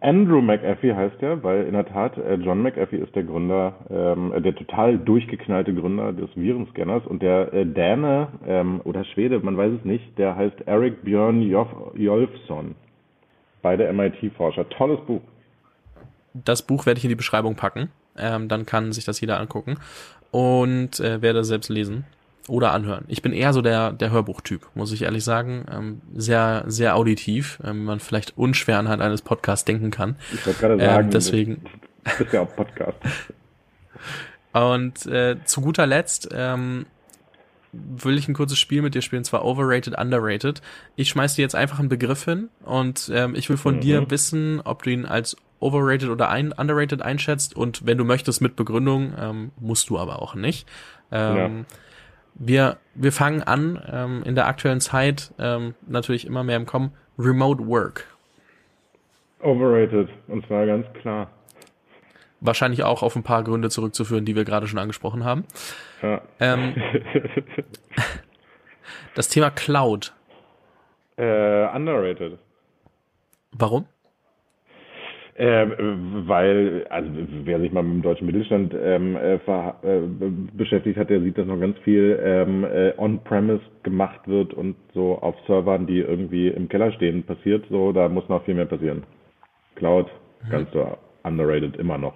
Andrew 0.00 0.40
McAfee 0.40 0.94
heißt 0.94 1.22
er, 1.22 1.42
weil 1.42 1.64
in 1.64 1.72
der 1.72 1.86
Tat 1.86 2.16
äh, 2.18 2.34
John 2.34 2.62
McAfee 2.62 2.98
ist 2.98 3.14
der 3.14 3.24
Gründer, 3.24 3.74
ähm, 3.90 4.32
der 4.42 4.54
total 4.54 4.98
durchgeknallte 4.98 5.74
Gründer 5.74 6.12
des 6.12 6.30
Virenscanners 6.34 7.06
und 7.06 7.22
der 7.22 7.52
äh, 7.52 7.66
Däne 7.66 8.28
ähm, 8.46 8.80
oder 8.84 9.04
Schwede, 9.04 9.40
man 9.40 9.56
weiß 9.56 9.72
es 9.78 9.84
nicht, 9.84 10.18
der 10.18 10.36
heißt 10.36 10.62
Eric 10.66 11.04
Björn 11.04 11.42
Jolfsson. 11.94 12.74
Beide 13.62 13.90
MIT-Forscher. 13.92 14.68
Tolles 14.68 15.00
Buch. 15.06 15.22
Das 16.34 16.62
Buch 16.62 16.86
werde 16.86 16.98
ich 16.98 17.04
in 17.04 17.10
die 17.10 17.16
Beschreibung 17.16 17.54
packen. 17.54 17.90
Ähm, 18.18 18.48
dann 18.48 18.66
kann 18.66 18.92
sich 18.92 19.04
das 19.04 19.20
jeder 19.20 19.40
angucken 19.40 19.76
und 20.30 21.00
äh, 21.00 21.22
werde 21.22 21.44
selbst 21.44 21.68
lesen 21.68 22.04
oder 22.48 22.72
anhören. 22.72 23.04
Ich 23.08 23.22
bin 23.22 23.32
eher 23.32 23.52
so 23.52 23.62
der, 23.62 23.92
der 23.92 24.10
Hörbuchtyp, 24.10 24.66
muss 24.74 24.92
ich 24.92 25.02
ehrlich 25.02 25.24
sagen. 25.24 25.64
Ähm, 25.70 26.00
sehr, 26.14 26.64
sehr 26.66 26.96
auditiv, 26.96 27.58
ähm, 27.64 27.82
wie 27.82 27.86
man 27.86 28.00
vielleicht 28.00 28.36
unschwer 28.36 28.78
anhand 28.78 29.02
eines 29.02 29.22
Podcasts 29.22 29.64
denken 29.64 29.90
kann. 29.90 30.16
Ich 30.32 30.46
wollte 30.46 30.60
gerade 30.60 30.78
sagen, 30.78 31.04
ähm, 31.04 31.10
deswegen. 31.10 31.64
Du 32.04 32.10
bist 32.18 32.32
ja 32.32 32.42
auch 32.42 32.54
Podcast. 32.54 32.98
Und 34.52 35.06
äh, 35.06 35.36
zu 35.44 35.62
guter 35.62 35.86
Letzt 35.86 36.28
ähm, 36.32 36.86
will 37.72 38.18
ich 38.18 38.28
ein 38.28 38.34
kurzes 38.34 38.58
Spiel 38.58 38.82
mit 38.82 38.94
dir 38.94 39.02
spielen, 39.02 39.24
zwar 39.24 39.44
overrated, 39.44 39.98
underrated. 39.98 40.62
Ich 40.94 41.08
schmeiß 41.08 41.34
dir 41.34 41.42
jetzt 41.42 41.56
einfach 41.56 41.80
einen 41.80 41.88
Begriff 41.88 42.24
hin 42.24 42.50
und 42.62 43.10
ähm, 43.12 43.34
ich 43.34 43.48
will 43.50 43.56
von 43.56 43.76
mhm. 43.76 43.80
dir 43.80 44.10
wissen, 44.10 44.60
ob 44.62 44.84
du 44.84 44.90
ihn 44.90 45.06
als 45.06 45.36
overrated 45.58 46.08
oder 46.08 46.28
ein, 46.28 46.52
underrated 46.52 47.02
einschätzt 47.02 47.56
und 47.56 47.84
wenn 47.84 47.98
du 47.98 48.04
möchtest 48.04 48.42
mit 48.42 48.54
Begründung, 48.54 49.14
ähm, 49.18 49.50
musst 49.58 49.90
du 49.90 49.98
aber 49.98 50.22
auch 50.22 50.36
nicht. 50.36 50.68
Ähm, 51.10 51.36
ja 51.36 51.50
wir, 52.34 52.78
wir 52.94 53.12
fangen 53.12 53.42
an, 53.42 53.82
ähm, 53.90 54.22
in 54.24 54.34
der 54.34 54.46
aktuellen 54.46 54.80
Zeit 54.80 55.32
ähm, 55.38 55.74
natürlich 55.86 56.26
immer 56.26 56.42
mehr 56.42 56.56
im 56.56 56.66
Kommen, 56.66 56.92
Remote 57.18 57.66
Work. 57.66 58.06
Overrated. 59.40 60.08
Und 60.28 60.46
zwar 60.46 60.66
ganz 60.66 60.86
klar. 60.94 61.30
Wahrscheinlich 62.40 62.82
auch 62.82 63.02
auf 63.02 63.16
ein 63.16 63.22
paar 63.22 63.42
Gründe 63.42 63.70
zurückzuführen, 63.70 64.24
die 64.24 64.36
wir 64.36 64.44
gerade 64.44 64.66
schon 64.66 64.78
angesprochen 64.78 65.24
haben. 65.24 65.44
Ja. 66.02 66.20
Ähm, 66.40 66.74
das 69.14 69.28
Thema 69.28 69.50
Cloud. 69.50 70.12
Äh, 71.16 71.66
underrated. 71.74 72.38
Warum? 73.52 73.86
Äh, 75.36 75.66
weil, 76.28 76.86
also 76.90 77.10
wer 77.42 77.58
sich 77.58 77.72
mal 77.72 77.82
mit 77.82 77.94
dem 77.94 78.02
deutschen 78.02 78.26
Mittelstand 78.26 78.72
ähm, 78.80 79.16
äh, 79.16 79.34
äh, 79.34 80.02
beschäftigt 80.52 80.96
hat, 80.96 81.10
der 81.10 81.20
sieht, 81.22 81.36
dass 81.36 81.46
noch 81.46 81.58
ganz 81.58 81.76
viel 81.78 82.20
ähm, 82.22 82.62
äh, 82.62 82.92
on-premise 82.98 83.62
gemacht 83.82 84.28
wird 84.28 84.54
und 84.54 84.76
so 84.92 85.18
auf 85.18 85.34
Servern, 85.48 85.88
die 85.88 85.98
irgendwie 85.98 86.48
im 86.48 86.68
Keller 86.68 86.92
stehen, 86.92 87.24
passiert. 87.24 87.64
So, 87.68 87.90
da 87.90 88.08
muss 88.08 88.28
noch 88.28 88.44
viel 88.44 88.54
mehr 88.54 88.66
passieren. 88.66 89.02
Cloud, 89.74 90.06
mhm. 90.44 90.50
ganz 90.50 90.72
so 90.72 90.96
underrated 91.24 91.76
immer 91.78 91.98
noch. 91.98 92.14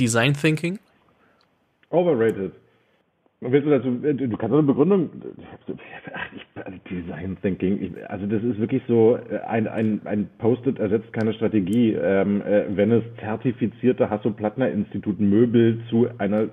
Design 0.00 0.34
Thinking? 0.34 0.80
Overrated. 1.90 2.52
Willst 3.42 3.66
du 3.66 3.70
dazu, 3.70 4.06
äh, 4.06 4.14
du 4.14 4.36
kannst 4.36 4.52
eine 4.52 4.62
Begründung, 4.62 5.08
ach, 6.12 6.26
ich, 6.36 6.46
also 6.62 6.78
Design 6.90 7.38
Thinking, 7.40 7.82
ich, 7.82 8.10
also 8.10 8.26
das 8.26 8.42
ist 8.42 8.58
wirklich 8.58 8.82
so, 8.86 9.16
äh, 9.16 9.38
ein, 9.38 9.66
ein, 9.66 10.02
ein 10.04 10.28
Post-it 10.36 10.78
ersetzt 10.78 11.10
keine 11.14 11.32
Strategie. 11.32 11.92
Ähm, 11.94 12.42
äh, 12.42 12.64
wenn 12.76 12.92
es 12.92 13.02
zertifizierte 13.18 14.10
Hasso-Plattner-Institut 14.10 15.20
Möbel 15.20 15.80
zu 15.88 16.08
einer 16.18 16.48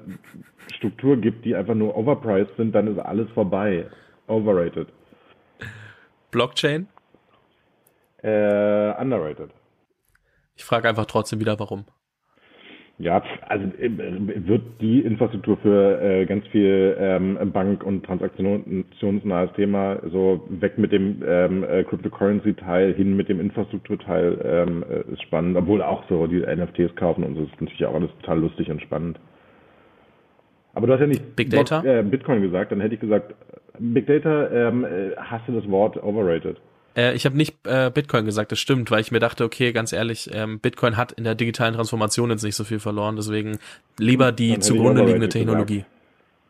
Struktur 0.78 1.18
gibt, 1.18 1.44
die 1.44 1.56
einfach 1.56 1.76
nur 1.76 1.98
overpriced 1.98 2.56
sind, 2.56 2.74
dann 2.74 2.88
ist 2.88 3.00
alles 3.00 3.30
vorbei. 3.32 3.88
Overrated. 4.28 4.88
Blockchain? 6.32 6.88
Äh, 8.24 8.94
underrated. 9.02 9.52
Ich 10.56 10.64
frage 10.64 10.88
einfach 10.88 11.06
trotzdem 11.06 11.42
wieder, 11.42 11.60
warum. 11.60 11.86
Ja, 13.00 13.22
also 13.48 13.66
äh, 13.78 13.92
wird 14.48 14.64
die 14.82 15.02
Infrastruktur 15.02 15.58
für 15.58 16.02
äh, 16.02 16.26
ganz 16.26 16.48
viel 16.48 16.98
ähm, 17.00 17.38
Bank- 17.54 17.84
und 17.84 18.04
transaktionsnahes 18.04 19.54
Thema 19.54 20.00
so 20.12 20.48
weg 20.50 20.80
mit 20.80 20.92
dem 20.92 21.24
ähm, 21.28 21.64
äh, 21.64 21.84
Cryptocurrency-Teil 21.84 22.96
hin 22.96 23.16
mit 23.16 23.30
dem 23.30 23.40
Infrastrukturteil 23.40 24.40
ähm, 24.44 24.84
äh, 24.90 25.14
ist 25.14 25.22
spannend, 25.22 25.56
obwohl 25.58 25.84
auch 25.84 26.10
so 26.10 26.26
die 26.26 26.40
NFTs 26.40 26.96
kaufen 26.96 27.24
und 27.24 27.36
so 27.36 27.44
ist 27.44 27.62
natürlich 27.62 27.86
auch 27.86 27.94
alles 27.94 28.10
total 28.22 28.40
lustig 28.40 28.72
und 28.72 28.82
spannend. 28.82 29.20
Aber 30.74 30.88
du 30.88 30.94
hast 30.94 31.02
ja 31.02 31.08
nicht 31.08 31.36
Big 31.36 31.52
Data? 31.52 31.84
Äh, 31.84 32.02
Bitcoin 32.02 32.42
gesagt, 32.42 32.72
dann 32.72 32.82
hätte 32.82 32.96
ich 32.96 33.02
gesagt, 33.02 33.36
Big 33.78 34.08
Data, 34.08 34.50
ähm, 34.50 34.86
äh, 34.86 35.16
hast 35.18 35.48
du 35.48 35.52
das 35.52 35.70
Wort 35.70 36.02
overrated? 36.02 36.58
Äh, 36.98 37.14
ich 37.14 37.26
habe 37.26 37.38
nicht 37.38 37.56
äh, 37.66 37.92
Bitcoin 37.94 38.26
gesagt, 38.26 38.52
das 38.52 38.60
stimmt, 38.60 38.90
weil 38.92 39.00
ich 39.00 39.12
mir 39.12 39.20
dachte, 39.20 39.44
okay, 39.46 39.72
ganz 39.72 39.94
ehrlich, 39.94 40.30
ähm, 40.34 40.60
Bitcoin 40.60 40.98
hat 40.98 41.12
in 41.14 41.24
der 41.24 41.36
digitalen 41.36 41.76
Transformation 41.76 42.32
jetzt 42.32 42.44
nicht 42.44 42.56
so 42.56 42.64
viel 42.64 42.80
verloren, 42.80 43.16
deswegen 43.16 43.60
lieber 44.00 44.32
die 44.32 44.60
zugrunde 44.60 45.06
liegende 45.06 45.30
Technologie. 45.30 45.86
Gesagt. 45.86 45.92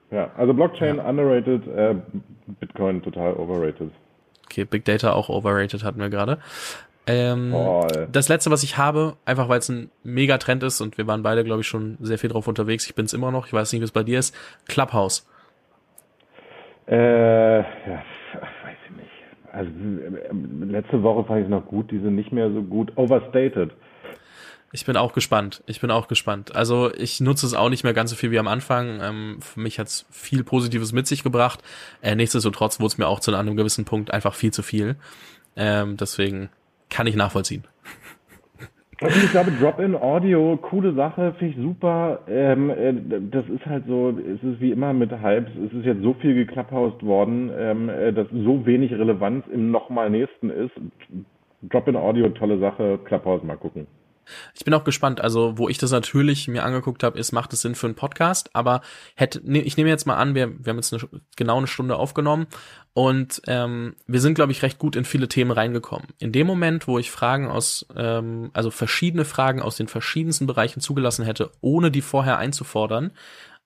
Ja, 0.10 0.32
also 0.38 0.54
Blockchain 0.54 0.98
ja. 0.98 1.10
underrated, 1.10 1.68
äh, 1.68 1.96
Bitcoin 2.60 3.02
total 3.02 3.34
overrated. 3.34 3.92
Okay, 4.46 4.64
Big 4.64 4.86
Data 4.86 5.12
auch 5.12 5.28
overrated 5.28 5.84
hatten 5.84 6.00
wir 6.00 6.10
gerade. 6.10 6.38
Ähm, 7.10 7.54
das 8.12 8.28
letzte, 8.28 8.52
was 8.52 8.64
ich 8.64 8.78
habe, 8.78 9.16
einfach 9.24 9.48
weil 9.48 9.60
es 9.60 9.70
ein 9.70 9.90
Megatrend 10.04 10.64
ist 10.64 10.82
und 10.82 10.98
wir 10.98 11.08
waren 11.08 11.24
beide, 11.24 11.44
glaube 11.44 11.62
ich, 11.62 11.68
schon 11.68 11.98
sehr 12.02 12.18
viel 12.18 12.30
drauf 12.30 12.48
unterwegs. 12.48 12.86
Ich 12.86 12.96
bin 12.96 13.06
es 13.06 13.14
immer 13.14 13.32
noch, 13.32 13.48
ich 13.48 13.54
weiß 13.54 13.72
nicht, 13.72 13.82
wie 13.82 13.86
es 13.86 13.92
bei 13.92 14.04
dir 14.04 14.20
ist. 14.20 14.36
Clubhouse. 14.68 15.26
Äh, 16.88 17.60
ja, 17.60 18.04
also 19.52 19.70
letzte 20.66 21.04
Woche 21.04 21.26
fand 21.26 21.40
ich 21.40 21.46
es 21.46 21.50
noch 21.50 21.66
gut, 21.66 21.92
die 21.92 22.00
sind 22.00 22.16
nicht 22.16 22.32
mehr 22.32 22.52
so 22.52 22.62
gut. 22.62 22.92
Overstated. 22.96 23.72
Ich 24.74 24.86
bin 24.86 24.98
auch 24.98 25.14
gespannt. 25.14 25.64
Ich 25.66 25.80
bin 25.80 25.92
auch 25.92 26.08
gespannt. 26.08 26.56
Also 26.56 26.94
ich 26.94 27.22
nutze 27.22 27.46
es 27.46 27.54
auch 27.54 27.70
nicht 27.70 27.84
mehr 27.84 27.94
ganz 27.94 28.10
so 28.10 28.16
viel 28.16 28.32
wie 28.32 28.40
am 28.40 28.48
Anfang. 28.48 29.00
Ähm, 29.02 29.38
für 29.42 29.60
mich 29.60 29.80
hat 29.80 29.88
es 29.88 30.06
viel 30.12 30.44
Positives 30.44 30.92
mit 30.92 31.08
sich 31.08 31.24
gebracht. 31.24 31.64
Äh, 32.02 32.16
nichtsdestotrotz 32.16 32.80
wurde 32.80 32.88
es 32.88 32.98
mir 32.98 33.08
auch 33.08 33.22
zu 33.22 33.34
einem 33.34 33.56
gewissen 33.56 33.86
Punkt 33.86 34.12
einfach 34.12 34.36
viel 34.36 34.52
zu 34.52 34.64
viel. 34.64 34.98
Ähm, 35.56 35.96
deswegen 35.98 36.50
kann 36.90 37.08
ich 37.08 37.16
nachvollziehen. 37.16 37.64
Also 39.00 39.16
ich 39.24 39.32
glaube, 39.32 39.52
Drop-in-Audio, 39.52 40.58
coole 40.58 40.94
Sache, 40.94 41.34
finde 41.38 41.54
ich 41.54 41.62
super. 41.62 42.22
Ähm, 42.28 42.72
äh, 42.72 42.94
das 43.30 43.48
ist 43.48 43.64
halt 43.68 43.86
so, 43.88 44.10
es 44.10 44.42
ist 44.44 44.60
wie 44.60 44.72
immer 44.72 44.92
mit 44.94 45.12
Hypes, 45.12 45.52
es 45.68 45.72
ist 45.72 45.86
jetzt 45.86 46.02
so 46.02 46.14
viel 46.16 46.34
geklapphaust 46.34 47.06
worden, 47.06 47.52
ähm, 47.56 47.90
äh, 47.90 48.12
dass 48.12 48.28
so 48.32 48.66
wenig 48.66 48.92
Relevanz 48.92 49.46
im 49.54 49.70
nochmal 49.70 50.10
nächsten 50.10 50.50
ist. 50.50 50.72
Drop-in-Audio, 51.62 52.30
tolle 52.30 52.58
Sache, 52.58 53.00
Clubhouse 53.06 53.44
mal 53.44 53.58
gucken. 53.58 53.86
Ich 54.54 54.66
bin 54.66 54.74
auch 54.74 54.84
gespannt. 54.84 55.22
Also, 55.22 55.58
wo 55.58 55.70
ich 55.70 55.78
das 55.78 55.92
natürlich 55.92 56.48
mir 56.48 56.64
angeguckt 56.64 57.04
habe, 57.04 57.20
ist, 57.20 57.32
macht 57.32 57.54
es 57.54 57.62
Sinn 57.62 57.76
für 57.76 57.88
einen 57.88 57.96
Podcast. 57.96 58.50
Aber 58.54 58.82
hätte, 59.16 59.42
ne, 59.44 59.62
ich 59.62 59.78
nehme 59.78 59.90
jetzt 59.90 60.06
mal 60.06 60.18
an, 60.18 60.36
wir, 60.36 60.54
wir 60.64 60.72
haben 60.72 60.78
jetzt 60.78 60.94
eine, 60.94 61.04
genau 61.36 61.58
eine 61.58 61.68
Stunde 61.68 61.96
aufgenommen 61.96 62.48
und 62.94 63.44
ähm, 63.46 63.96
wir 64.08 64.20
sind, 64.22 64.34
glaube 64.34 64.52
ich, 64.52 64.64
recht 64.64 64.80
gut 64.80 64.96
in 64.96 65.06
viele 65.06 65.28
Themen 65.28 65.52
reingekommen. 65.52 66.08
In 66.18 66.32
dem 66.32 66.48
Moment, 66.48 66.88
wo 66.88 66.98
ich 66.98 67.12
Fragen 67.12 67.48
aus, 67.48 67.86
ähm, 67.96 68.50
also 68.54 68.72
verschiedene 68.72 69.24
Fragen 69.24 69.62
aus 69.62 69.76
den 69.78 69.88
verschiedensten 69.88 70.48
Bereichen 70.48 70.82
zugelassen 70.82 71.24
hätte, 71.24 71.52
ohne 71.62 71.92
die 71.92 72.02
vorher 72.02 72.40
einzufordern, 72.40 73.12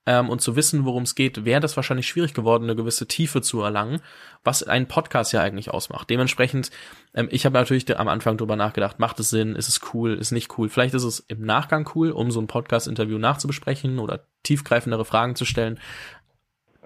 ähm, 0.05 0.29
und 0.29 0.41
zu 0.41 0.55
wissen, 0.55 0.85
worum 0.85 1.03
es 1.03 1.15
geht, 1.15 1.45
wäre 1.45 1.61
das 1.61 1.75
wahrscheinlich 1.75 2.07
schwierig 2.07 2.33
geworden, 2.33 2.63
eine 2.63 2.75
gewisse 2.75 3.07
Tiefe 3.07 3.41
zu 3.41 3.61
erlangen, 3.61 4.01
was 4.43 4.63
ein 4.63 4.87
Podcast 4.87 5.33
ja 5.33 5.41
eigentlich 5.41 5.71
ausmacht. 5.71 6.09
Dementsprechend, 6.09 6.71
ähm, 7.13 7.27
ich 7.31 7.45
habe 7.45 7.53
natürlich 7.53 7.97
am 7.97 8.07
Anfang 8.07 8.37
drüber 8.37 8.55
nachgedacht, 8.55 8.99
macht 8.99 9.19
es 9.19 9.29
Sinn, 9.29 9.55
ist 9.55 9.67
es 9.67 9.93
cool, 9.93 10.13
ist 10.13 10.31
nicht 10.31 10.57
cool. 10.57 10.69
Vielleicht 10.69 10.95
ist 10.95 11.03
es 11.03 11.19
im 11.19 11.45
Nachgang 11.45 11.87
cool, 11.95 12.11
um 12.11 12.31
so 12.31 12.41
ein 12.41 12.47
Podcast-Interview 12.47 13.17
nachzubesprechen 13.17 13.99
oder 13.99 14.21
tiefgreifendere 14.43 15.05
Fragen 15.05 15.35
zu 15.35 15.45
stellen. 15.45 15.79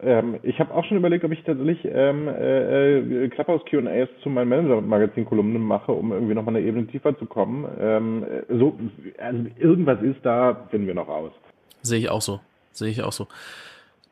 Ähm, 0.03 0.39
ich 0.43 0.59
habe 0.59 0.74
auch 0.74 0.84
schon 0.84 0.97
überlegt, 0.97 1.24
ob 1.24 1.32
ich 1.32 1.41
tatsächlich 1.43 1.80
ähm, 1.86 2.28
äh, 2.28 2.99
äh 2.99 3.30
Clubhouse 3.30 3.61
Q&As 3.70 4.09
zu 4.24 4.30
meinen 4.30 4.49
Manager-Magazin-Kolumnen 4.49 5.61
mache, 5.61 5.93
um 5.93 6.11
irgendwie 6.11 6.34
nochmal 6.34 6.57
eine 6.57 6.68
Ebene 6.68 6.88
tiefer 6.88 7.18
zu 7.18 7.26
kommen. 7.26 7.66
Ähm, 7.80 8.26
so, 8.49 8.78
also 9.18 9.45
irgendwas 9.57 10.01
ist 10.01 10.20
da, 10.24 10.68
finden 10.70 10.88
wir 10.88 10.95
noch 10.95 11.07
aus. 11.07 11.32
Sehe 11.82 11.99
ich 11.99 12.09
auch 12.09 12.22
so. 12.22 12.41
Sehe 12.76 12.89
ich 12.89 13.03
auch 13.03 13.13
so. 13.13 13.28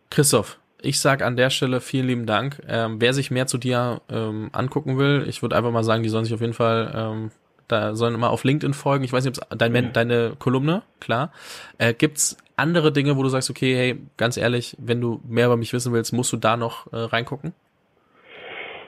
Christoph, 0.09 0.59
ich 0.81 0.99
sag 0.99 1.21
an 1.21 1.35
der 1.35 1.49
Stelle 1.49 1.81
vielen 1.81 2.07
lieben 2.07 2.25
Dank. 2.25 2.61
Ähm, 2.67 2.97
wer 2.99 3.13
sich 3.13 3.31
mehr 3.31 3.47
zu 3.47 3.57
dir 3.57 4.01
ähm, 4.09 4.49
angucken 4.51 4.97
will, 4.97 5.25
ich 5.27 5.41
würde 5.41 5.55
einfach 5.55 5.71
mal 5.71 5.83
sagen, 5.83 6.03
die 6.03 6.09
sollen 6.09 6.25
sich 6.25 6.33
auf 6.33 6.41
jeden 6.41 6.53
Fall, 6.53 6.93
ähm, 6.95 7.31
da 7.67 7.95
sollen 7.95 8.13
immer 8.13 8.29
auf 8.29 8.43
LinkedIn 8.43 8.73
folgen. 8.73 9.03
Ich 9.03 9.13
weiß 9.13 9.25
nicht, 9.25 9.39
ob 9.39 9.57
dein, 9.57 9.93
deine 9.93 10.33
Kolumne, 10.37 10.83
klar. 10.99 11.31
Äh, 11.77 11.93
gibt's 11.93 12.37
andere 12.55 12.91
Dinge, 12.91 13.17
wo 13.17 13.23
du 13.23 13.29
sagst, 13.29 13.49
okay, 13.49 13.75
hey, 13.75 13.99
ganz 14.17 14.37
ehrlich, 14.37 14.77
wenn 14.79 15.01
du 15.01 15.21
mehr 15.27 15.47
über 15.47 15.57
mich 15.57 15.73
wissen 15.73 15.93
willst, 15.93 16.13
musst 16.13 16.31
du 16.31 16.37
da 16.37 16.57
noch 16.57 16.91
äh, 16.93 16.97
reingucken? 16.97 17.53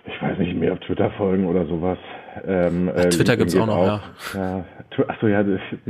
Ich 0.05 0.21
weiß 0.21 0.37
nicht, 0.37 0.55
mehr 0.55 0.73
auf 0.73 0.79
Twitter 0.81 1.11
folgen 1.11 1.47
oder 1.47 1.65
sowas. 1.65 1.97
Ähm, 2.45 2.91
Ach, 2.95 3.05
Twitter 3.05 3.37
gibt's 3.37 3.55
auch 3.55 3.65
noch, 3.65 3.77
auch, 3.77 4.01
ja. 4.33 4.65
ja. 4.95 5.05
Achso, 5.07 5.27
ja, 5.27 5.43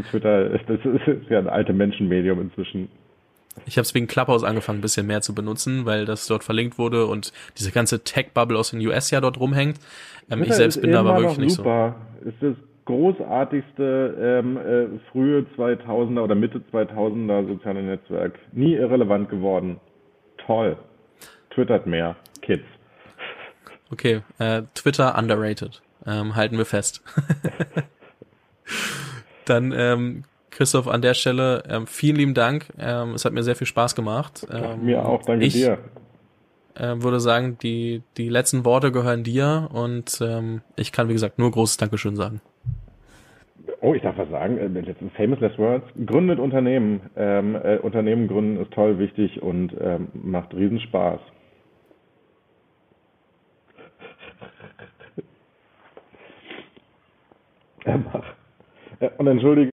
Twitter, 0.09 0.49
das 0.49 0.79
ist 0.85 1.29
ja 1.29 1.39
ein 1.39 1.49
altes 1.49 1.75
Menschenmedium 1.75 2.41
inzwischen. 2.41 2.89
Ich 3.65 3.77
habe 3.77 3.83
es 3.83 3.95
wegen 3.95 4.07
Clubhouse 4.07 4.43
angefangen, 4.43 4.79
ein 4.79 4.81
bisschen 4.81 5.07
mehr 5.07 5.21
zu 5.21 5.33
benutzen, 5.33 5.85
weil 5.85 6.05
das 6.05 6.27
dort 6.27 6.43
verlinkt 6.43 6.77
wurde 6.77 7.05
und 7.05 7.31
diese 7.57 7.71
ganze 7.71 8.03
Tech-Bubble 8.03 8.57
aus 8.57 8.71
den 8.71 8.85
US 8.85 9.11
ja 9.11 9.21
dort 9.21 9.39
rumhängt. 9.39 9.79
Ähm, 10.29 10.43
ich 10.43 10.53
selbst 10.53 10.81
bin 10.81 10.91
da 10.91 10.99
aber 10.99 11.17
wirklich 11.17 11.37
nicht 11.37 11.55
super. 11.55 11.95
so. 12.21 12.29
Ist 12.29 12.41
das 12.41 12.55
großartigste 12.85 14.41
ähm, 14.43 14.57
äh, 14.57 14.99
frühe 15.11 15.45
2000er 15.57 16.21
oder 16.21 16.35
Mitte 16.35 16.61
2000er 16.71 17.47
soziale 17.47 17.81
Netzwerk. 17.81 18.37
Nie 18.51 18.75
irrelevant 18.75 19.29
geworden. 19.29 19.79
Toll. 20.45 20.77
Twittert 21.53 21.87
mehr. 21.87 22.15
Kids. 22.41 22.65
Okay, 23.91 24.21
äh, 24.39 24.63
Twitter 24.73 25.17
underrated. 25.17 25.81
Ähm, 26.05 26.35
halten 26.35 26.57
wir 26.57 26.65
fest. 26.65 27.01
Dann 29.45 29.73
ähm, 29.75 30.23
Christoph, 30.55 30.87
an 30.87 31.01
der 31.01 31.13
Stelle 31.13 31.63
ähm, 31.69 31.85
vielen 31.85 32.15
lieben 32.15 32.33
Dank. 32.33 32.67
Ähm, 32.79 33.13
es 33.13 33.25
hat 33.25 33.33
mir 33.33 33.43
sehr 33.43 33.57
viel 33.57 33.67
Spaß 33.67 33.93
gemacht. 33.93 34.47
Ähm, 34.49 34.85
mir 34.85 35.05
auch, 35.05 35.21
danke 35.23 35.45
ich, 35.45 35.53
dir. 35.53 35.79
Äh, 36.75 37.01
würde 37.01 37.19
sagen, 37.19 37.57
die, 37.61 38.03
die 38.17 38.29
letzten 38.29 38.63
Worte 38.63 38.93
gehören 38.93 39.23
dir 39.23 39.67
und 39.73 40.17
ähm, 40.21 40.61
ich 40.77 40.93
kann, 40.93 41.09
wie 41.09 41.13
gesagt, 41.13 41.39
nur 41.39 41.51
großes 41.51 41.75
Dankeschön 41.75 42.15
sagen. 42.15 42.39
Oh, 43.81 43.93
ich 43.93 44.01
darf 44.01 44.17
was 44.17 44.29
sagen. 44.29 44.57
Äh, 44.57 44.69
famous 45.17 45.41
Last 45.41 45.59
Words. 45.59 45.85
Gründet 46.05 46.39
Unternehmen. 46.39 47.01
Ähm, 47.17 47.55
äh, 47.55 47.77
Unternehmen 47.77 48.29
gründen 48.29 48.61
ist 48.61 48.71
toll, 48.71 48.97
wichtig 48.97 49.41
und 49.41 49.75
ähm, 49.79 50.07
macht 50.13 50.53
Riesenspaß. 50.53 51.19
Er 57.83 57.97
macht. 57.99 58.35
Äh, 58.99 59.09
und 59.17 59.27
entschuldige. 59.27 59.55